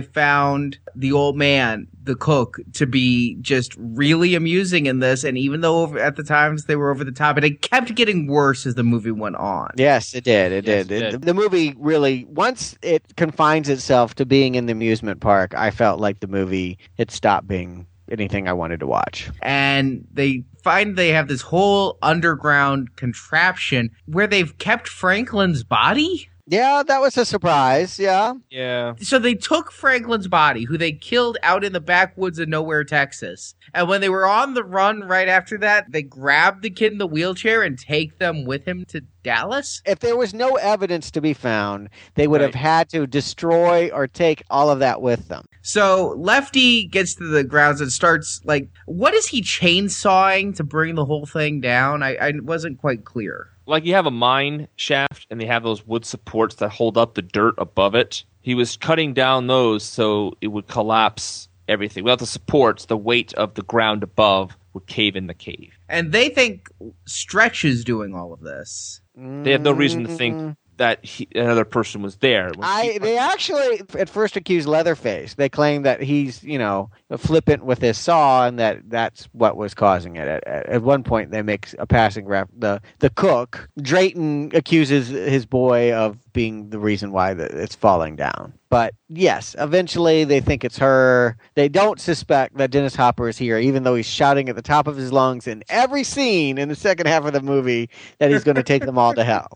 found 0.00 0.78
the 0.96 1.12
old 1.12 1.36
man, 1.36 1.86
the 2.04 2.14
cook, 2.14 2.58
to 2.74 2.86
be 2.86 3.36
just 3.40 3.74
really 3.78 4.34
amusing 4.34 4.86
in 4.86 5.00
this. 5.00 5.24
And 5.24 5.36
even 5.38 5.60
though 5.60 5.82
over, 5.82 5.98
at 5.98 6.16
the 6.16 6.22
times 6.22 6.64
they 6.64 6.76
were 6.76 6.90
over 6.90 7.04
the 7.04 7.12
top, 7.12 7.36
and 7.36 7.44
it 7.44 7.62
kept 7.62 7.94
getting 7.94 8.26
worse 8.26 8.66
as 8.66 8.74
the 8.74 8.84
movie 8.84 9.10
went 9.10 9.36
on. 9.36 9.70
Yes, 9.76 10.14
it 10.14 10.24
did. 10.24 10.52
It 10.52 10.66
Yes, 10.66 10.86
did. 10.86 11.02
it 11.02 11.06
It- 11.06 11.10
did. 11.12 11.22
the 11.22 11.34
movie 11.34 11.53
really, 11.78 12.24
once 12.28 12.76
it 12.82 13.16
confines 13.16 13.68
itself 13.68 14.14
to 14.16 14.26
being 14.26 14.54
in 14.54 14.66
the 14.66 14.72
amusement 14.72 15.20
park, 15.20 15.54
I 15.54 15.70
felt 15.70 16.00
like 16.00 16.20
the 16.20 16.26
movie 16.26 16.78
it 16.98 17.10
stopped 17.10 17.48
being 17.48 17.86
anything 18.10 18.46
I 18.48 18.52
wanted 18.52 18.80
to 18.80 18.86
watch. 18.86 19.30
and 19.42 20.06
they 20.12 20.44
find 20.62 20.96
they 20.96 21.08
have 21.08 21.28
this 21.28 21.42
whole 21.42 21.98
underground 22.02 22.96
contraption 22.96 23.90
where 24.06 24.26
they've 24.26 24.56
kept 24.58 24.88
Franklin's 24.88 25.62
body. 25.64 26.28
Yeah, 26.46 26.82
that 26.86 27.00
was 27.00 27.16
a 27.16 27.24
surprise. 27.24 27.98
Yeah. 27.98 28.34
Yeah. 28.50 28.94
So 29.00 29.18
they 29.18 29.34
took 29.34 29.72
Franklin's 29.72 30.28
body, 30.28 30.64
who 30.64 30.76
they 30.76 30.92
killed 30.92 31.38
out 31.42 31.64
in 31.64 31.72
the 31.72 31.80
backwoods 31.80 32.38
of 32.38 32.48
nowhere, 32.50 32.84
Texas. 32.84 33.54
And 33.72 33.88
when 33.88 34.02
they 34.02 34.10
were 34.10 34.26
on 34.26 34.52
the 34.52 34.64
run 34.64 35.00
right 35.00 35.28
after 35.28 35.56
that, 35.58 35.90
they 35.90 36.02
grabbed 36.02 36.62
the 36.62 36.68
kid 36.70 36.92
in 36.92 36.98
the 36.98 37.06
wheelchair 37.06 37.62
and 37.62 37.78
take 37.78 38.18
them 38.18 38.44
with 38.44 38.66
him 38.66 38.84
to 38.88 39.02
Dallas. 39.24 39.82
If 39.84 39.98
there 39.98 40.16
was 40.16 40.32
no 40.32 40.54
evidence 40.56 41.10
to 41.10 41.20
be 41.20 41.32
found, 41.32 41.88
they 42.14 42.28
would 42.28 42.40
have 42.40 42.54
had 42.54 42.88
to 42.90 43.08
destroy 43.08 43.90
or 43.90 44.06
take 44.06 44.44
all 44.50 44.70
of 44.70 44.78
that 44.78 45.02
with 45.02 45.26
them. 45.26 45.46
So 45.62 46.14
Lefty 46.18 46.86
gets 46.86 47.14
to 47.16 47.26
the 47.26 47.42
grounds 47.42 47.80
and 47.80 47.90
starts 47.90 48.40
like, 48.44 48.68
what 48.86 49.14
is 49.14 49.26
he 49.26 49.42
chainsawing 49.42 50.54
to 50.56 50.62
bring 50.62 50.94
the 50.94 51.06
whole 51.06 51.26
thing 51.26 51.60
down? 51.60 52.02
I, 52.02 52.14
I 52.16 52.32
wasn't 52.42 52.78
quite 52.78 53.04
clear. 53.04 53.48
Like 53.66 53.86
you 53.86 53.94
have 53.94 54.06
a 54.06 54.10
mine 54.10 54.68
shaft 54.76 55.26
and 55.30 55.40
they 55.40 55.46
have 55.46 55.62
those 55.62 55.86
wood 55.86 56.04
supports 56.04 56.56
that 56.56 56.68
hold 56.68 56.98
up 56.98 57.14
the 57.14 57.22
dirt 57.22 57.54
above 57.56 57.94
it. 57.94 58.24
He 58.42 58.54
was 58.54 58.76
cutting 58.76 59.14
down 59.14 59.46
those 59.46 59.82
so 59.82 60.36
it 60.42 60.48
would 60.48 60.68
collapse 60.68 61.48
everything. 61.68 62.04
Without 62.04 62.18
the 62.18 62.26
supports, 62.26 62.86
the 62.86 62.96
weight 62.96 63.32
of 63.34 63.54
the 63.54 63.62
ground 63.62 64.02
above 64.02 64.56
would 64.72 64.86
cave 64.86 65.16
in 65.16 65.26
the 65.26 65.34
cave. 65.34 65.72
And 65.88 66.12
they 66.12 66.28
think 66.28 66.68
Stretch 67.06 67.64
is 67.64 67.84
doing 67.84 68.14
all 68.14 68.32
of 68.32 68.40
this. 68.40 69.00
They 69.16 69.52
have 69.52 69.62
no 69.62 69.72
reason 69.72 70.04
to 70.04 70.16
think 70.16 70.56
that 70.76 71.04
he, 71.04 71.28
another 71.36 71.64
person 71.64 72.02
was 72.02 72.16
there. 72.16 72.50
When 72.54 72.64
I 72.68 72.82
he- 72.92 72.98
they 72.98 73.16
actually 73.16 73.82
at 73.96 74.08
first 74.08 74.36
accused 74.36 74.66
Leatherface. 74.66 75.34
They 75.34 75.48
claim 75.48 75.82
that 75.82 76.02
he's 76.02 76.42
you 76.42 76.58
know 76.58 76.90
flippant 77.16 77.64
with 77.64 77.80
his 77.80 77.96
saw 77.96 78.46
and 78.46 78.58
that 78.58 78.90
that's 78.90 79.26
what 79.32 79.56
was 79.56 79.74
causing 79.74 80.16
it. 80.16 80.26
At, 80.26 80.44
at, 80.48 80.66
at 80.66 80.82
one 80.82 81.04
point, 81.04 81.30
they 81.30 81.42
make 81.42 81.68
a 81.78 81.86
passing 81.86 82.26
ref. 82.26 82.48
The 82.56 82.80
the 82.98 83.10
cook 83.10 83.68
Drayton 83.80 84.50
accuses 84.54 85.08
his 85.08 85.46
boy 85.46 85.92
of 85.94 86.18
being 86.32 86.70
the 86.70 86.80
reason 86.80 87.12
why 87.12 87.34
the, 87.34 87.44
it's 87.44 87.76
falling 87.76 88.16
down. 88.16 88.54
But 88.70 88.94
yes, 89.08 89.54
eventually 89.58 90.24
they 90.24 90.40
think 90.40 90.64
it's 90.64 90.78
her. 90.78 91.36
They 91.54 91.68
don't 91.68 92.00
suspect 92.00 92.56
that 92.56 92.70
Dennis 92.70 92.96
Hopper 92.96 93.28
is 93.28 93.38
here, 93.38 93.58
even 93.58 93.82
though 93.84 93.94
he's 93.94 94.06
shouting 94.06 94.48
at 94.48 94.56
the 94.56 94.62
top 94.62 94.86
of 94.86 94.96
his 94.96 95.12
lungs 95.12 95.46
in 95.46 95.62
every 95.68 96.02
scene 96.02 96.58
in 96.58 96.68
the 96.68 96.74
second 96.74 97.06
half 97.06 97.24
of 97.24 97.32
the 97.32 97.42
movie 97.42 97.88
that 98.18 98.30
he's 98.30 98.44
going 98.44 98.56
to 98.56 98.62
take 98.62 98.84
them 98.84 98.98
all 98.98 99.14
to 99.14 99.24
hell. 99.24 99.48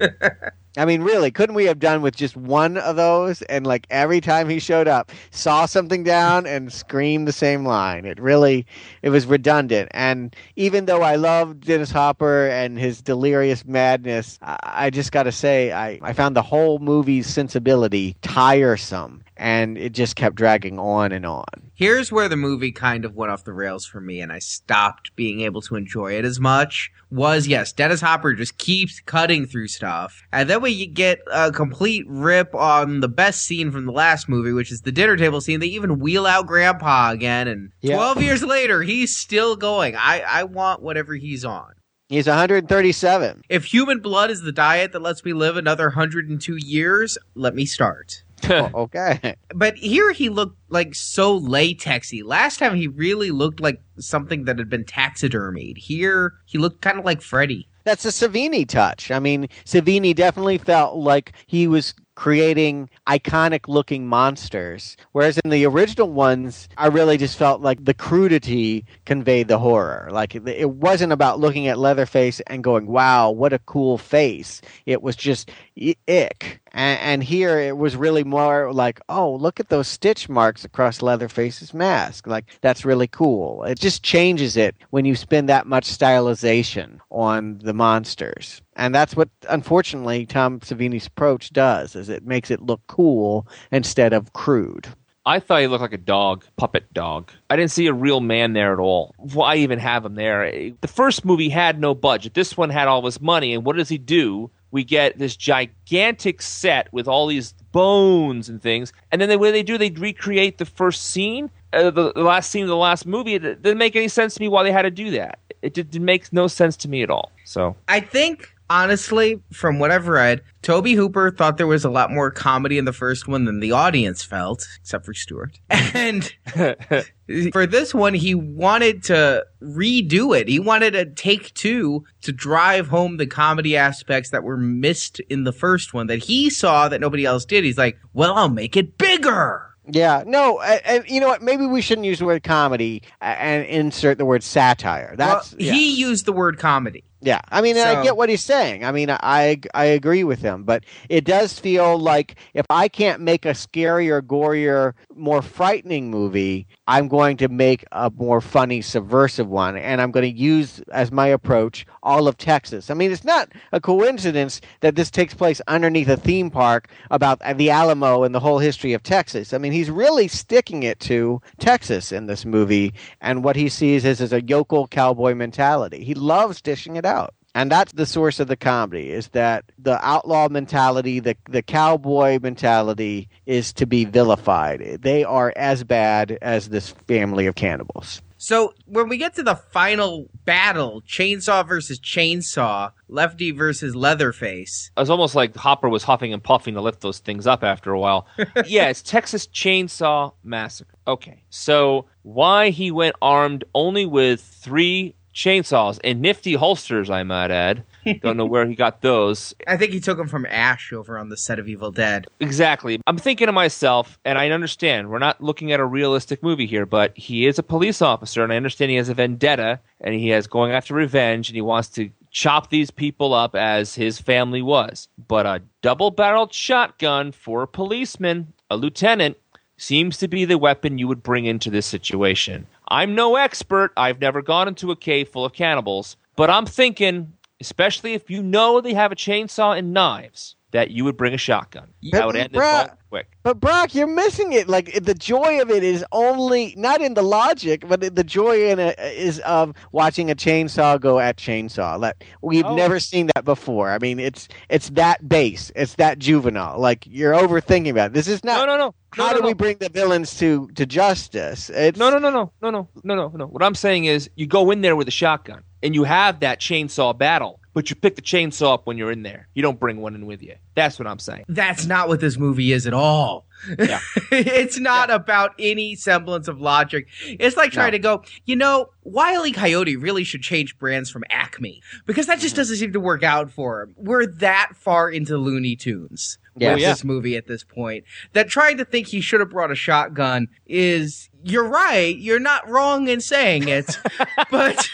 I 0.76 0.84
mean, 0.84 1.02
really, 1.02 1.30
couldn't 1.30 1.54
we 1.54 1.64
have 1.64 1.78
done 1.78 2.02
with 2.02 2.14
just 2.14 2.36
one 2.36 2.76
of 2.76 2.96
those? 2.96 3.42
And 3.42 3.66
like 3.66 3.86
every 3.88 4.20
time 4.20 4.48
he 4.48 4.58
showed 4.58 4.86
up, 4.88 5.10
saw 5.30 5.64
something 5.66 6.04
down 6.04 6.46
and 6.46 6.72
screamed 6.72 7.26
the 7.26 7.32
same 7.32 7.64
line. 7.64 8.04
It 8.04 8.20
really, 8.20 8.66
it 9.02 9.10
was 9.10 9.26
redundant. 9.26 9.88
And 9.92 10.36
even 10.56 10.84
though 10.84 11.02
I 11.02 11.16
love 11.16 11.60
Dennis 11.60 11.90
Hopper 11.90 12.48
and 12.48 12.78
his 12.78 13.00
delirious 13.00 13.64
madness, 13.64 14.38
I, 14.42 14.58
I 14.62 14.90
just 14.90 15.12
got 15.12 15.22
to 15.22 15.32
say, 15.32 15.72
I, 15.72 15.98
I 16.02 16.12
found 16.12 16.36
the 16.36 16.42
whole 16.42 16.78
movie's 16.78 17.26
sensibility 17.26 18.16
tiresome. 18.20 19.22
And 19.38 19.78
it 19.78 19.92
just 19.92 20.16
kept 20.16 20.36
dragging 20.36 20.78
on 20.78 21.12
and 21.12 21.26
on. 21.26 21.65
Here's 21.76 22.10
where 22.10 22.26
the 22.26 22.36
movie 22.38 22.72
kind 22.72 23.04
of 23.04 23.14
went 23.14 23.30
off 23.30 23.44
the 23.44 23.52
rails 23.52 23.84
for 23.84 24.00
me 24.00 24.22
and 24.22 24.32
I 24.32 24.38
stopped 24.38 25.14
being 25.14 25.42
able 25.42 25.60
to 25.60 25.76
enjoy 25.76 26.14
it 26.14 26.24
as 26.24 26.40
much. 26.40 26.90
Was 27.10 27.46
yes, 27.46 27.70
Dennis 27.70 28.00
Hopper 28.00 28.32
just 28.32 28.56
keeps 28.56 29.00
cutting 29.00 29.44
through 29.44 29.68
stuff. 29.68 30.22
And 30.32 30.48
then 30.48 30.62
we 30.62 30.86
get 30.86 31.20
a 31.30 31.52
complete 31.52 32.06
rip 32.08 32.54
on 32.54 33.00
the 33.00 33.08
best 33.08 33.42
scene 33.42 33.70
from 33.70 33.84
the 33.84 33.92
last 33.92 34.26
movie, 34.26 34.52
which 34.52 34.72
is 34.72 34.80
the 34.80 34.90
dinner 34.90 35.16
table 35.18 35.42
scene. 35.42 35.60
They 35.60 35.66
even 35.66 35.98
wheel 35.98 36.24
out 36.24 36.46
Grandpa 36.46 37.10
again 37.10 37.46
and 37.46 37.72
Yeah. 37.82 37.96
12 37.96 38.22
years 38.22 38.42
later, 38.42 38.80
he's 38.80 39.14
still 39.14 39.54
going. 39.54 39.96
I, 39.96 40.20
I 40.26 40.44
want 40.44 40.80
whatever 40.80 41.14
he's 41.14 41.44
on. 41.44 41.74
He's 42.08 42.26
137. 42.26 43.42
If 43.50 43.66
human 43.66 44.00
blood 44.00 44.30
is 44.30 44.40
the 44.40 44.52
diet 44.52 44.92
that 44.92 45.02
lets 45.02 45.24
me 45.24 45.34
live 45.34 45.58
another 45.58 45.88
102 45.88 46.56
years, 46.56 47.18
let 47.34 47.54
me 47.54 47.66
start. 47.66 48.22
Oh, 48.44 48.70
okay. 48.74 49.36
But 49.54 49.76
here 49.76 50.12
he 50.12 50.28
looked 50.28 50.58
like 50.68 50.94
so 50.94 51.40
latexy. 51.40 52.22
Last 52.24 52.58
time 52.58 52.74
he 52.76 52.88
really 52.88 53.30
looked 53.30 53.60
like 53.60 53.80
something 53.98 54.44
that 54.44 54.58
had 54.58 54.68
been 54.70 54.84
taxidermied. 54.84 55.78
Here 55.78 56.34
he 56.46 56.58
looked 56.58 56.82
kind 56.82 56.98
of 56.98 57.04
like 57.04 57.22
Freddy. 57.22 57.68
That's 57.84 58.04
a 58.04 58.08
Savini 58.08 58.66
touch. 58.68 59.10
I 59.12 59.20
mean, 59.20 59.48
Savini 59.64 60.14
definitely 60.14 60.58
felt 60.58 60.96
like 60.96 61.32
he 61.46 61.68
was 61.68 61.94
creating 62.16 62.88
iconic 63.06 63.68
looking 63.68 64.06
monsters. 64.08 64.96
Whereas 65.12 65.38
in 65.44 65.50
the 65.50 65.66
original 65.66 66.10
ones, 66.10 66.66
I 66.78 66.86
really 66.88 67.16
just 67.18 67.36
felt 67.36 67.60
like 67.60 67.84
the 67.84 67.94
crudity 67.94 68.86
conveyed 69.04 69.48
the 69.48 69.58
horror. 69.58 70.08
Like 70.10 70.34
it- 70.34 70.70
wasn't 70.70 71.12
about 71.12 71.38
looking 71.38 71.68
at 71.68 71.78
Leatherface 71.78 72.40
and 72.48 72.64
going, 72.64 72.86
wow, 72.86 73.30
what 73.30 73.52
a 73.52 73.58
cool 73.60 73.98
face. 73.98 74.62
It 74.86 75.02
was 75.02 75.14
just 75.14 75.50
ick. 75.76 76.60
And, 76.72 77.00
and 77.00 77.24
here 77.24 77.58
it 77.58 77.76
was 77.76 77.96
really 77.96 78.24
more 78.24 78.72
like, 78.72 79.00
oh, 79.08 79.34
look 79.34 79.60
at 79.60 79.68
those 79.68 79.88
stitch 79.88 80.28
marks 80.28 80.64
across 80.64 81.02
Leatherface's 81.02 81.74
mask. 81.74 82.26
Like, 82.26 82.46
that's 82.60 82.84
really 82.84 83.06
cool. 83.06 83.64
It 83.64 83.78
just 83.78 84.02
changes 84.02 84.56
it 84.56 84.76
when 84.90 85.04
you 85.04 85.14
spend 85.14 85.48
that 85.48 85.66
much 85.66 85.86
stylization 85.86 86.98
on 87.10 87.58
the 87.58 87.74
monsters. 87.74 88.62
And 88.76 88.94
that's 88.94 89.16
what, 89.16 89.28
unfortunately, 89.48 90.26
Tom 90.26 90.60
Savini's 90.60 91.06
approach 91.06 91.52
does, 91.52 91.96
is 91.96 92.08
it 92.08 92.26
makes 92.26 92.50
it 92.50 92.62
look 92.62 92.80
cool 92.86 93.46
instead 93.70 94.12
of 94.12 94.32
crude. 94.32 94.88
I 95.28 95.40
thought 95.40 95.60
he 95.60 95.66
looked 95.66 95.82
like 95.82 95.92
a 95.92 95.98
dog, 95.98 96.44
puppet 96.56 96.94
dog. 96.94 97.32
I 97.50 97.56
didn't 97.56 97.72
see 97.72 97.88
a 97.88 97.92
real 97.92 98.20
man 98.20 98.52
there 98.52 98.72
at 98.72 98.78
all. 98.78 99.12
Why 99.18 99.56
even 99.56 99.80
have 99.80 100.04
him 100.04 100.14
there? 100.14 100.70
The 100.80 100.88
first 100.88 101.24
movie 101.24 101.48
had 101.48 101.80
no 101.80 101.96
budget. 101.96 102.34
This 102.34 102.56
one 102.56 102.70
had 102.70 102.86
all 102.86 103.02
this 103.02 103.20
money, 103.20 103.52
and 103.52 103.64
what 103.64 103.74
does 103.74 103.88
he 103.88 103.98
do? 103.98 104.52
We 104.76 104.84
get 104.84 105.16
this 105.16 105.36
gigantic 105.36 106.42
set 106.42 106.92
with 106.92 107.08
all 107.08 107.26
these 107.26 107.54
bones 107.72 108.50
and 108.50 108.60
things, 108.60 108.92
and 109.10 109.22
then 109.22 109.30
the 109.30 109.38
way 109.38 109.50
they 109.50 109.62
do, 109.62 109.78
they 109.78 109.88
recreate 109.88 110.58
the 110.58 110.66
first 110.66 111.04
scene, 111.04 111.50
uh, 111.72 111.88
the, 111.88 112.12
the 112.12 112.20
last 112.22 112.50
scene 112.50 112.64
of 112.64 112.68
the 112.68 112.76
last 112.76 113.06
movie. 113.06 113.36
It 113.36 113.40
didn't 113.40 113.78
make 113.78 113.96
any 113.96 114.08
sense 114.08 114.34
to 114.34 114.40
me 114.42 114.48
why 114.48 114.64
they 114.64 114.72
had 114.72 114.82
to 114.82 114.90
do 114.90 115.10
that. 115.12 115.38
It 115.62 115.72
did, 115.72 115.96
it 115.96 116.02
makes 116.02 116.30
no 116.30 116.46
sense 116.46 116.76
to 116.76 116.90
me 116.90 117.02
at 117.02 117.08
all. 117.08 117.32
So 117.46 117.74
I 117.88 118.00
think, 118.00 118.54
honestly, 118.68 119.40
from 119.52 119.78
what 119.78 119.90
I've 119.90 120.08
read, 120.08 120.42
Tobe 120.62 120.88
Hooper 120.88 121.30
thought 121.30 121.56
there 121.56 121.66
was 121.66 121.84
a 121.84 121.90
lot 121.90 122.10
more 122.10 122.30
comedy 122.30 122.78
in 122.78 122.84
the 122.84 122.92
first 122.92 123.28
one 123.28 123.44
than 123.44 123.60
the 123.60 123.72
audience 123.72 124.22
felt, 124.22 124.66
except 124.80 125.04
for 125.04 125.14
Stuart. 125.14 125.58
And 125.70 126.30
for 127.52 127.66
this 127.66 127.94
one, 127.94 128.12
he 128.12 128.34
wanted 128.34 129.02
to 129.04 129.46
redo 129.62 130.38
it. 130.38 130.46
He 130.46 130.58
wanted 130.58 130.94
a 130.94 131.06
take 131.06 131.54
two 131.54 132.04
to 132.22 132.32
drive 132.32 132.88
home 132.88 133.16
the 133.16 133.26
comedy 133.26 133.76
aspects 133.76 134.30
that 134.30 134.42
were 134.42 134.58
missed 134.58 135.20
in 135.30 135.44
the 135.44 135.52
first 135.52 135.94
one 135.94 136.06
that 136.08 136.18
he 136.18 136.50
saw 136.50 136.88
that 136.88 137.00
nobody 137.00 137.24
else 137.24 137.44
did. 137.44 137.64
He's 137.64 137.78
like, 137.78 137.98
well, 138.12 138.34
I'll 138.34 138.50
make 138.50 138.76
it 138.76 138.98
bigger. 138.98 139.66
Yeah, 139.88 140.24
no, 140.26 140.60
and, 140.60 141.08
you 141.08 141.20
know 141.20 141.28
what? 141.28 141.42
Maybe 141.42 141.64
we 141.64 141.80
shouldn't 141.80 142.06
use 142.06 142.18
the 142.18 142.24
word 142.24 142.42
comedy 142.42 143.02
and 143.20 143.64
insert 143.66 144.18
the 144.18 144.24
word 144.24 144.42
satire. 144.42 145.14
That's 145.16 145.52
well, 145.52 145.62
yeah. 145.62 145.72
he 145.72 145.94
used 145.94 146.26
the 146.26 146.32
word 146.32 146.58
comedy. 146.58 147.04
Yeah, 147.26 147.40
I 147.50 147.60
mean, 147.60 147.76
I 147.76 148.04
get 148.04 148.16
what 148.16 148.28
he's 148.28 148.44
saying. 148.44 148.84
I 148.84 148.92
mean, 148.92 149.10
I 149.10 149.60
I 149.74 149.84
agree 149.86 150.22
with 150.22 150.38
him, 150.38 150.62
but 150.62 150.84
it 151.08 151.24
does 151.24 151.58
feel 151.58 151.98
like 151.98 152.36
if 152.54 152.64
I 152.70 152.86
can't 152.86 153.20
make 153.20 153.44
a 153.44 153.50
scarier, 153.50 154.22
gorier, 154.22 154.92
more 155.12 155.42
frightening 155.42 156.08
movie, 156.08 156.68
I'm 156.86 157.08
going 157.08 157.36
to 157.38 157.48
make 157.48 157.84
a 157.90 158.12
more 158.16 158.40
funny, 158.40 158.80
subversive 158.80 159.48
one, 159.48 159.76
and 159.76 160.00
I'm 160.00 160.12
going 160.12 160.32
to 160.32 160.40
use 160.40 160.78
as 160.92 161.10
my 161.10 161.26
approach 161.26 161.84
all 162.04 162.28
of 162.28 162.36
Texas. 162.36 162.90
I 162.90 162.94
mean, 162.94 163.10
it's 163.10 163.24
not 163.24 163.50
a 163.72 163.80
coincidence 163.80 164.60
that 164.82 164.94
this 164.94 165.10
takes 165.10 165.34
place 165.34 165.60
underneath 165.66 166.08
a 166.08 166.16
theme 166.16 166.48
park 166.48 166.86
about 167.10 167.40
the 167.56 167.70
Alamo 167.70 168.22
and 168.22 168.36
the 168.36 168.40
whole 168.40 168.60
history 168.60 168.92
of 168.92 169.02
Texas. 169.02 169.52
I 169.52 169.58
mean, 169.58 169.72
he's 169.72 169.90
really 169.90 170.28
sticking 170.28 170.84
it 170.84 171.00
to 171.00 171.42
Texas 171.58 172.12
in 172.12 172.26
this 172.26 172.44
movie, 172.44 172.94
and 173.20 173.42
what 173.42 173.56
he 173.56 173.68
sees 173.68 174.04
is, 174.04 174.20
is 174.20 174.32
a 174.32 174.42
yokel 174.42 174.86
cowboy 174.86 175.34
mentality. 175.34 176.04
He 176.04 176.14
loves 176.14 176.60
dishing 176.60 176.94
it 176.94 177.04
out. 177.04 177.15
And 177.56 177.72
that's 177.72 177.92
the 177.92 178.04
source 178.04 178.38
of 178.38 178.48
the 178.48 178.56
comedy 178.56 179.10
is 179.10 179.28
that 179.28 179.64
the 179.78 179.98
outlaw 180.06 180.46
mentality, 180.50 181.20
the 181.20 181.38
the 181.48 181.62
cowboy 181.62 182.38
mentality 182.38 183.30
is 183.46 183.72
to 183.74 183.86
be 183.86 184.04
vilified. 184.04 184.98
They 185.00 185.24
are 185.24 185.54
as 185.56 185.82
bad 185.82 186.36
as 186.42 186.68
this 186.68 186.90
family 186.90 187.46
of 187.46 187.54
cannibals. 187.54 188.20
So 188.36 188.74
when 188.84 189.08
we 189.08 189.16
get 189.16 189.34
to 189.36 189.42
the 189.42 189.56
final 189.56 190.28
battle, 190.44 191.02
chainsaw 191.08 191.66
versus 191.66 191.98
chainsaw, 191.98 192.92
lefty 193.08 193.50
versus 193.50 193.96
leatherface, 193.96 194.90
it 194.94 195.00
was 195.00 195.08
almost 195.08 195.34
like 195.34 195.56
Hopper 195.56 195.88
was 195.88 196.04
huffing 196.04 196.34
and 196.34 196.44
puffing 196.44 196.74
to 196.74 196.82
lift 196.82 197.00
those 197.00 197.18
things 197.18 197.46
up 197.46 197.64
after 197.64 197.90
a 197.92 197.98
while. 197.98 198.26
yeah, 198.66 198.88
it's 198.88 199.00
Texas 199.00 199.46
Chainsaw 199.46 200.34
Massacre. 200.44 200.94
Okay, 201.08 201.42
so 201.48 202.06
why 202.22 202.70
he 202.70 202.90
went 202.90 203.16
armed 203.22 203.64
only 203.74 204.04
with 204.04 204.42
three 204.42 205.15
chainsaws 205.36 206.00
and 206.02 206.20
nifty 206.20 206.54
holsters, 206.54 207.10
I 207.10 207.22
might 207.22 207.50
add. 207.50 207.84
Don't 208.22 208.38
know 208.38 208.46
where 208.46 208.66
he 208.66 208.74
got 208.74 209.02
those. 209.02 209.54
I 209.66 209.76
think 209.76 209.92
he 209.92 210.00
took 210.00 210.16
them 210.16 210.28
from 210.28 210.46
Ash 210.46 210.92
over 210.92 211.18
on 211.18 211.28
the 211.28 211.36
set 211.36 211.58
of 211.58 211.68
Evil 211.68 211.92
Dead. 211.92 212.26
Exactly. 212.40 213.00
I'm 213.06 213.18
thinking 213.18 213.46
to 213.46 213.52
myself, 213.52 214.18
and 214.24 214.38
I 214.38 214.48
understand 214.50 215.10
we're 215.10 215.18
not 215.18 215.42
looking 215.42 215.72
at 215.72 215.80
a 215.80 215.84
realistic 215.84 216.42
movie 216.42 216.66
here, 216.66 216.86
but 216.86 217.16
he 217.16 217.46
is 217.46 217.58
a 217.58 217.62
police 217.62 218.00
officer, 218.00 218.42
and 218.42 218.52
I 218.52 218.56
understand 218.56 218.90
he 218.90 218.96
has 218.96 219.10
a 219.10 219.14
vendetta, 219.14 219.80
and 220.00 220.14
he 220.14 220.28
has 220.28 220.46
going 220.46 220.72
after 220.72 220.94
revenge, 220.94 221.50
and 221.50 221.54
he 221.54 221.62
wants 221.62 221.88
to 221.90 222.10
chop 222.30 222.70
these 222.70 222.90
people 222.90 223.34
up 223.34 223.54
as 223.54 223.94
his 223.94 224.18
family 224.18 224.62
was. 224.62 225.08
But 225.28 225.46
a 225.46 225.62
double 225.82 226.10
barreled 226.10 226.54
shotgun 226.54 227.32
for 227.32 227.62
a 227.62 227.68
policeman, 227.68 228.54
a 228.70 228.76
lieutenant, 228.76 229.36
seems 229.76 230.16
to 230.18 230.28
be 230.28 230.44
the 230.44 230.58
weapon 230.58 230.98
you 230.98 231.08
would 231.08 231.22
bring 231.22 231.44
into 231.44 231.70
this 231.70 231.86
situation. 231.86 232.66
I'm 232.88 233.14
no 233.14 233.36
expert, 233.36 233.92
I've 233.96 234.20
never 234.20 234.42
gone 234.42 234.68
into 234.68 234.90
a 234.90 234.96
cave 234.96 235.28
full 235.28 235.44
of 235.44 235.52
cannibals, 235.52 236.16
but 236.36 236.50
I'm 236.50 236.66
thinking, 236.66 237.32
especially 237.60 238.14
if 238.14 238.30
you 238.30 238.42
know 238.42 238.80
they 238.80 238.94
have 238.94 239.12
a 239.12 239.16
chainsaw 239.16 239.76
and 239.76 239.92
knives, 239.92 240.56
that 240.76 240.90
you 240.90 241.04
would 241.04 241.16
bring 241.16 241.32
a 241.32 241.38
shotgun. 241.38 241.88
But, 242.02 242.12
that 242.12 242.26
would 242.26 242.36
end 242.36 242.52
this 242.52 242.62
all 242.62 242.90
quick. 243.08 243.28
But 243.42 243.58
Brock, 243.60 243.94
you're 243.94 244.06
missing 244.06 244.52
it. 244.52 244.68
Like 244.68 244.92
the 245.02 245.14
joy 245.14 245.62
of 245.62 245.70
it 245.70 245.82
is 245.82 246.04
only 246.12 246.74
not 246.76 247.00
in 247.00 247.14
the 247.14 247.22
logic, 247.22 247.84
but 247.88 248.14
the 248.14 248.22
joy 248.24 248.68
in 248.68 248.78
it 248.78 248.98
is 249.00 249.38
of 249.40 249.72
watching 249.92 250.30
a 250.30 250.34
chainsaw 250.34 251.00
go 251.00 251.18
at 251.18 251.38
chainsaw. 251.38 251.98
Like 251.98 252.26
we've 252.42 252.66
Oh. 252.66 252.74
never 252.76 253.00
seen 253.00 253.30
that 253.34 253.46
before. 253.46 253.90
I 253.90 253.98
mean, 253.98 254.20
it's 254.20 254.48
it's 254.68 254.90
that 254.90 255.26
base, 255.26 255.72
it's 255.74 255.94
that 255.94 256.18
juvenile. 256.18 256.78
Like 256.78 257.06
you're 257.08 257.32
overthinking 257.32 257.88
about 257.90 258.08
it. 258.08 258.12
This 258.12 258.28
is 258.28 258.44
not. 258.44 258.58
No, 258.58 258.66
no, 258.66 258.76
no. 258.76 258.94
No, 259.16 259.24
How 259.24 259.30
no, 259.30 259.36
do 259.38 259.42
no. 259.44 259.48
we 259.48 259.54
bring 259.54 259.78
the 259.78 259.88
villains 259.88 260.38
to 260.40 260.68
to 260.74 260.84
justice? 260.84 261.70
It's 261.70 261.98
No, 261.98 262.10
no, 262.10 262.18
no, 262.18 262.28
no, 262.28 262.52
no, 262.60 262.70
no, 262.70 262.88
no, 263.02 263.14
no, 263.14 263.28
no. 263.34 263.46
What 263.46 263.62
I'm 263.62 263.74
saying 263.74 264.04
is, 264.04 264.28
you 264.36 264.46
go 264.46 264.70
in 264.70 264.82
there 264.82 264.94
with 264.94 265.08
a 265.08 265.12
shotgun 265.22 265.62
and 265.82 265.94
you 265.94 266.04
have 266.04 266.40
that 266.40 266.60
chainsaw 266.60 267.16
battle, 267.16 267.60
but 267.76 267.90
you 267.90 267.94
pick 267.96 268.16
the 268.16 268.22
chainsaw 268.22 268.72
up 268.72 268.86
when 268.86 268.96
you're 268.96 269.12
in 269.12 269.22
there. 269.22 269.48
You 269.54 269.60
don't 269.60 269.78
bring 269.78 269.98
one 270.00 270.14
in 270.14 270.24
with 270.24 270.42
you. 270.42 270.54
That's 270.74 270.98
what 270.98 271.06
I'm 271.06 271.18
saying. 271.18 271.44
That's 271.46 271.84
not 271.84 272.08
what 272.08 272.20
this 272.20 272.38
movie 272.38 272.72
is 272.72 272.86
at 272.86 272.94
all. 272.94 273.44
Yeah. 273.78 274.00
it's 274.32 274.78
not 274.78 275.10
about 275.10 275.50
any 275.58 275.94
semblance 275.94 276.48
of 276.48 276.58
logic. 276.58 277.06
It's 277.26 277.54
like 277.54 277.72
trying 277.72 277.88
No. 277.88 277.90
to 277.92 277.98
go, 277.98 278.24
you 278.46 278.56
know, 278.56 278.86
Wiley 279.04 279.52
Coyote 279.52 279.96
really 279.96 280.24
should 280.24 280.40
change 280.40 280.78
brands 280.78 281.10
from 281.10 281.22
Acme 281.30 281.82
because 282.06 282.26
that 282.28 282.38
just 282.40 282.54
Mm-hmm. 282.54 282.60
doesn't 282.60 282.76
seem 282.78 282.92
to 282.94 283.00
work 283.00 283.22
out 283.22 283.50
for 283.50 283.82
him. 283.82 283.94
We're 283.98 284.24
that 284.26 284.70
far 284.74 285.10
into 285.10 285.36
Looney 285.36 285.76
Tunes 285.76 286.38
Yeah. 286.56 286.70
with 286.74 286.78
Oh, 286.78 286.80
yeah. 286.82 286.90
this 286.90 287.04
movie 287.04 287.36
at 287.36 287.46
this 287.46 287.64
point 287.64 288.04
that 288.32 288.48
trying 288.48 288.78
to 288.78 288.84
think 288.84 289.08
he 289.08 289.20
should 289.20 289.40
have 289.40 289.50
brought 289.50 289.70
a 289.70 289.74
shotgun 289.74 290.48
is, 290.66 291.28
you're 291.44 291.68
right. 291.68 292.16
You're 292.16 292.40
not 292.40 292.68
wrong 292.68 293.08
in 293.08 293.20
saying 293.20 293.68
it, 293.68 293.98
but 294.50 294.88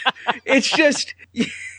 it's 0.45 0.69
just, 0.69 1.13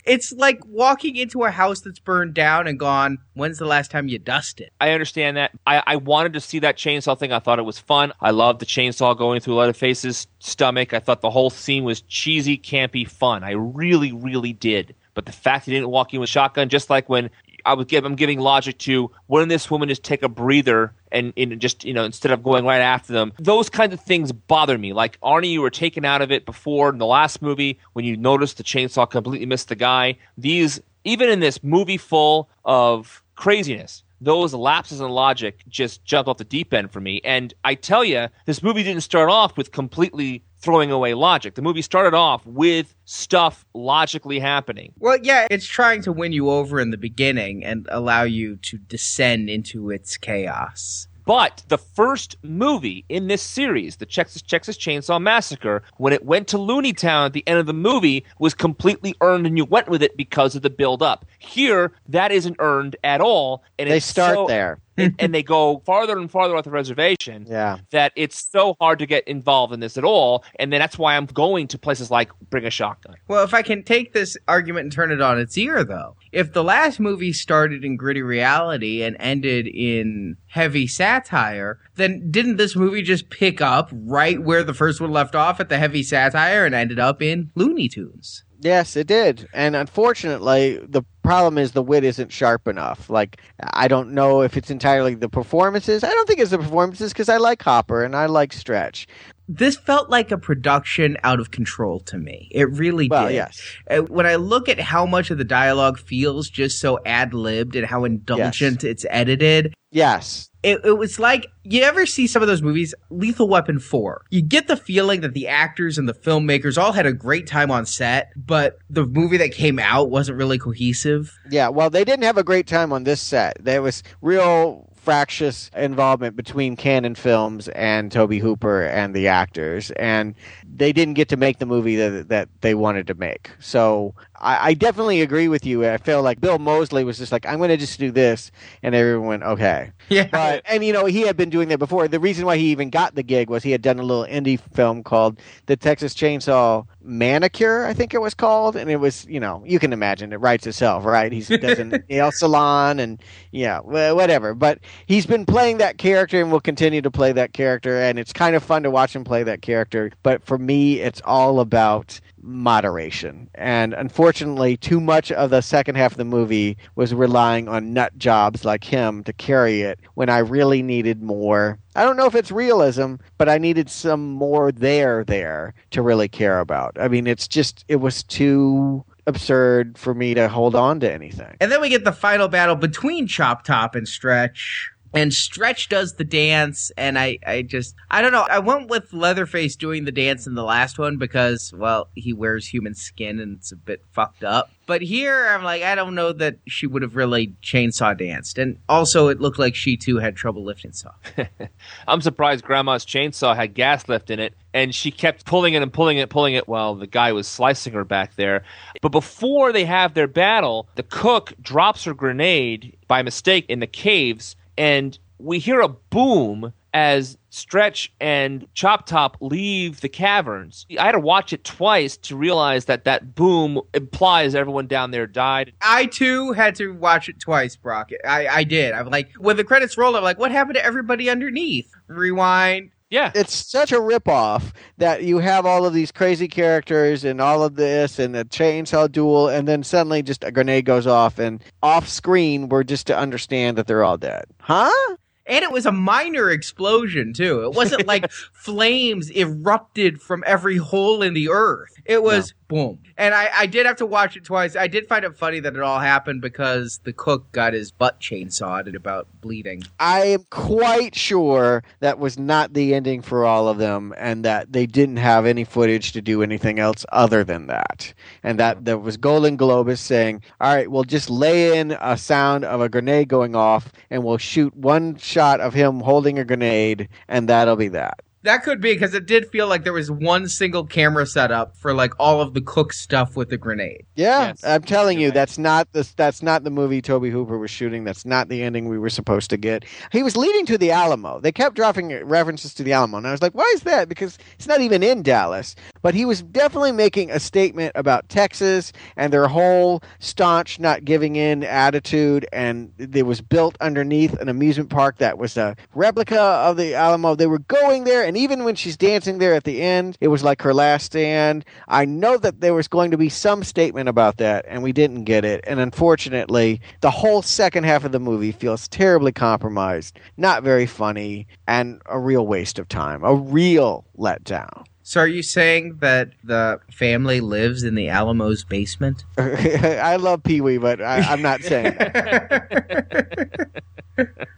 it's 0.05 0.32
like 0.32 0.59
walking 0.66 1.16
into 1.16 1.45
a 1.45 1.51
house 1.51 1.80
that's 1.80 1.99
burned 2.01 2.35
down 2.35 2.66
and 2.66 2.78
gone, 2.78 3.18
when's 3.35 3.59
the 3.59 3.66
last 3.66 3.91
time 3.91 4.09
you 4.09 4.18
dusted? 4.18 4.70
I 4.80 4.91
understand 4.91 5.37
that. 5.37 5.53
I, 5.66 5.82
I 5.87 5.97
wanted 5.97 6.32
to 6.35 6.41
see 6.41 6.59
that 6.61 6.76
chainsaw 6.76 7.18
thing. 7.18 7.32
I 7.32 7.39
thought 7.39 7.59
it 7.59 7.62
was 7.64 7.78
fun. 7.78 8.12
I 8.20 8.30
loved 8.30 8.61
the 8.61 8.66
chainsaw 8.66 9.16
going 9.16 9.41
through 9.41 9.55
Leatherface's 9.57 10.26
stomach. 10.41 10.93
I 10.93 10.99
thought 10.99 11.20
the 11.20 11.30
whole 11.30 11.51
scene 11.51 11.85
was 11.85 12.01
cheesy, 12.03 12.59
campy, 12.59 13.09
fun. 13.09 13.45
I 13.45 13.53
really, 13.53 14.12
really 14.12 14.53
did. 14.53 14.95
But 15.14 15.26
the 15.26 15.32
fact 15.32 15.66
he 15.66 15.72
didn't 15.72 15.91
walk 15.91 16.12
in 16.12 16.18
with 16.20 16.28
shotgun, 16.28 16.68
just 16.68 16.91
like 16.91 17.09
when 17.09 17.30
I 17.64 17.74
would 17.74 17.88
give, 17.88 18.04
I'm 18.04 18.14
giving 18.14 18.40
logic 18.40 18.78
to 18.78 19.10
wouldn't 19.28 19.48
this 19.48 19.70
woman 19.70 19.88
just 19.88 20.02
take 20.02 20.22
a 20.22 20.28
breather 20.28 20.92
and, 21.10 21.32
and 21.36 21.60
just 21.60 21.84
you 21.84 21.94
know 21.94 22.04
instead 22.04 22.32
of 22.32 22.42
going 22.42 22.64
right 22.64 22.80
after 22.80 23.12
them, 23.12 23.32
those 23.38 23.70
kinds 23.70 23.94
of 23.94 24.00
things 24.00 24.32
bother 24.32 24.76
me. 24.78 24.92
Like 24.92 25.18
Arnie, 25.20 25.50
you 25.50 25.62
were 25.62 25.70
taken 25.70 26.04
out 26.04 26.22
of 26.22 26.30
it 26.30 26.44
before 26.44 26.90
in 26.90 26.98
the 26.98 27.06
last 27.06 27.42
movie 27.42 27.78
when 27.92 28.04
you 28.04 28.16
noticed 28.16 28.56
the 28.58 28.64
chainsaw 28.64 29.08
completely 29.08 29.46
missed 29.46 29.68
the 29.68 29.76
guy. 29.76 30.16
These 30.36 30.80
even 31.04 31.28
in 31.28 31.40
this 31.40 31.62
movie 31.62 31.98
full 31.98 32.48
of 32.64 33.22
craziness, 33.34 34.02
those 34.20 34.54
lapses 34.54 35.00
in 35.00 35.08
logic 35.08 35.62
just 35.68 36.04
jumped 36.04 36.28
off 36.28 36.38
the 36.38 36.44
deep 36.44 36.72
end 36.72 36.90
for 36.90 37.00
me. 37.00 37.20
And 37.24 37.52
I 37.62 37.74
tell 37.74 38.04
you, 38.04 38.28
this 38.46 38.62
movie 38.62 38.82
didn't 38.82 39.02
start 39.02 39.28
off 39.28 39.56
with 39.56 39.70
completely 39.70 40.42
throwing 40.64 40.90
away 40.90 41.12
logic. 41.14 41.54
The 41.54 41.62
movie 41.62 41.82
started 41.82 42.16
off 42.16 42.44
with 42.46 42.94
stuff 43.04 43.66
logically 43.74 44.38
happening. 44.38 44.92
Well, 44.98 45.18
yeah, 45.22 45.46
it's 45.50 45.66
trying 45.66 46.02
to 46.02 46.12
win 46.12 46.32
you 46.32 46.48
over 46.48 46.80
in 46.80 46.90
the 46.90 46.96
beginning 46.96 47.64
and 47.64 47.86
allow 47.90 48.22
you 48.22 48.56
to 48.56 48.78
descend 48.78 49.50
into 49.50 49.90
its 49.90 50.16
chaos. 50.16 51.06
But 51.26 51.62
the 51.68 51.78
first 51.78 52.36
movie 52.42 53.04
in 53.08 53.28
this 53.28 53.40
series, 53.40 53.96
the 53.96 54.04
Texas, 54.04 54.42
Texas 54.42 54.76
Chainsaw 54.76 55.20
Massacre, 55.20 55.82
when 55.96 56.12
it 56.12 56.24
went 56.24 56.48
to 56.48 56.58
Looney 56.58 56.92
Town 56.92 57.26
at 57.26 57.32
the 57.32 57.46
end 57.46 57.58
of 57.58 57.64
the 57.66 57.72
movie, 57.72 58.24
was 58.38 58.52
completely 58.52 59.14
earned, 59.22 59.46
and 59.46 59.56
you 59.56 59.64
went 59.64 59.88
with 59.88 60.02
it 60.02 60.18
because 60.18 60.54
of 60.54 60.60
the 60.60 60.68
build-up. 60.68 61.24
Here, 61.38 61.92
that 62.08 62.30
isn't 62.30 62.56
earned 62.58 62.96
at 63.04 63.22
all, 63.22 63.64
and 63.78 63.90
they 63.90 63.96
it's 63.98 64.06
start 64.06 64.34
so- 64.34 64.46
there. 64.46 64.80
And, 64.97 65.14
and 65.18 65.34
they 65.34 65.42
go 65.42 65.82
farther 65.84 66.18
and 66.18 66.30
farther 66.30 66.57
off 66.57 66.64
the 66.64 66.70
reservation. 66.70 67.47
Yeah. 67.49 67.78
that 67.90 68.12
it's 68.16 68.51
so 68.51 68.76
hard 68.80 68.99
to 69.01 69.07
get 69.07 69.26
involved 69.26 69.72
in 69.72 69.80
this 69.80 69.97
at 69.97 70.05
all, 70.05 70.45
and 70.59 70.72
then 70.72 70.80
that's 70.80 70.99
why 70.99 71.16
I'm 71.16 71.26
going 71.26 71.68
to 71.68 71.78
places 71.78 72.11
like 72.11 72.30
bring 72.51 72.64
a 72.64 72.70
shotgun. 72.70 73.16
Well, 73.28 73.45
if 73.45 73.55
I 73.55 73.62
can 73.62 73.82
take 73.82 74.12
this 74.12 74.36
argument 74.49 74.84
and 74.84 74.92
turn 74.92 75.12
it 75.12 75.20
on 75.20 75.38
its 75.38 75.57
ear, 75.59 75.84
though, 75.84 76.16
if 76.32 76.53
the 76.53 76.64
last 76.64 77.01
movie 77.01 77.32
started 77.32 77.84
in 77.84 77.97
gritty 77.97 78.22
reality 78.22 79.03
and 79.03 79.16
ended 79.18 79.66
in 79.66 80.36
heavy 80.47 80.86
satire, 80.86 81.78
then 81.97 82.30
didn't 82.30 82.57
this 82.57 82.76
movie 82.76 83.03
just 83.03 83.30
pick 83.30 83.61
up 83.61 83.90
right 83.92 84.42
where 84.42 84.64
the 84.64 84.74
first 84.74 85.01
one 85.01 85.11
left 85.11 85.34
off 85.34 85.61
at 85.61 85.68
the 85.68 85.78
heavy 85.78 86.03
satire 86.03 86.64
and 86.64 86.74
ended 86.74 86.99
up 86.99 87.22
in 87.22 87.51
Looney 87.55 87.88
Tunes? 87.88 88.45
Yes, 88.64 88.96
it 88.96 89.06
did. 89.06 89.46
And 89.52 89.76
unfortunately, 89.76 90.78
the 90.82 91.02
problem 91.22 91.58
is 91.58 91.72
the 91.72 91.82
wit 91.82 92.02
isn't 92.02 92.32
sharp 92.32 92.66
enough. 92.66 93.10
Like, 93.10 93.38
I 93.60 93.88
don't 93.88 94.12
know 94.12 94.40
if 94.40 94.56
it's 94.56 94.70
entirely 94.70 95.14
the 95.14 95.28
performances. 95.28 96.02
I 96.02 96.08
don't 96.08 96.26
think 96.26 96.40
it's 96.40 96.50
the 96.50 96.56
performances 96.58 97.12
because 97.12 97.28
I 97.28 97.36
like 97.36 97.62
Hopper 97.62 98.02
and 98.02 98.16
I 98.16 98.24
like 98.24 98.54
Stretch. 98.54 99.06
This 99.46 99.76
felt 99.76 100.08
like 100.08 100.30
a 100.30 100.38
production 100.38 101.18
out 101.24 101.40
of 101.40 101.50
control 101.50 102.00
to 102.00 102.16
me. 102.16 102.48
It 102.52 102.70
really 102.70 103.08
Well, 103.08 103.28
did. 103.28 103.34
yes. 103.34 103.60
Uh, 103.90 103.98
when 103.98 104.24
I 104.24 104.36
look 104.36 104.70
at 104.70 104.80
how 104.80 105.04
much 105.04 105.30
of 105.30 105.36
the 105.36 105.44
dialogue 105.44 105.98
feels 105.98 106.48
just 106.48 106.80
so 106.80 106.98
ad 107.04 107.34
libbed 107.34 107.76
and 107.76 107.86
how 107.86 108.04
indulgent 108.06 108.82
it's 108.82 109.04
edited, 109.10 109.74
Yes. 109.90 110.48
It, 110.64 110.80
it 110.84 110.98
was 110.98 111.18
like 111.18 111.46
you 111.62 111.82
ever 111.82 112.06
see 112.06 112.26
some 112.26 112.42
of 112.42 112.48
those 112.48 112.62
movies 112.62 112.94
lethal 113.10 113.48
weapon 113.48 113.78
4 113.78 114.24
you 114.30 114.42
get 114.42 114.66
the 114.66 114.76
feeling 114.76 115.20
that 115.20 115.34
the 115.34 115.46
actors 115.46 115.98
and 115.98 116.08
the 116.08 116.14
filmmakers 116.14 116.76
all 116.76 116.92
had 116.92 117.06
a 117.06 117.12
great 117.12 117.46
time 117.46 117.70
on 117.70 117.86
set 117.86 118.32
but 118.36 118.78
the 118.90 119.06
movie 119.06 119.36
that 119.36 119.52
came 119.52 119.78
out 119.78 120.10
wasn't 120.10 120.36
really 120.36 120.58
cohesive 120.58 121.38
Yeah. 121.50 121.68
Well, 121.68 121.90
they 121.90 122.04
didn't 122.04 122.24
have 122.24 122.38
a 122.38 122.44
great 122.44 122.66
time 122.66 122.92
on 122.92 123.04
this 123.04 123.20
set. 123.20 123.56
There 123.60 123.82
was 123.82 124.02
real 124.20 124.88
fractious 124.94 125.70
involvement 125.76 126.34
between 126.34 126.76
Cannon 126.76 127.14
Films 127.14 127.68
and 127.68 128.10
Tobe 128.10 128.32
Hooper 128.40 128.84
and 128.84 129.14
the 129.14 129.28
actors, 129.28 129.90
and 129.92 130.34
they 130.66 130.92
didn't 130.94 131.14
get 131.14 131.28
to 131.28 131.36
make 131.36 131.58
the 131.58 131.66
movie 131.66 131.96
that 131.96 132.28
that 132.28 132.48
they 132.62 132.74
wanted 132.74 133.06
to 133.08 133.14
make. 133.14 133.50
So 133.60 134.14
I, 134.45 134.68
I 134.68 134.74
definitely 134.74 135.22
agree 135.22 135.49
with 135.49 135.64
you. 135.64 135.86
I 135.88 135.97
feel 135.97 136.22
like 136.22 136.40
Bill 136.40 136.59
Moseley 136.59 137.03
was 137.03 137.18
just 137.18 137.32
like, 137.32 137.47
I'm 137.47 137.59
going 137.59 137.70
to 137.70 137.76
just 137.76 137.99
do 137.99 138.11
this, 138.11 138.53
and 138.82 138.95
everyone 138.95 139.26
went, 139.26 139.42
okay. 139.42 139.90
yeah 140.09 140.28
But 140.30 140.62
and 140.66 140.84
you 140.84 140.92
know 140.92 141.07
he 141.07 141.22
had 141.22 141.36
been 141.36 141.51
doing 141.51 141.68
that 141.68 141.78
before. 141.78 142.07
The 142.09 142.20
reason 142.20 142.47
why 142.47 142.57
he 142.59 142.70
even 142.70 142.90
got 142.90 143.14
the 143.14 143.22
gig 143.22 143.49
was 143.49 143.62
he 143.62 143.70
had 143.70 143.82
done 143.82 143.99
a 143.99 144.03
little 144.03 144.26
indie 144.26 144.61
film 144.74 145.03
called 145.03 145.40
The 145.66 145.76
Texas 145.76 146.14
Chainsaw 146.14 146.86
Manicure, 147.05 147.84
I 147.84 147.92
think 147.92 148.14
it 148.14 148.20
was 148.20 148.34
called, 148.34 148.76
and 148.76 148.90
it 148.90 148.97
was 148.97 149.26
you 149.26 149.40
know 149.40 149.62
you 149.66 149.78
can 149.78 149.92
imagine 149.92 150.32
it 150.32 150.36
writes 150.36 150.66
itself, 150.66 151.05
right? 151.05 151.30
He's 151.30 151.49
does 151.49 151.78
a 151.78 151.84
nail 152.09 152.32
salon 152.32 152.99
and 152.99 153.22
yeah, 153.53 153.80
whatever. 153.80 154.55
But 154.55 154.78
he's 155.07 155.26
been 155.26 155.45
playing 155.47 155.78
that 155.78 155.99
character 155.99 156.40
and 156.40 156.51
will 156.51 156.61
continue 156.61 157.03
to 157.03 157.11
play 157.11 157.32
that 157.32 157.53
character, 157.53 158.01
and 158.01 158.18
it's 158.18 158.32
kind 158.32 158.57
of 158.57 158.62
fun 158.62 158.82
to 158.84 158.90
watch 158.90 159.14
him 159.14 159.24
play 159.24 159.42
that 159.42 159.62
character. 159.62 160.12
But 160.22 160.45
for 160.45 160.59
me, 160.59 161.01
it's 161.01 161.20
all 161.24 161.61
about 161.61 162.20
moderation. 162.45 163.49
And 163.55 163.95
unfortunately, 163.95 164.76
too 164.76 165.01
much 165.01 165.32
of 165.32 165.51
the 165.51 165.61
second 165.61 165.97
half 165.97 166.12
of 166.12 166.18
the 166.18 166.24
movie 166.24 166.76
was 166.95 167.14
relying 167.14 167.68
on 167.68 167.92
nut 167.92 168.16
jobs 168.18 168.64
like 168.64 168.84
him 168.84 169.24
to 169.24 169.32
carry 169.32 169.82
it 169.82 169.99
when 170.14 170.28
I 170.28 170.38
really 170.38 170.82
needed 170.82 171.22
more. 171.22 171.78
I 171.97 172.05
don't 172.05 172.16
know 172.16 172.26
if 172.26 172.34
it's 172.34 172.51
realism, 172.51 173.16
but 173.38 173.49
I 173.49 173.59
needed 173.59 173.88
some 173.88 174.32
more 174.32 174.72
there 174.72 175.24
there 175.24 175.74
to 175.90 176.03
really 176.03 176.28
care 176.28 176.61
about. 176.61 176.97
I 177.01 177.09
mean, 177.09 177.26
it's 177.26 177.49
just, 177.49 177.84
it 177.88 177.97
was 177.97 178.22
too 178.22 179.05
absurd 179.26 179.97
for 179.97 180.14
me 180.14 180.34
to 180.34 180.49
hold 180.49 180.74
on 180.74 181.01
to 181.01 181.11
anything. 181.11 181.57
and 181.61 181.72
then 181.72 181.80
we 181.80 181.88
get 181.88 182.05
the 182.05 182.12
final 182.12 182.49
battle 182.49 182.76
between 182.76 183.26
chop 183.26 183.64
top 183.64 183.95
and 183.95 184.07
stretch 184.07 184.90
and 185.14 185.32
Stretch 185.32 185.88
does 185.88 186.14
the 186.14 186.24
dance, 186.24 186.90
and 186.96 187.18
I, 187.18 187.38
I 187.46 187.62
just, 187.62 187.94
I 188.10 188.20
don't 188.20 188.32
know. 188.32 188.46
I 188.50 188.58
went 188.58 188.90
with 188.90 189.12
Leatherface 189.12 189.76
doing 189.76 190.04
the 190.04 190.12
dance 190.12 190.46
in 190.46 190.54
the 190.54 190.64
last 190.64 190.98
one 190.98 191.16
because, 191.16 191.72
well, 191.72 192.08
he 192.14 192.32
wears 192.32 192.66
human 192.66 192.94
skin 192.94 193.38
and 193.38 193.56
it's 193.56 193.72
a 193.72 193.76
bit 193.76 194.04
fucked 194.12 194.42
up. 194.42 194.70
But 194.86 195.00
here, 195.00 195.46
I'm 195.48 195.62
like, 195.62 195.82
I 195.82 195.94
don't 195.94 196.14
know 196.14 196.32
that 196.32 196.58
she 196.66 196.86
would 196.86 197.02
have 197.02 197.16
really 197.16 197.54
chainsaw 197.62 198.16
danced. 198.16 198.58
And 198.58 198.78
also, 198.88 199.28
it 199.28 199.40
looked 199.40 199.58
like 199.58 199.74
she 199.74 199.96
too 199.96 200.18
had 200.18 200.36
trouble 200.36 200.64
lifting 200.64 200.92
saw. 200.92 201.12
I'm 202.08 202.20
surprised 202.20 202.64
Grandma's 202.64 203.06
chainsaw 203.06 203.56
had 203.56 203.74
gas 203.74 204.08
left 204.08 204.30
in 204.30 204.40
it, 204.40 204.52
and 204.74 204.94
she 204.94 205.10
kept 205.10 205.46
pulling 205.46 205.74
it 205.74 205.82
and 205.82 205.92
pulling 205.92 206.18
it, 206.18 206.28
pulling 206.28 206.54
it 206.54 206.68
while 206.68 206.96
the 206.96 207.06
guy 207.06 207.32
was 207.32 207.48
slicing 207.48 207.94
her 207.94 208.04
back 208.04 208.34
there. 208.36 208.64
But 209.00 209.10
before 209.10 209.72
they 209.72 209.86
have 209.86 210.12
their 210.12 210.26
battle, 210.26 210.86
the 210.96 211.02
cook 211.02 211.54
drops 211.62 212.04
her 212.04 212.14
grenade 212.14 212.96
by 213.08 213.22
mistake 213.22 213.64
in 213.68 213.80
the 213.80 213.86
caves, 213.86 214.56
and 214.76 215.18
we 215.38 215.58
hear 215.58 215.80
a 215.80 215.88
boom 215.88 216.72
as 216.94 217.36
Stretch 217.50 218.12
and 218.20 218.66
Chop 218.72 219.06
Top 219.06 219.36
leave 219.40 220.00
the 220.00 220.08
caverns. 220.08 220.86
I 220.98 221.06
had 221.06 221.12
to 221.12 221.20
watch 221.20 221.52
it 221.52 221.64
twice 221.64 222.16
to 222.18 222.36
realize 222.36 222.84
that 222.84 223.04
that 223.04 223.34
boom 223.34 223.80
implies 223.92 224.54
everyone 224.54 224.86
down 224.86 225.10
there 225.10 225.26
died. 225.26 225.72
I 225.82 226.06
too 226.06 226.52
had 226.52 226.76
to 226.76 226.94
watch 226.94 227.28
it 227.28 227.40
twice, 227.40 227.74
Brock. 227.74 228.10
I, 228.24 228.46
I 228.46 228.64
did. 228.64 228.94
I'm 228.94 229.08
like, 229.08 229.32
when 229.38 229.56
the 229.56 229.64
credits 229.64 229.98
rolled, 229.98 230.14
I'm 230.14 230.22
like, 230.22 230.38
what 230.38 230.52
happened 230.52 230.76
to 230.76 230.84
everybody 230.84 231.28
underneath? 231.28 231.92
Rewind. 232.06 232.90
Yeah. 233.14 233.30
It's 233.32 233.54
such 233.54 233.92
a 233.92 234.00
ripoff 234.00 234.72
that 234.98 235.22
you 235.22 235.38
have 235.38 235.66
all 235.66 235.86
of 235.86 235.94
these 235.94 236.10
crazy 236.10 236.48
characters 236.48 237.22
and 237.22 237.40
all 237.40 237.62
of 237.62 237.76
this 237.76 238.18
and 238.18 238.34
a 238.34 238.42
chainsaw 238.44 239.10
duel, 239.10 239.48
and 239.48 239.68
then 239.68 239.84
suddenly 239.84 240.20
just 240.20 240.42
a 240.42 240.50
grenade 240.50 240.84
goes 240.84 241.06
off, 241.06 241.38
and 241.38 241.62
off 241.80 242.08
screen, 242.08 242.68
we're 242.68 242.82
just 242.82 243.06
to 243.06 243.16
understand 243.16 243.78
that 243.78 243.86
they're 243.86 244.02
all 244.02 244.18
dead. 244.18 244.46
Huh? 244.58 245.16
And 245.47 245.62
it 245.62 245.70
was 245.70 245.86
a 245.86 245.92
minor 245.92 246.51
explosion 246.51 247.32
too. 247.32 247.64
It 247.64 247.72
wasn't 247.72 248.07
like 248.14 248.30
flames 248.30 249.30
erupted 249.30 250.20
from 250.20 250.42
every 250.47 250.76
hole 250.76 251.22
in 251.22 251.34
the 251.34 251.49
earth. 251.51 251.95
It 252.05 252.22
was 252.22 252.55
boom. 252.68 252.99
And 253.16 253.34
I, 253.34 253.49
I 253.55 253.66
did 253.66 253.86
have 253.86 253.97
to 253.97 254.07
watch 254.07 254.36
it 254.36 254.45
twice. 254.45 254.74
I 254.74 254.88
did 254.88 255.07
find 255.07 255.24
it 255.24 255.36
funny 255.36 255.61
that 255.61 255.76
it 255.76 255.80
all 255.80 256.01
happened 256.01 256.40
because 256.40 257.01
the 257.05 257.12
cook 257.12 257.51
got 257.53 257.72
his 257.72 257.92
butt 257.92 258.20
chainsawed 258.20 258.86
and 258.86 258.97
about 258.97 259.28
bleeding. 259.40 259.84
I 260.01 260.24
am 260.26 260.45
quite 260.51 261.14
sure 261.14 261.84
that 262.01 262.18
was 262.18 262.38
not 262.38 262.74
the 262.74 262.95
ending 262.95 263.22
for 263.22 263.45
all 263.45 263.68
of 263.68 263.78
them, 263.78 264.12
and 264.18 264.45
that 264.45 264.72
they 264.72 264.86
didn't 264.86 265.18
have 265.18 265.47
any 265.47 265.64
footage 265.64 266.12
to 266.12 266.20
do 266.20 266.42
anything 266.42 266.78
else 266.78 267.07
other 267.12 267.45
than 267.45 267.68
that. 267.68 268.12
And 268.42 268.59
that 268.59 268.84
there 268.84 268.99
was 268.99 269.16
Golan-Globus 269.16 269.99
saying, 269.99 270.42
"All 270.61 270.74
right, 270.74 270.90
we'll 270.90 271.05
just 271.05 271.30
lay 271.30 271.78
in 271.78 271.92
a 272.01 272.16
sound 272.16 272.64
of 272.64 272.80
a 272.80 272.88
grenade 272.88 273.28
going 273.28 273.55
off, 273.55 273.92
and 274.11 274.24
we'll 274.24 274.38
shoot 274.38 274.76
one 274.76 275.16
shot 275.35 275.61
of 275.61 275.74
him 275.74 276.01
holding 276.01 276.39
a 276.39 276.45
grenade, 276.45 277.09
and 277.28 277.49
that'll 277.49 277.76
be 277.76 277.89
that." 277.89 278.20
That 278.45 278.62
could 278.62 278.80
be 278.80 278.92
because 278.92 279.14
it 279.14 279.24
did 279.24 279.49
feel 279.51 279.66
like 279.68 279.84
there 279.84 279.92
was 279.95 280.11
one 280.11 280.49
single 280.49 280.84
camera 280.84 281.24
setup 281.26 281.76
for 281.78 281.95
like 281.95 282.12
all 282.18 282.42
of 282.42 282.53
the 282.53 282.61
cook 282.61 282.92
stuff 282.92 283.36
with 283.36 283.49
the 283.49 283.57
grenade. 283.57 284.05
Yeah, 284.16 284.49
Yes. 284.49 284.62
I'm 284.62 284.82
telling 284.82 285.18
you, 285.18 285.28
right. 285.28 285.34
that's 285.34 285.57
not 285.57 285.90
the 285.92 286.07
that's 286.16 286.42
not 286.42 286.62
the 286.62 286.70
movie 286.70 287.01
Tobe 287.01 287.24
Hooper 287.24 287.57
was 287.59 287.70
shooting. 287.70 288.05
That's 288.05 288.26
not 288.26 288.51
the 288.51 288.62
ending 288.62 288.88
we 288.88 288.99
were 288.99 289.09
supposed 289.09 289.49
to 289.51 289.57
get. 289.57 289.84
He 290.12 290.22
was 290.22 290.36
leading 290.36 290.66
to 290.66 290.76
the 290.76 290.90
Alamo. 290.90 291.40
They 291.40 291.53
kept 291.53 291.74
dropping 291.74 292.12
references 292.24 292.74
to 292.74 292.82
the 292.82 292.92
Alamo, 292.92 293.16
and 293.16 293.26
I 293.26 293.30
was 293.30 293.40
like, 293.40 293.55
why 293.55 293.70
is 293.74 293.82
that? 293.82 294.09
Because 294.09 294.38
it's 294.59 294.68
not 294.68 294.82
even 294.82 295.03
in 295.03 295.22
Dallas. 295.22 295.74
But 296.03 296.14
he 296.14 296.26
was 296.26 296.42
definitely 296.42 296.92
making 296.92 297.30
a 297.30 297.40
statement 297.40 297.92
about 297.95 298.28
Texas 298.28 298.92
and 299.16 299.32
their 299.32 299.49
whole 299.49 300.03
staunch, 300.18 300.78
not 300.78 301.05
giving 301.07 301.36
in 301.36 301.64
attitude. 301.64 302.47
And 302.53 302.92
it 302.99 303.24
was 303.24 303.40
built 303.40 303.78
underneath 303.80 304.34
an 304.34 304.51
amusement 304.51 304.90
park 304.90 305.16
that 305.18 305.38
was 305.38 305.57
a 305.57 305.76
replica 305.95 306.38
of 306.38 306.76
the 306.76 306.95
Alamo. 306.95 307.34
They 307.34 307.47
were 307.47 307.61
going 307.61 308.05
there, 308.05 308.24
and 308.24 308.34
even 308.37 308.64
when 308.64 308.74
she's 308.74 308.97
dancing 308.97 309.39
there 309.39 309.55
at 309.55 309.64
the 309.64 309.82
end, 309.82 310.16
it 310.20 310.28
was 310.28 310.43
like 310.43 310.62
her 310.62 310.74
last 310.74 311.07
stand. 311.07 311.64
I 311.89 312.05
know 312.05 312.37
that 312.39 312.61
there 312.61 312.74
was 312.74 312.89
going 312.89 313.11
to 313.11 313.16
be 313.16 313.28
some 313.28 313.62
statement 313.64 314.09
about 314.09 314.39
that, 314.39 314.64
and 314.68 314.82
we 314.82 314.93
didn't 314.93 315.24
get 315.24 315.45
it. 315.45 315.64
And 315.66 315.80
unfortunately, 315.80 316.80
the 317.01 317.11
whole 317.11 317.43
second 317.43 317.85
half 317.85 318.05
of 318.05 318.12
the 318.12 318.20
movie 318.20 318.53
feels 318.53 318.89
terribly 318.89 319.32
compromised, 319.32 320.18
not 320.37 320.62
very 320.62 320.87
funny, 320.87 321.47
and 321.66 322.01
a 322.07 322.18
real 322.18 322.47
waste 322.47 322.78
of 322.78 322.89
time, 322.89 323.24
a 323.24 323.35
real 323.35 324.05
letdown. 324.18 324.85
So 325.07 325.20
are 325.20 325.28
you 325.28 325.42
saying 325.42 325.98
that 326.00 326.30
the 326.42 326.80
family 326.90 327.40
lives 327.40 327.82
in 327.82 327.94
the 327.94 328.09
Alamo's 328.09 328.64
basement? 328.64 329.24
I 329.38 330.16
love 330.16 330.42
Pee 330.42 330.62
Wee, 330.62 330.78
but 330.78 331.00
I, 331.00 331.18
I'm 331.18 331.42
not 331.42 331.62
saying. 331.62 331.96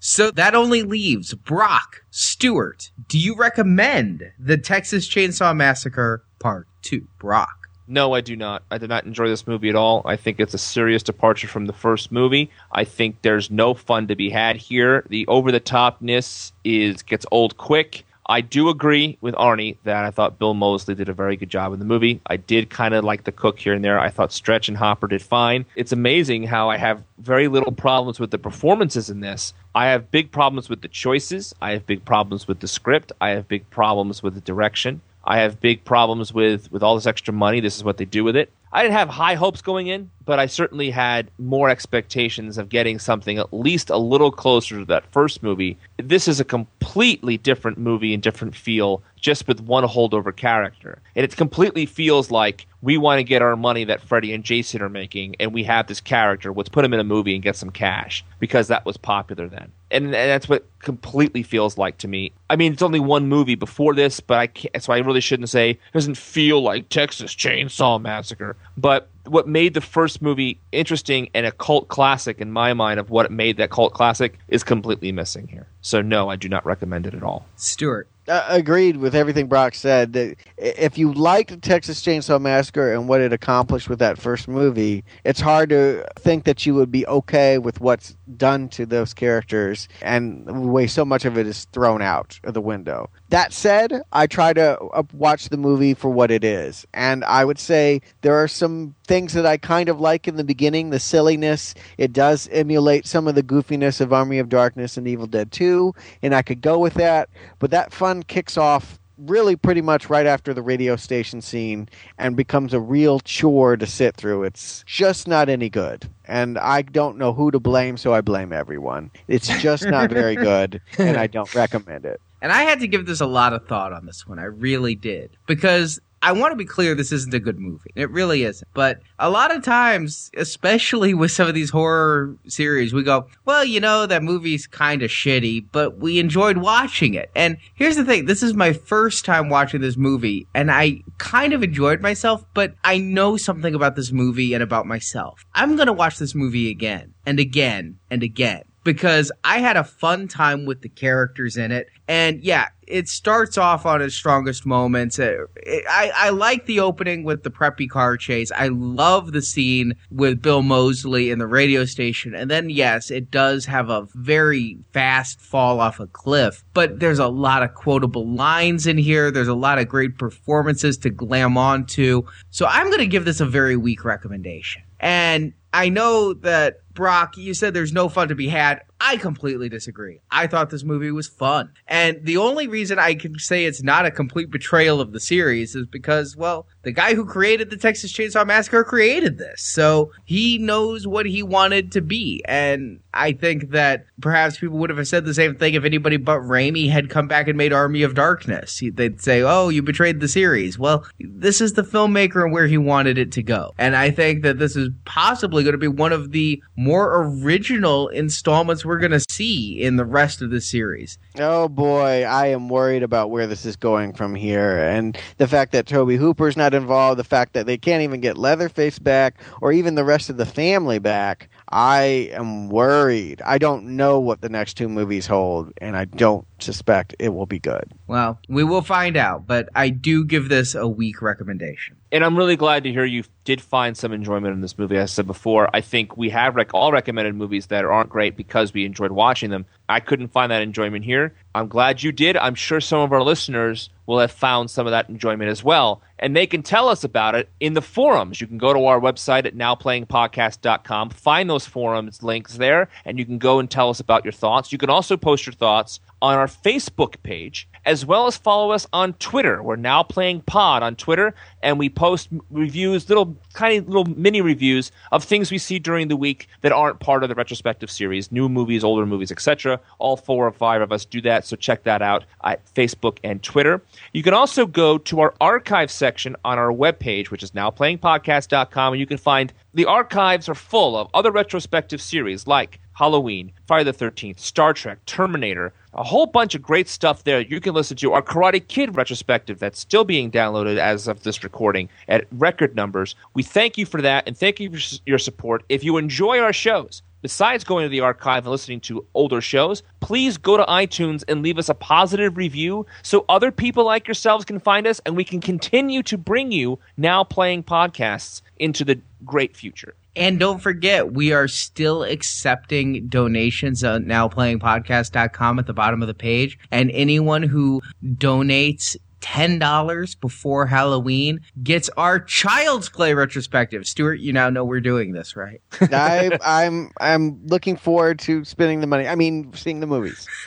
So 0.00 0.30
that 0.32 0.54
only 0.54 0.82
leaves 0.82 1.34
Brock 1.34 2.04
Stuart. 2.10 2.90
Do 3.08 3.18
you 3.18 3.34
recommend 3.34 4.32
the 4.38 4.58
Texas 4.58 5.08
Chainsaw 5.08 5.56
Massacre 5.56 6.22
Part 6.38 6.68
2? 6.82 7.06
Brock. 7.18 7.68
No, 7.88 8.14
I 8.14 8.20
do 8.20 8.34
not. 8.36 8.62
I 8.70 8.78
did 8.78 8.88
not 8.88 9.04
enjoy 9.04 9.28
this 9.28 9.46
movie 9.46 9.68
at 9.68 9.76
all. 9.76 10.02
I 10.04 10.16
think 10.16 10.40
it's 10.40 10.54
a 10.54 10.58
serious 10.58 11.02
departure 11.02 11.46
from 11.48 11.66
the 11.66 11.72
first 11.72 12.10
movie. 12.10 12.50
I 12.72 12.84
think 12.84 13.22
there's 13.22 13.50
no 13.50 13.74
fun 13.74 14.08
to 14.08 14.16
be 14.16 14.30
had 14.30 14.56
here. 14.56 15.04
The 15.08 15.26
over 15.28 15.52
the 15.52 15.60
topness 15.60 16.52
is 16.64 17.02
gets 17.02 17.26
old 17.30 17.56
quick. 17.56 18.04
I 18.28 18.40
do 18.40 18.68
agree 18.68 19.18
with 19.20 19.34
Arnie 19.36 19.76
that 19.84 20.04
I 20.04 20.10
thought 20.10 20.38
Bill 20.38 20.54
Moseley 20.54 20.96
did 20.96 21.08
a 21.08 21.12
very 21.12 21.36
good 21.36 21.48
job 21.48 21.72
in 21.72 21.78
the 21.78 21.84
movie. 21.84 22.20
I 22.26 22.36
did 22.36 22.70
kind 22.70 22.92
of 22.92 23.04
like 23.04 23.22
the 23.22 23.30
cook 23.30 23.58
here 23.60 23.72
and 23.72 23.84
there. 23.84 24.00
I 24.00 24.10
thought 24.10 24.32
Stretch 24.32 24.68
and 24.68 24.76
Hopper 24.76 25.06
did 25.06 25.22
fine. 25.22 25.64
It's 25.76 25.92
amazing 25.92 26.44
how 26.44 26.68
I 26.68 26.76
have 26.76 27.04
very 27.18 27.46
little 27.46 27.70
problems 27.70 28.18
with 28.18 28.32
the 28.32 28.38
performances 28.38 29.10
in 29.10 29.20
this. 29.20 29.54
I 29.76 29.86
have 29.86 30.10
big 30.10 30.32
problems 30.32 30.68
with 30.68 30.82
the 30.82 30.88
choices. 30.88 31.54
I 31.62 31.70
have 31.72 31.86
big 31.86 32.04
problems 32.04 32.48
with 32.48 32.58
the 32.58 32.68
script. 32.68 33.12
I 33.20 33.30
have 33.30 33.46
big 33.46 33.70
problems 33.70 34.24
with 34.24 34.34
the 34.34 34.40
direction. 34.40 35.02
I 35.24 35.38
have 35.38 35.60
big 35.60 35.84
problems 35.84 36.32
with 36.32 36.70
with 36.72 36.82
all 36.82 36.94
this 36.94 37.06
extra 37.06 37.34
money. 37.34 37.60
This 37.60 37.76
is 37.76 37.84
what 37.84 37.96
they 37.96 38.04
do 38.04 38.24
with 38.24 38.36
it. 38.36 38.52
I 38.72 38.82
didn't 38.82 38.96
have 38.96 39.08
high 39.08 39.34
hopes 39.34 39.62
going 39.62 39.86
in, 39.86 40.10
but 40.24 40.38
I 40.40 40.46
certainly 40.46 40.90
had 40.90 41.30
more 41.38 41.70
expectations 41.70 42.58
of 42.58 42.68
getting 42.68 42.98
something 42.98 43.38
at 43.38 43.52
least 43.54 43.90
a 43.90 43.96
little 43.96 44.32
closer 44.32 44.80
to 44.80 44.84
that 44.86 45.10
first 45.12 45.42
movie. 45.42 45.78
This 45.98 46.26
is 46.26 46.40
a 46.40 46.44
completely 46.44 47.38
different 47.38 47.78
movie 47.78 48.12
and 48.12 48.22
different 48.22 48.56
feel, 48.56 49.02
just 49.20 49.46
with 49.46 49.60
one 49.60 49.84
holdover 49.84 50.34
character. 50.34 51.00
And 51.14 51.24
it 51.24 51.36
completely 51.36 51.86
feels 51.86 52.30
like 52.30 52.66
we 52.82 52.98
want 52.98 53.18
to 53.18 53.24
get 53.24 53.40
our 53.40 53.56
money 53.56 53.84
that 53.84 54.00
Freddy 54.00 54.34
and 54.34 54.44
Jason 54.44 54.82
are 54.82 54.88
making, 54.88 55.36
and 55.38 55.54
we 55.54 55.62
have 55.64 55.86
this 55.86 56.00
character. 56.00 56.52
Let's 56.52 56.68
put 56.68 56.84
him 56.84 56.92
in 56.92 57.00
a 57.00 57.04
movie 57.04 57.34
and 57.34 57.42
get 57.42 57.56
some 57.56 57.70
cash 57.70 58.24
because 58.40 58.68
that 58.68 58.84
was 58.84 58.96
popular 58.96 59.48
then. 59.48 59.70
And, 59.92 60.06
and 60.06 60.14
that's 60.14 60.48
what 60.48 60.66
completely 60.80 61.44
feels 61.44 61.78
like 61.78 61.98
to 61.98 62.08
me. 62.08 62.32
I 62.50 62.56
mean, 62.56 62.72
it's 62.72 62.82
only 62.82 63.00
one 63.00 63.28
movie 63.28 63.54
before 63.54 63.94
this, 63.94 64.18
but 64.18 64.38
I 64.38 64.48
can't, 64.48 64.82
so 64.82 64.92
I 64.92 64.98
really 64.98 65.20
shouldn't 65.20 65.48
say 65.48 65.70
it 65.70 65.78
doesn't 65.92 66.16
feel 66.16 66.60
like 66.60 66.88
Texas 66.88 67.34
Chainsaw 67.34 68.00
Massacre. 68.00 68.55
But 68.76 69.08
what 69.24 69.48
made 69.48 69.74
the 69.74 69.80
first 69.80 70.22
movie 70.22 70.60
interesting 70.70 71.30
and 71.34 71.46
a 71.46 71.52
cult 71.52 71.88
classic 71.88 72.40
in 72.40 72.52
my 72.52 72.74
mind 72.74 73.00
of 73.00 73.10
what 73.10 73.30
made 73.30 73.56
that 73.56 73.70
cult 73.70 73.94
classic 73.94 74.38
is 74.48 74.62
completely 74.62 75.12
missing 75.12 75.48
here. 75.48 75.66
So 75.80 76.02
no, 76.02 76.28
I 76.28 76.36
do 76.36 76.48
not 76.48 76.64
recommend 76.66 77.06
it 77.06 77.14
at 77.14 77.22
all. 77.22 77.46
Stuart. 77.56 78.08
uh, 78.28 78.44
agreed 78.48 78.96
with 78.96 79.14
everything 79.14 79.46
Brock 79.46 79.74
said. 79.74 80.12
That 80.12 80.36
if 80.56 80.98
you 80.98 81.12
liked 81.12 81.62
Texas 81.62 82.02
Chainsaw 82.02 82.40
Massacre 82.40 82.92
and 82.92 83.08
what 83.08 83.20
it 83.20 83.32
accomplished 83.32 83.88
with 83.88 83.98
that 84.00 84.18
first 84.18 84.48
movie, 84.48 85.04
it's 85.24 85.40
hard 85.40 85.70
to 85.70 86.06
think 86.16 86.44
that 86.44 86.66
you 86.66 86.74
would 86.74 86.90
be 86.90 87.06
okay 87.06 87.58
with 87.58 87.80
what's 87.80 88.16
done 88.36 88.68
to 88.70 88.86
those 88.86 89.14
characters, 89.14 89.88
and 90.02 90.46
the 90.46 90.52
way 90.52 90.86
so 90.86 91.04
much 91.04 91.24
of 91.24 91.38
it 91.38 91.46
is 91.46 91.64
thrown 91.66 92.02
out 92.02 92.38
of 92.44 92.54
the 92.54 92.60
window. 92.60 93.10
That 93.30 93.52
said, 93.52 94.02
I 94.12 94.26
try 94.26 94.52
to 94.52 94.78
uh, 94.78 95.02
watch 95.12 95.48
the 95.48 95.56
movie 95.56 95.94
for 95.94 96.10
what 96.10 96.30
it 96.30 96.44
is, 96.44 96.86
and 96.94 97.24
I 97.24 97.44
would 97.44 97.58
say 97.58 98.00
there 98.20 98.36
are 98.36 98.48
some 98.48 98.94
things 99.06 99.32
that 99.32 99.44
I 99.44 99.56
kind 99.56 99.88
of 99.88 100.00
like 100.00 100.28
in 100.28 100.36
the 100.36 100.44
beginning. 100.44 100.90
The 100.90 101.00
silliness 101.00 101.74
it 101.98 102.12
does 102.12 102.48
emulate 102.52 103.06
some 103.06 103.26
of 103.26 103.34
the 103.34 103.42
goofiness 103.42 104.00
of 104.00 104.12
Army 104.12 104.38
of 104.38 104.48
Darkness 104.48 104.96
and 104.96 105.08
Evil 105.08 105.26
Dead 105.26 105.50
Two, 105.50 105.94
and 106.22 106.34
I 106.34 106.42
could 106.42 106.60
go 106.60 106.78
with 106.78 106.94
that. 106.94 107.28
But 107.58 107.72
that 107.72 107.92
fun 107.92 108.22
kicks 108.22 108.56
off 108.56 108.98
really 109.18 109.56
pretty 109.56 109.80
much 109.80 110.10
right 110.10 110.26
after 110.26 110.52
the 110.52 110.62
radio 110.62 110.96
station 110.96 111.40
scene 111.40 111.88
and 112.18 112.36
becomes 112.36 112.74
a 112.74 112.80
real 112.80 113.20
chore 113.20 113.76
to 113.76 113.86
sit 113.86 114.14
through. 114.14 114.44
It's 114.44 114.84
just 114.86 115.26
not 115.26 115.48
any 115.48 115.70
good. 115.70 116.08
And 116.26 116.58
I 116.58 116.82
don't 116.82 117.16
know 117.16 117.32
who 117.32 117.50
to 117.50 117.60
blame, 117.60 117.96
so 117.96 118.12
I 118.12 118.20
blame 118.20 118.52
everyone. 118.52 119.10
It's 119.28 119.48
just 119.60 119.86
not 119.86 120.10
very 120.10 120.34
good, 120.36 120.80
and 120.98 121.16
I 121.16 121.26
don't 121.26 121.52
recommend 121.54 122.04
it. 122.04 122.20
And 122.46 122.52
I 122.52 122.62
had 122.62 122.78
to 122.78 122.86
give 122.86 123.06
this 123.06 123.20
a 123.20 123.26
lot 123.26 123.54
of 123.54 123.66
thought 123.66 123.92
on 123.92 124.06
this 124.06 124.24
one. 124.24 124.38
I 124.38 124.44
really 124.44 124.94
did. 124.94 125.36
Because 125.48 125.98
I 126.22 126.30
want 126.30 126.52
to 126.52 126.56
be 126.56 126.64
clear 126.64 126.94
this 126.94 127.10
isn't 127.10 127.34
a 127.34 127.40
good 127.40 127.58
movie. 127.58 127.90
It 127.96 128.08
really 128.12 128.44
isn't. 128.44 128.68
But 128.72 129.00
a 129.18 129.28
lot 129.28 129.50
of 129.50 129.64
times, 129.64 130.30
especially 130.36 131.12
with 131.12 131.32
some 131.32 131.48
of 131.48 131.56
these 131.56 131.70
horror 131.70 132.36
series, 132.46 132.94
we 132.94 133.02
go, 133.02 133.26
well, 133.46 133.64
you 133.64 133.80
know, 133.80 134.06
that 134.06 134.22
movie's 134.22 134.68
kind 134.68 135.02
of 135.02 135.10
shitty, 135.10 135.66
but 135.72 135.98
we 135.98 136.20
enjoyed 136.20 136.58
watching 136.58 137.14
it. 137.14 137.32
And 137.34 137.56
here's 137.74 137.96
the 137.96 138.04
thing 138.04 138.26
this 138.26 138.44
is 138.44 138.54
my 138.54 138.72
first 138.72 139.24
time 139.24 139.48
watching 139.48 139.80
this 139.80 139.96
movie, 139.96 140.46
and 140.54 140.70
I 140.70 141.00
kind 141.18 141.52
of 141.52 141.64
enjoyed 141.64 142.00
myself, 142.00 142.44
but 142.54 142.74
I 142.84 142.98
know 142.98 143.36
something 143.36 143.74
about 143.74 143.96
this 143.96 144.12
movie 144.12 144.54
and 144.54 144.62
about 144.62 144.86
myself. 144.86 145.44
I'm 145.52 145.74
going 145.74 145.88
to 145.88 145.92
watch 145.92 146.20
this 146.20 146.36
movie 146.36 146.70
again 146.70 147.12
and 147.26 147.40
again 147.40 147.98
and 148.08 148.22
again 148.22 148.62
because 148.86 149.30
I 149.44 149.58
had 149.58 149.76
a 149.76 149.84
fun 149.84 150.28
time 150.28 150.64
with 150.64 150.80
the 150.80 150.88
characters 150.88 151.56
in 151.56 151.72
it. 151.72 151.88
And 152.08 152.40
yeah, 152.42 152.68
it 152.86 153.08
starts 153.08 153.58
off 153.58 153.84
on 153.84 154.00
its 154.00 154.14
strongest 154.14 154.64
moments. 154.64 155.18
Uh, 155.18 155.46
it- 155.56 155.84
I, 155.90 156.12
I 156.14 156.30
like 156.30 156.66
the 156.66 156.78
opening 156.78 157.24
with 157.24 157.42
the 157.42 157.50
preppy 157.50 157.90
car 157.90 158.16
chase. 158.16 158.52
I 158.52 158.68
love 158.68 159.32
the 159.32 159.42
scene 159.42 159.94
with 160.12 160.40
Bill 160.40 160.62
Moseley 160.62 161.30
in 161.30 161.40
the 161.40 161.48
radio 161.48 161.84
station. 161.84 162.32
And 162.34 162.48
then, 162.48 162.70
yes, 162.70 163.10
it 163.10 163.30
does 163.32 163.66
have 163.66 163.90
a 163.90 164.06
very 164.14 164.78
fast 164.92 165.40
fall 165.40 165.80
off 165.80 165.98
a 165.98 166.06
cliff, 166.06 166.64
but 166.72 167.00
there's 167.00 167.18
a 167.18 167.26
lot 167.28 167.64
of 167.64 167.74
quotable 167.74 168.28
lines 168.32 168.86
in 168.86 168.98
here. 168.98 169.32
There's 169.32 169.48
a 169.48 169.54
lot 169.54 169.78
of 169.80 169.88
great 169.88 170.16
performances 170.16 170.96
to 170.98 171.10
glam 171.10 171.58
onto. 171.58 172.22
So 172.50 172.66
I'm 172.66 172.86
going 172.86 172.98
to 172.98 173.06
give 173.06 173.24
this 173.24 173.40
a 173.40 173.46
very 173.46 173.76
weak 173.76 174.04
recommendation. 174.04 174.82
And 175.00 175.52
I 175.72 175.88
know 175.88 176.32
that 176.34 176.78
Brock, 176.96 177.36
you 177.36 177.54
said 177.54 177.74
there's 177.74 177.92
no 177.92 178.08
fun 178.08 178.28
to 178.28 178.34
be 178.34 178.48
had. 178.48 178.82
I 179.00 179.18
completely 179.18 179.68
disagree. 179.68 180.20
I 180.30 180.46
thought 180.46 180.70
this 180.70 180.82
movie 180.82 181.10
was 181.10 181.28
fun. 181.28 181.70
And 181.86 182.18
the 182.22 182.38
only 182.38 182.66
reason 182.66 182.98
I 182.98 183.14
can 183.14 183.38
say 183.38 183.66
it's 183.66 183.82
not 183.82 184.06
a 184.06 184.10
complete 184.10 184.50
betrayal 184.50 185.00
of 185.00 185.12
the 185.12 185.20
series 185.20 185.76
is 185.76 185.86
because, 185.86 186.34
well, 186.34 186.66
the 186.82 186.92
guy 186.92 187.14
who 187.14 187.26
created 187.26 187.68
the 187.68 187.76
Texas 187.76 188.12
Chainsaw 188.12 188.46
Massacre 188.46 188.84
created 188.84 189.36
this. 189.36 189.60
So 189.60 190.12
he 190.24 190.56
knows 190.56 191.06
what 191.06 191.26
he 191.26 191.42
wanted 191.42 191.92
to 191.92 192.00
be. 192.00 192.42
And 192.46 193.00
I 193.12 193.32
think 193.32 193.70
that 193.70 194.06
perhaps 194.20 194.58
people 194.58 194.78
would 194.78 194.90
have 194.90 195.06
said 195.06 195.26
the 195.26 195.34
same 195.34 195.56
thing 195.56 195.74
if 195.74 195.84
anybody 195.84 196.16
but 196.16 196.40
Raimi 196.40 196.90
had 196.90 197.10
come 197.10 197.28
back 197.28 197.48
and 197.48 197.58
made 197.58 197.74
Army 197.74 198.02
of 198.02 198.14
Darkness. 198.14 198.82
They'd 198.94 199.20
say, 199.20 199.42
oh, 199.42 199.68
you 199.68 199.82
betrayed 199.82 200.20
the 200.20 200.28
series. 200.28 200.78
Well, 200.78 201.04
this 201.18 201.60
is 201.60 201.74
the 201.74 201.82
filmmaker 201.82 202.42
and 202.42 202.52
where 202.52 202.66
he 202.66 202.78
wanted 202.78 203.18
it 203.18 203.30
to 203.32 203.42
go. 203.42 203.72
And 203.76 203.94
I 203.94 204.10
think 204.10 204.42
that 204.42 204.58
this 204.58 204.74
is 204.74 204.88
possibly 205.04 205.64
going 205.64 205.74
to 205.74 205.78
be 205.78 205.88
one 205.88 206.12
of 206.12 206.32
the 206.32 206.62
more 206.86 207.22
original 207.22 208.08
installments 208.08 208.84
we're 208.84 208.98
going 208.98 209.10
to 209.10 209.24
see 209.28 209.82
in 209.82 209.96
the 209.96 210.04
rest 210.04 210.40
of 210.40 210.50
the 210.50 210.60
series. 210.60 211.18
Oh 211.36 211.68
boy, 211.68 212.22
I 212.24 212.46
am 212.46 212.68
worried 212.68 213.02
about 213.02 213.30
where 213.30 213.48
this 213.48 213.66
is 213.66 213.74
going 213.74 214.12
from 214.12 214.36
here, 214.36 214.78
and 214.78 215.18
the 215.38 215.48
fact 215.48 215.72
that 215.72 215.86
Tobe 215.86 216.10
Hooper's 216.10 216.56
not 216.56 216.74
involved, 216.74 217.18
the 217.18 217.24
fact 217.24 217.54
that 217.54 217.66
they 217.66 217.76
can't 217.76 218.02
even 218.02 218.20
get 218.20 218.38
Leatherface 218.38 219.00
back, 219.00 219.40
or 219.60 219.72
even 219.72 219.96
the 219.96 220.04
rest 220.04 220.30
of 220.30 220.36
the 220.36 220.46
family 220.46 221.00
back. 221.00 221.48
I 221.68 222.30
am 222.32 222.68
worried. 222.68 223.42
I 223.44 223.58
don't 223.58 223.96
know 223.96 224.20
what 224.20 224.40
the 224.40 224.48
next 224.48 224.74
two 224.74 224.88
movies 224.88 225.26
hold, 225.26 225.72
and 225.78 225.96
I 225.96 226.04
don't 226.04 226.46
suspect 226.60 227.16
it 227.18 227.30
will 227.30 227.46
be 227.46 227.58
good. 227.58 227.92
Well, 228.06 228.38
we 228.48 228.62
will 228.62 228.82
find 228.82 229.16
out, 229.16 229.48
but 229.48 229.68
I 229.74 229.88
do 229.88 230.24
give 230.24 230.48
this 230.48 230.76
a 230.76 230.86
weak 230.86 231.20
recommendation. 231.20 231.96
And 232.16 232.24
I'm 232.24 232.34
really 232.34 232.56
glad 232.56 232.84
to 232.84 232.90
hear 232.90 233.04
you 233.04 233.24
did 233.44 233.60
find 233.60 233.94
some 233.94 234.10
enjoyment 234.10 234.54
in 234.54 234.62
this 234.62 234.78
movie. 234.78 234.96
As 234.96 235.10
I 235.10 235.16
said 235.16 235.26
before, 235.26 235.68
I 235.74 235.82
think 235.82 236.16
we 236.16 236.30
have 236.30 236.56
rec- 236.56 236.72
all 236.72 236.90
recommended 236.90 237.34
movies 237.34 237.66
that 237.66 237.84
aren't 237.84 238.08
great 238.08 238.38
because 238.38 238.72
we 238.72 238.86
enjoyed 238.86 239.12
watching 239.12 239.50
them. 239.50 239.66
I 239.86 240.00
couldn't 240.00 240.28
find 240.28 240.50
that 240.50 240.62
enjoyment 240.62 241.04
here. 241.04 241.34
I'm 241.54 241.68
glad 241.68 242.02
you 242.02 242.12
did. 242.12 242.38
I'm 242.38 242.54
sure 242.54 242.80
some 242.80 243.00
of 243.00 243.12
our 243.12 243.22
listeners 243.22 243.90
will 244.06 244.18
have 244.18 244.32
found 244.32 244.70
some 244.70 244.86
of 244.86 244.92
that 244.92 245.10
enjoyment 245.10 245.50
as 245.50 245.62
well. 245.62 246.00
And 246.18 246.34
they 246.34 246.46
can 246.46 246.62
tell 246.62 246.88
us 246.88 247.04
about 247.04 247.34
it 247.34 247.50
in 247.60 247.74
the 247.74 247.82
forums. 247.82 248.40
You 248.40 248.46
can 248.46 248.56
go 248.56 248.72
to 248.72 248.86
our 248.86 248.98
website 248.98 249.44
at 249.44 249.54
nowplayingpodcast.com, 249.54 251.10
find 251.10 251.50
those 251.50 251.66
forums 251.66 252.22
links 252.22 252.56
there, 252.56 252.88
and 253.04 253.18
you 253.18 253.26
can 253.26 253.36
go 253.36 253.58
and 253.58 253.70
tell 253.70 253.90
us 253.90 254.00
about 254.00 254.24
your 254.24 254.32
thoughts. 254.32 254.72
You 254.72 254.78
can 254.78 254.88
also 254.88 255.18
post 255.18 255.44
your 255.44 255.52
thoughts 255.52 256.00
on 256.22 256.38
our 256.38 256.46
Facebook 256.46 257.22
page, 257.22 257.68
as 257.86 258.04
well 258.04 258.26
as 258.26 258.36
follow 258.36 258.72
us 258.72 258.86
on 258.92 259.12
Twitter. 259.14 259.62
We're 259.62 259.76
now 259.76 260.02
playing 260.02 260.42
pod 260.42 260.82
on 260.82 260.96
Twitter, 260.96 261.34
and 261.62 261.78
we 261.78 261.88
post 261.88 262.28
reviews, 262.50 263.08
little 263.08 263.36
tiny 263.54 263.80
little 263.80 264.04
mini 264.04 264.40
reviews 264.40 264.90
of 265.12 265.22
things 265.22 265.50
we 265.50 265.58
see 265.58 265.78
during 265.78 266.08
the 266.08 266.16
week 266.16 266.48
that 266.62 266.72
aren't 266.72 267.00
part 267.00 267.22
of 267.22 267.28
the 267.28 267.34
retrospective 267.34 267.90
series, 267.90 268.32
new 268.32 268.48
movies, 268.48 268.82
older 268.82 269.06
movies, 269.06 269.30
etc. 269.30 269.80
All 269.98 270.16
four 270.16 270.46
or 270.46 270.52
five 270.52 270.82
of 270.82 270.92
us 270.92 271.04
do 271.04 271.20
that, 271.22 271.46
so 271.46 271.56
check 271.56 271.84
that 271.84 272.02
out 272.02 272.24
at 272.44 272.62
Facebook 272.74 273.18
and 273.22 273.42
Twitter. 273.42 273.80
You 274.12 274.22
can 274.22 274.34
also 274.34 274.66
go 274.66 274.98
to 274.98 275.20
our 275.20 275.34
archive 275.40 275.90
section 275.90 276.36
on 276.44 276.58
our 276.58 276.72
webpage, 276.72 277.30
which 277.30 277.42
is 277.42 277.54
now 277.54 277.70
nowplayingpodcast.com, 277.70 278.92
and 278.92 279.00
you 279.00 279.06
can 279.06 279.18
find 279.18 279.52
the 279.74 279.84
archives 279.84 280.48
are 280.48 280.54
full 280.54 280.96
of 280.96 281.08
other 281.14 281.30
retrospective 281.30 282.00
series 282.00 282.46
like 282.46 282.80
Halloween, 282.92 283.52
Friday 283.66 283.90
the 283.90 283.92
13th, 283.92 284.38
Star 284.38 284.72
Trek, 284.72 285.04
Terminator, 285.04 285.74
a 285.96 286.04
whole 286.04 286.26
bunch 286.26 286.54
of 286.54 286.62
great 286.62 286.88
stuff 286.88 287.24
there 287.24 287.40
you 287.40 287.60
can 287.60 287.74
listen 287.74 287.96
to. 287.96 288.12
Our 288.12 288.22
Karate 288.22 288.66
Kid 288.66 288.96
retrospective 288.96 289.58
that's 289.58 289.80
still 289.80 290.04
being 290.04 290.30
downloaded 290.30 290.78
as 290.78 291.08
of 291.08 291.22
this 291.22 291.42
recording 291.42 291.88
at 292.08 292.26
record 292.32 292.76
numbers. 292.76 293.14
We 293.34 293.42
thank 293.42 293.78
you 293.78 293.86
for 293.86 294.02
that 294.02 294.24
and 294.26 294.36
thank 294.36 294.60
you 294.60 294.70
for 294.70 294.96
your 295.06 295.18
support. 295.18 295.64
If 295.68 295.82
you 295.82 295.96
enjoy 295.96 296.38
our 296.38 296.52
shows, 296.52 297.02
besides 297.26 297.64
going 297.64 297.84
to 297.84 297.88
the 297.88 297.98
archive 297.98 298.44
and 298.44 298.52
listening 298.52 298.78
to 298.78 299.04
older 299.12 299.40
shows, 299.40 299.82
please 299.98 300.38
go 300.38 300.56
to 300.56 300.62
iTunes 300.66 301.24
and 301.26 301.42
leave 301.42 301.58
us 301.58 301.68
a 301.68 301.74
positive 301.74 302.36
review 302.36 302.86
so 303.02 303.24
other 303.28 303.50
people 303.50 303.84
like 303.84 304.06
yourselves 304.06 304.44
can 304.44 304.60
find 304.60 304.86
us 304.86 305.00
and 305.04 305.16
we 305.16 305.24
can 305.24 305.40
continue 305.40 306.04
to 306.04 306.16
bring 306.16 306.52
you 306.52 306.78
now 306.96 307.24
playing 307.24 307.64
podcasts 307.64 308.42
into 308.60 308.84
the 308.84 309.00
great 309.24 309.56
future. 309.56 309.96
And 310.14 310.38
don't 310.38 310.60
forget, 310.60 311.14
we 311.14 311.32
are 311.32 311.48
still 311.48 312.04
accepting 312.04 313.08
donations 313.08 313.82
on 313.82 314.04
nowplayingpodcast.com 314.04 315.58
at 315.58 315.66
the 315.66 315.74
bottom 315.74 316.02
of 316.02 316.06
the 316.06 316.14
page. 316.14 316.60
And 316.70 316.92
anyone 316.92 317.42
who 317.42 317.82
donates 318.04 318.96
$10 319.26 320.20
before 320.20 320.66
Halloween 320.66 321.40
gets 321.62 321.88
our 321.96 322.20
Child's 322.20 322.88
Play 322.88 323.12
retrospective. 323.12 323.86
Stuart, 323.86 324.20
you 324.20 324.32
now 324.32 324.50
know 324.50 324.64
we're 324.64 324.80
doing 324.80 325.12
this, 325.12 325.34
right? 325.34 325.60
I, 325.80 326.38
I'm 326.42 326.90
I'm 327.00 327.44
looking 327.46 327.76
forward 327.76 328.20
to 328.20 328.44
spending 328.44 328.80
the 328.80 328.86
money. 328.86 329.08
I 329.08 329.16
mean, 329.16 329.52
seeing 329.54 329.80
the 329.80 329.86
movies. 329.86 330.28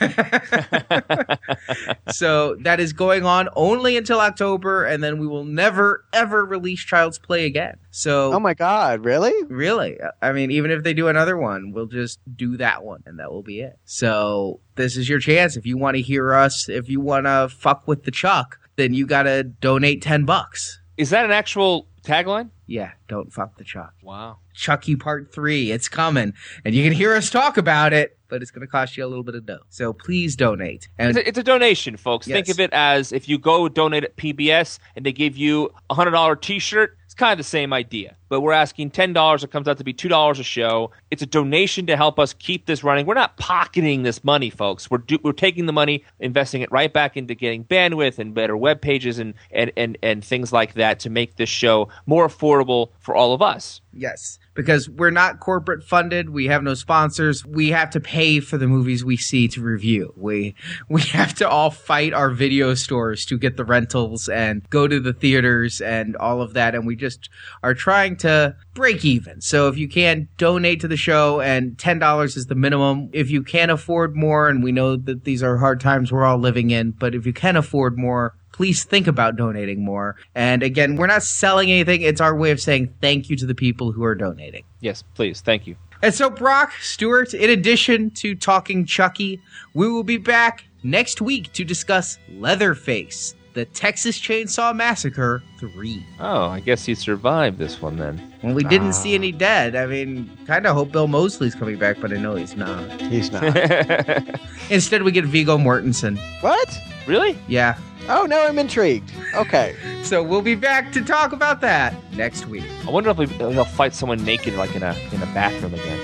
so 2.10 2.56
that 2.62 2.80
is 2.80 2.92
going 2.92 3.24
on 3.24 3.48
only 3.54 3.96
until 3.98 4.20
October, 4.20 4.84
and 4.84 5.04
then 5.04 5.18
we 5.18 5.26
will 5.26 5.44
never, 5.44 6.04
ever 6.12 6.44
release 6.44 6.80
Child's 6.80 7.18
Play 7.18 7.44
again. 7.44 7.76
So 7.90 8.32
Oh 8.32 8.40
my 8.40 8.54
God, 8.54 9.04
really? 9.04 9.34
Really? 9.48 9.98
I 10.22 10.32
mean, 10.32 10.50
even 10.50 10.70
if 10.70 10.84
they 10.84 10.94
do 10.94 11.08
another 11.08 11.36
one, 11.36 11.72
we'll 11.72 11.86
just 11.86 12.18
do 12.34 12.56
that 12.56 12.82
one 12.82 13.02
and 13.04 13.18
that 13.18 13.30
will 13.30 13.42
be 13.42 13.60
it. 13.60 13.78
So, 13.84 14.60
this 14.76 14.96
is 14.96 15.08
your 15.08 15.18
chance. 15.18 15.56
If 15.56 15.66
you 15.66 15.76
want 15.76 15.96
to 15.96 16.02
hear 16.02 16.32
us, 16.32 16.68
if 16.68 16.88
you 16.88 17.00
want 17.00 17.26
to 17.26 17.50
fuck 17.50 17.86
with 17.86 18.04
the 18.04 18.10
Chuck, 18.10 18.58
then 18.80 18.94
you 18.94 19.06
got 19.06 19.24
to 19.24 19.44
donate 19.44 20.02
10 20.02 20.24
bucks. 20.24 20.80
Is 20.96 21.10
that 21.10 21.24
an 21.24 21.30
actual 21.30 21.86
tagline? 22.02 22.50
Yeah, 22.66 22.92
don't 23.08 23.32
fuck 23.32 23.56
the 23.56 23.64
Chuck. 23.64 23.94
Wow. 24.02 24.38
Chucky 24.54 24.96
Part 24.96 25.32
3, 25.34 25.70
it's 25.72 25.88
coming. 25.88 26.34
And 26.64 26.74
you 26.74 26.84
can 26.84 26.92
hear 26.92 27.14
us 27.14 27.30
talk 27.30 27.56
about 27.56 27.92
it, 27.92 28.16
but 28.28 28.42
it's 28.42 28.50
going 28.50 28.60
to 28.60 28.70
cost 28.70 28.96
you 28.96 29.04
a 29.04 29.08
little 29.08 29.24
bit 29.24 29.34
of 29.34 29.44
dough. 29.46 29.60
So, 29.70 29.92
please 29.92 30.36
donate. 30.36 30.88
And 30.98 31.10
It's 31.10 31.18
a, 31.18 31.28
it's 31.28 31.38
a 31.38 31.42
donation, 31.42 31.96
folks. 31.96 32.26
Think 32.26 32.48
of 32.48 32.60
it 32.60 32.72
as 32.72 33.12
if 33.12 33.28
you 33.28 33.38
go 33.38 33.68
donate 33.68 34.04
at 34.04 34.16
PBS 34.16 34.78
and 34.94 35.04
they 35.04 35.12
give 35.12 35.36
you 35.36 35.70
a 35.88 35.94
hundred 35.94 36.12
dollar 36.12 36.36
T-shirt. 36.36 36.96
Kind 37.20 37.32
of 37.32 37.38
the 37.38 37.44
same 37.44 37.74
idea, 37.74 38.16
but 38.30 38.40
we're 38.40 38.54
asking 38.54 38.92
ten 38.92 39.12
dollars. 39.12 39.44
It 39.44 39.50
comes 39.50 39.68
out 39.68 39.76
to 39.76 39.84
be 39.84 39.92
two 39.92 40.08
dollars 40.08 40.38
a 40.38 40.42
show. 40.42 40.90
It's 41.10 41.20
a 41.20 41.26
donation 41.26 41.84
to 41.88 41.94
help 41.94 42.18
us 42.18 42.32
keep 42.32 42.64
this 42.64 42.82
running. 42.82 43.04
We're 43.04 43.12
not 43.12 43.36
pocketing 43.36 44.04
this 44.04 44.24
money, 44.24 44.48
folks. 44.48 44.90
We're 44.90 44.98
do, 44.98 45.18
we're 45.22 45.32
taking 45.32 45.66
the 45.66 45.72
money, 45.74 46.02
investing 46.18 46.62
it 46.62 46.72
right 46.72 46.90
back 46.90 47.18
into 47.18 47.34
getting 47.34 47.64
bandwidth 47.64 48.18
and 48.18 48.32
better 48.32 48.56
web 48.56 48.80
pages 48.80 49.18
and 49.18 49.34
and 49.50 49.70
and 49.76 49.98
and 50.02 50.24
things 50.24 50.50
like 50.50 50.72
that 50.74 50.98
to 51.00 51.10
make 51.10 51.36
this 51.36 51.50
show 51.50 51.90
more 52.06 52.26
affordable 52.26 52.88
for 53.00 53.14
all 53.14 53.34
of 53.34 53.42
us. 53.42 53.82
Yes, 53.92 54.38
because 54.54 54.88
we're 54.88 55.10
not 55.10 55.40
corporate 55.40 55.84
funded. 55.84 56.30
We 56.30 56.46
have 56.46 56.62
no 56.62 56.74
sponsors. 56.74 57.44
We 57.46 57.70
have 57.70 57.90
to 57.90 58.00
pay 58.00 58.40
for 58.40 58.58
the 58.58 58.66
movies 58.66 59.04
we 59.04 59.16
see 59.16 59.48
to 59.48 59.60
review. 59.60 60.12
We 60.16 60.54
we 60.88 61.02
have 61.02 61.34
to 61.34 61.48
all 61.48 61.70
fight 61.70 62.12
our 62.12 62.30
video 62.30 62.74
stores 62.74 63.24
to 63.26 63.38
get 63.38 63.56
the 63.56 63.64
rentals 63.64 64.28
and 64.28 64.68
go 64.70 64.88
to 64.88 65.00
the 65.00 65.12
theaters 65.12 65.80
and 65.80 66.16
all 66.16 66.42
of 66.42 66.54
that. 66.54 66.74
And 66.74 66.86
we 66.86 66.96
just 66.96 67.28
are 67.62 67.74
trying 67.74 68.16
to 68.18 68.56
break 68.74 69.04
even. 69.04 69.40
So 69.40 69.68
if 69.68 69.76
you 69.76 69.88
can 69.88 70.28
donate 70.36 70.80
to 70.80 70.88
the 70.88 70.96
show, 70.96 71.40
and 71.40 71.78
ten 71.78 71.98
dollars 71.98 72.36
is 72.36 72.46
the 72.46 72.54
minimum. 72.54 73.10
If 73.12 73.30
you 73.30 73.42
can't 73.42 73.70
afford 73.70 74.16
more, 74.16 74.48
and 74.48 74.62
we 74.62 74.72
know 74.72 74.96
that 74.96 75.24
these 75.24 75.42
are 75.42 75.58
hard 75.58 75.80
times 75.80 76.12
we're 76.12 76.24
all 76.24 76.38
living 76.38 76.70
in, 76.70 76.92
but 76.92 77.14
if 77.14 77.26
you 77.26 77.32
can 77.32 77.56
afford 77.56 77.98
more, 77.98 78.34
please 78.52 78.84
think 78.84 79.06
about 79.06 79.36
donating 79.36 79.84
more. 79.84 80.16
And 80.34 80.62
again, 80.62 80.96
we're 80.96 81.06
not 81.06 81.22
selling 81.22 81.70
anything. 81.70 82.02
It's 82.02 82.20
our 82.20 82.36
way 82.36 82.50
of 82.50 82.60
saying 82.60 82.94
thank 83.00 83.30
you 83.30 83.36
to 83.36 83.46
the 83.46 83.54
people 83.54 83.92
who 83.92 84.04
are 84.04 84.14
donating. 84.14 84.64
Yes, 84.80 85.02
please. 85.14 85.40
Thank 85.40 85.66
you. 85.66 85.76
And 86.02 86.14
so, 86.14 86.30
Brock, 86.30 86.72
Stuart, 86.80 87.34
in 87.34 87.50
addition 87.50 88.10
to 88.12 88.34
talking 88.34 88.86
Chucky, 88.86 89.40
we 89.74 89.88
will 89.88 90.02
be 90.02 90.16
back 90.16 90.64
next 90.82 91.20
week 91.20 91.52
to 91.52 91.62
discuss 91.64 92.18
Leatherface, 92.30 93.34
the 93.52 93.66
Texas 93.66 94.18
Chainsaw 94.18 94.74
Massacre 94.74 95.42
3. 95.58 96.06
Oh, 96.18 96.44
I 96.46 96.60
guess 96.60 96.86
he 96.86 96.94
survived 96.94 97.58
this 97.58 97.82
one 97.82 97.96
then. 97.96 98.32
Well, 98.42 98.54
we 98.54 98.64
didn't 98.64 98.94
see 98.94 99.14
any 99.14 99.30
dead. 99.32 99.76
I 99.76 99.84
mean, 99.84 100.30
kind 100.46 100.66
of 100.66 100.74
hope 100.74 100.90
Bill 100.92 101.06
Moseley's 101.08 101.54
coming 101.54 101.76
back, 101.78 102.00
but 102.00 102.12
I 102.12 102.16
know 102.16 102.34
he's 102.34 102.56
not. 102.56 103.00
He's 103.02 103.30
not. 103.30 103.44
Instead, 104.70 105.02
we 105.02 105.12
get 105.12 105.26
Viggo 105.26 105.58
Mortensen. 105.58 106.18
what? 106.42 106.78
Really? 107.10 107.36
Yeah. 107.48 107.76
Oh, 108.08 108.24
now 108.24 108.46
I'm 108.46 108.58
intrigued. 108.58 109.12
Okay. 109.34 109.76
So 110.02 110.22
we'll 110.22 110.40
be 110.42 110.54
back 110.54 110.92
to 110.92 111.04
talk 111.04 111.32
about 111.32 111.60
that 111.60 111.94
next 112.14 112.46
week. 112.46 112.64
I 112.86 112.90
wonder 112.90 113.10
if 113.10 113.18
he- 113.18 113.26
he'll 113.36 113.66
fight 113.66 113.92
someone 113.94 114.24
naked, 114.24 114.54
like 114.54 114.74
in 114.74 114.82
a 114.82 114.96
in 115.12 115.22
a 115.22 115.26
bathroom 115.34 115.74
again. 115.74 116.00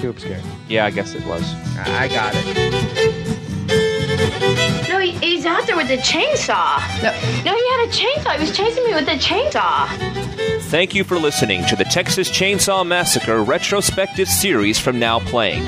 too 0.00 0.10
obscure. 0.10 0.36
Yeah, 0.68 0.84
I 0.84 0.90
guess 0.90 1.14
it 1.14 1.24
was. 1.24 1.42
I 1.78 2.04
I 2.04 2.08
got 2.08 2.34
it. 2.34 3.66
No, 4.88 4.98
he, 4.98 5.12
he's 5.12 5.46
out 5.46 5.64
there 5.66 5.76
with 5.76 5.86
the 5.88 5.96
chainsaw. 5.98 6.80
No, 7.04 7.12
no, 7.44 7.54
he 7.54 7.70
had 7.70 7.88
a 7.88 7.90
chainsaw. 7.92 8.34
He 8.34 8.40
was 8.40 8.56
chasing 8.56 8.84
me 8.84 8.94
with 8.94 9.06
a 9.08 9.16
chainsaw. 9.16 9.86
Thank 10.64 10.92
you 10.94 11.04
for 11.04 11.16
listening 11.18 11.64
to 11.66 11.76
the 11.76 11.84
Texas 11.84 12.28
Chainsaw 12.28 12.84
Massacre 12.86 13.42
retrospective 13.44 14.28
series 14.28 14.78
from 14.78 14.98
Now 14.98 15.20
Playing. 15.20 15.62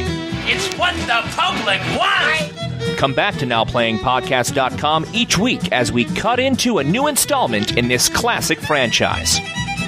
It's 0.51 0.69
what 0.77 0.95
the 1.07 1.23
public 1.37 1.81
wants. 1.97 2.58
Come 2.99 3.15
back 3.15 3.37
to 3.37 3.47
NowPlayingPodcast.com 3.47 5.07
each 5.13 5.39
week 5.39 5.71
as 5.71 5.93
we 5.93 6.05
cut 6.05 6.41
into 6.41 6.79
a 6.79 6.85
new 6.85 7.07
installment 7.07 7.79
in 7.79 7.87
this 7.87 8.09
classic 8.09 8.59
franchise. 8.59 9.39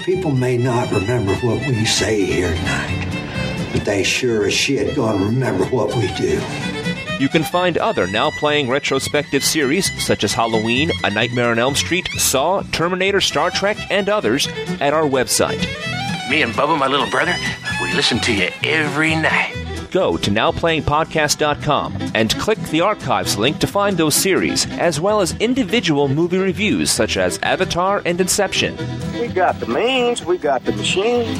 People 0.05 0.31
may 0.31 0.57
not 0.57 0.93
remember 0.93 1.35
what 1.39 1.59
we 1.67 1.85
say 1.85 2.25
here 2.25 2.55
tonight, 2.55 3.71
but 3.73 3.85
they 3.85 4.05
sure 4.05 4.47
as 4.47 4.55
shit 4.55 4.95
gonna 4.95 5.25
remember 5.25 5.65
what 5.67 5.93
we 5.97 6.07
do. 6.15 6.41
You 7.19 7.29
can 7.29 7.43
find 7.43 7.77
other 7.79 8.07
Now 8.07 8.31
Playing 8.31 8.69
retrospective 8.69 9.43
series 9.43 9.91
such 10.01 10.23
as 10.23 10.33
Halloween, 10.33 10.93
A 11.03 11.11
Nightmare 11.11 11.51
on 11.51 11.59
Elm 11.59 11.75
Street, 11.75 12.09
Saw, 12.17 12.63
Terminator, 12.71 13.21
Star 13.21 13.51
Trek, 13.51 13.77
and 13.91 14.09
others 14.09 14.47
at 14.81 14.95
our 14.95 15.03
website. 15.03 15.59
Me 16.31 16.43
and 16.43 16.53
Bubba, 16.53 16.79
my 16.79 16.87
little 16.87 17.11
brother, 17.11 17.35
we 17.83 17.93
listen 17.93 18.21
to 18.21 18.33
you 18.33 18.51
every 18.63 19.17
night. 19.17 19.60
Go 19.91 20.17
to 20.17 20.31
NowPlayingPodcast.com 20.31 22.13
and 22.15 22.35
click 22.37 22.59
the 22.59 22.81
archives 22.81 23.37
link 23.37 23.59
to 23.59 23.67
find 23.67 23.97
those 23.97 24.15
series, 24.15 24.71
as 24.79 25.01
well 25.01 25.21
as 25.21 25.37
individual 25.39 26.09
movie 26.09 26.39
reviews 26.39 26.91
such 26.91 27.17
as 27.17 27.39
Avatar 27.43 28.03
and 28.05 28.21
Inception. 28.21 28.77
We 29.15 29.29
got 29.29 29.59
the 29.59 29.67
means, 29.67 30.25
we 30.25 30.39
got 30.39 30.65
the 30.65 30.73
machine. 30.73 31.37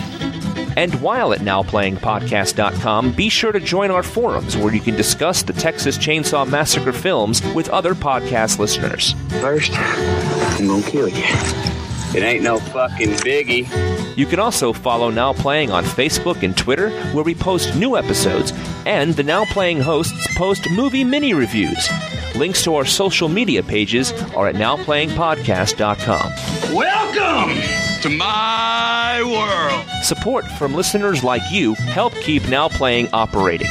And 0.77 0.95
while 1.01 1.33
at 1.33 1.41
NowPlayingPodcast.com, 1.41 3.13
be 3.13 3.29
sure 3.29 3.53
to 3.53 3.61
join 3.61 3.91
our 3.91 4.03
forums 4.03 4.57
where 4.57 4.75
you 4.75 4.81
can 4.81 4.97
discuss 4.97 5.43
the 5.43 5.53
Texas 5.53 5.99
Chainsaw 5.99 6.49
Massacre 6.49 6.93
films 6.93 7.43
with 7.55 7.69
other 7.71 7.95
podcast 7.95 8.59
listeners. 8.59 9.15
First, 9.41 9.73
I'm 9.75 10.67
gonna 10.67 10.83
kill 10.83 11.09
you. 11.09 11.70
It 12.15 12.23
ain't 12.25 12.43
no 12.43 12.59
fucking 12.59 13.11
biggie. 13.19 14.17
You 14.17 14.27
can 14.27 14.41
also 14.41 14.73
follow 14.73 15.11
Now 15.11 15.33
Playing 15.33 15.71
on 15.71 15.85
Facebook 15.85 16.43
and 16.43 16.57
Twitter, 16.57 16.91
where 17.13 17.23
we 17.23 17.35
post 17.35 17.77
new 17.77 17.97
episodes, 17.97 18.53
and 18.85 19.15
the 19.15 19.23
Now 19.23 19.45
Playing 19.45 19.81
hosts 19.81 20.27
post 20.37 20.69
movie 20.71 21.05
mini 21.05 21.35
reviews. 21.35 21.89
Links 22.35 22.65
to 22.65 22.75
our 22.75 22.85
social 22.85 23.29
media 23.29 23.63
pages 23.63 24.13
are 24.35 24.49
at 24.49 24.57
NowPlayingPodcast.com. 24.57 26.75
Welcome 26.75 27.55
to 28.03 28.09
my 28.11 29.23
world. 29.23 30.05
Support 30.05 30.47
from 30.59 30.75
listeners 30.75 31.23
like 31.23 31.43
you 31.51 31.75
help 31.75 32.13
keep 32.15 32.49
Now 32.49 32.69
Playing 32.69 33.09
operating. 33.13 33.69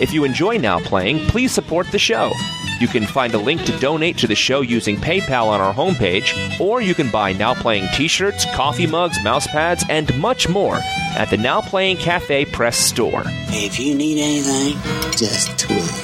If 0.00 0.12
you 0.12 0.24
enjoy 0.24 0.58
Now 0.58 0.78
Playing, 0.78 1.26
please 1.26 1.52
support 1.52 1.90
the 1.90 1.98
show. 1.98 2.32
You 2.80 2.88
can 2.88 3.06
find 3.06 3.34
a 3.34 3.38
link 3.38 3.64
to 3.64 3.78
donate 3.78 4.18
to 4.18 4.26
the 4.26 4.34
show 4.34 4.60
using 4.60 4.96
PayPal 4.96 5.46
on 5.46 5.60
our 5.60 5.74
homepage, 5.74 6.60
or 6.60 6.80
you 6.80 6.94
can 6.94 7.10
buy 7.10 7.32
Now 7.32 7.54
Playing 7.54 7.88
t 7.94 8.08
shirts, 8.08 8.44
coffee 8.54 8.86
mugs, 8.86 9.22
mouse 9.22 9.46
pads, 9.46 9.84
and 9.88 10.16
much 10.18 10.48
more 10.48 10.78
at 11.16 11.30
the 11.30 11.36
Now 11.36 11.60
Playing 11.60 11.96
Cafe 11.96 12.44
Press 12.46 12.76
store. 12.78 13.24
If 13.48 13.80
you 13.80 13.94
need 13.94 14.18
anything, 14.20 14.78
just 15.12 15.58
twitch. 15.58 15.98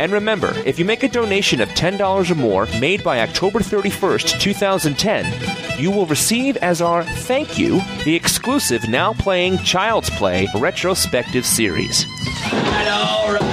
And 0.00 0.12
remember, 0.12 0.52
if 0.66 0.78
you 0.78 0.84
make 0.84 1.02
a 1.02 1.08
donation 1.08 1.60
of 1.60 1.68
$10 1.70 2.30
or 2.30 2.34
more 2.34 2.66
made 2.80 3.02
by 3.02 3.20
October 3.20 3.60
31st, 3.60 4.40
2010, 4.40 5.80
you 5.80 5.90
will 5.90 6.06
receive 6.06 6.56
as 6.58 6.80
our 6.82 7.04
thank 7.04 7.58
you 7.58 7.80
the 8.04 8.14
exclusive 8.14 8.88
Now 8.88 9.12
Playing 9.12 9.58
Child's 9.58 10.10
Play 10.10 10.48
retrospective 10.54 11.46
series. 11.46 12.06
Right, 12.52 13.43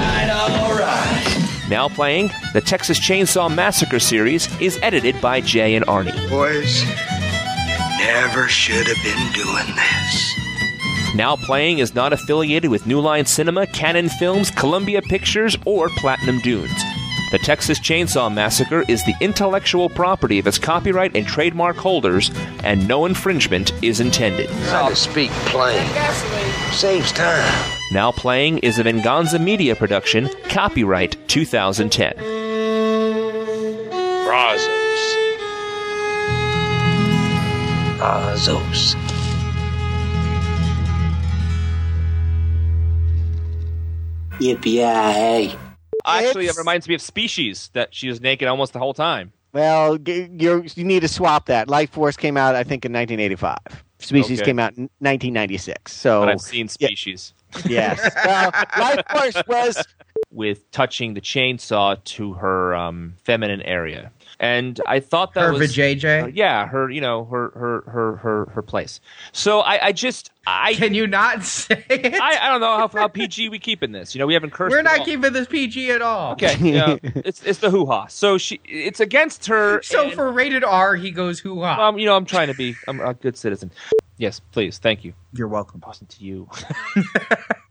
Now 1.72 1.88
playing, 1.88 2.32
the 2.52 2.60
Texas 2.60 3.00
Chainsaw 3.00 3.50
Massacre 3.56 3.98
series 3.98 4.50
is 4.60 4.78
edited 4.82 5.22
by 5.22 5.40
Jay 5.40 5.76
and 5.76 5.86
Arnie. 5.86 6.12
Boys, 6.30 6.84
you 6.84 8.06
never 8.06 8.50
should 8.50 8.86
have 8.88 9.02
been 9.02 9.32
doing 9.32 9.74
this. 9.78 11.16
Now 11.16 11.38
Playing 11.38 11.80
is 11.80 11.96
not 11.96 12.12
affiliated 12.12 12.70
with 12.70 12.86
New 12.86 13.00
Line 13.00 13.26
Cinema, 13.26 13.68
Cannon 13.68 14.10
Films, 14.10 14.52
Columbia 14.52 15.02
Pictures, 15.02 15.56
or 15.66 15.88
Platinum 15.96 16.40
Dunes. 16.42 16.84
The 17.32 17.40
Texas 17.40 17.80
Chainsaw 17.80 18.34
Massacre 18.34 18.84
is 18.90 19.06
the 19.06 19.16
intellectual 19.22 19.88
property 19.88 20.40
of 20.40 20.48
its 20.48 20.60
copyright 20.60 21.16
and 21.16 21.26
trademark 21.26 21.78
holders, 21.78 22.32
and 22.66 22.86
no 22.86 23.06
infringement 23.06 23.72
is 23.82 24.02
intended. 24.02 24.50
Try 24.68 24.90
to 24.90 24.96
speak 24.98 25.32
plain. 25.46 25.88
Saves 26.74 27.14
time. 27.14 27.81
Now 27.92 28.12
Playing 28.12 28.60
is 28.60 28.80
a 28.80 28.84
Venganza 28.84 29.38
Media 29.38 29.76
production, 29.76 30.30
copyright 30.48 31.18
2010. 31.28 32.14
Brazos. 34.26 35.16
Brazos. 37.98 38.96
Yippee-yi-hey. 44.40 45.56
Actually, 46.06 46.46
It's- 46.46 46.56
it 46.56 46.60
reminds 46.60 46.88
me 46.88 46.96
of 46.96 47.02
Species 47.02 47.70
that 47.74 47.94
she 47.94 48.08
was 48.10 48.22
naked 48.22 48.48
almost 48.48 48.74
the 48.74 48.80
whole 48.80 48.94
time. 48.94 49.32
Well, 49.54 49.98
you're, 50.06 50.64
you 50.76 50.84
need 50.84 51.02
to 51.02 51.08
swap 51.08 51.46
that. 51.48 51.68
Lifeforce 51.68 52.18
came 52.18 52.38
out, 52.38 52.56
I 52.56 52.64
think, 52.64 52.86
in 52.86 52.94
1985. 52.94 53.58
Species 54.00 54.40
Okay. 54.40 54.46
came 54.52 54.60
out 54.60 54.74
in 54.78 54.90
1996. 55.00 55.94
So, 55.94 56.22
But 56.22 56.30
I've 56.30 56.42
seen 56.42 56.70
yeah. 56.80 56.88
Yes. 57.66 58.00
Well, 58.26 58.52
Lifeforce 58.52 59.48
was 59.48 59.86
with 60.32 60.70
touching 60.72 61.14
the 61.14 61.22
chainsaw 61.22 62.02
to 62.04 62.34
her 62.34 62.74
um, 62.76 63.16
feminine 63.24 63.62
area, 63.64 64.12
and 64.40 64.80
I 64.88 65.00
thought 65.02 65.34
that 65.34 65.42
Her 65.42 65.52
was 65.54 65.74
vajayjay? 65.76 66.24
uh, 66.24 66.28
yeah, 66.28 66.66
her 66.68 66.90
you 66.90 67.02
know 67.02 67.26
her 67.26 67.50
her 67.50 67.82
her 67.92 68.16
her 68.18 68.46
her 68.54 68.62
place. 68.62 69.02
So 69.34 69.60
I, 69.60 69.88
I 69.88 69.92
just 69.92 70.32
I 70.48 70.74
Can 70.76 70.94
you 70.94 71.06
not 71.08 71.44
say 71.44 71.84
it? 71.90 72.14
I, 72.16 72.48
I 72.48 72.50
don't 72.50 72.62
know 72.62 72.78
how, 72.78 72.88
how 72.88 73.08
PG 73.10 73.50
we 73.50 73.60
keeping 73.60 73.92
this. 73.92 74.16
You 74.16 74.20
know, 74.20 74.26
we 74.28 74.34
haven't 74.34 74.52
cursed. 74.52 74.72
We're 74.72 74.82
not 74.82 75.04
keeping 75.06 75.34
this 75.34 75.48
PG 75.48 75.92
at 75.92 76.02
all. 76.02 76.34
Okay, 76.34 76.56
yeah, 76.60 76.98
it's 77.04 77.44
it's 77.44 77.60
the 77.60 77.70
hoo 77.70 77.86
ha. 77.86 78.08
So 78.08 78.38
she, 78.38 78.60
it's 78.66 79.00
against 79.02 79.48
her. 79.48 79.82
So 79.82 80.06
and- 80.06 80.14
for 80.14 80.32
rated 80.32 80.64
R, 80.64 80.96
he 80.96 81.12
goes 81.12 81.40
hoo 81.40 81.62
ha. 81.62 81.90
um, 81.90 82.00
you 82.00 82.06
know, 82.06 82.16
I'm 82.16 82.26
trying 82.26 82.48
to 82.48 82.54
be 82.56 82.76
I'm 82.88 83.02
a 83.02 83.14
good 83.14 83.36
citizen. 83.38 83.72
Yes, 84.22 84.40
please, 84.40 84.78
thank 84.78 85.04
you. 85.04 85.16
You're 85.34 85.48
welcome. 85.48 85.82
Tossing 85.82 86.06
to 86.06 86.24
you. 86.24 86.48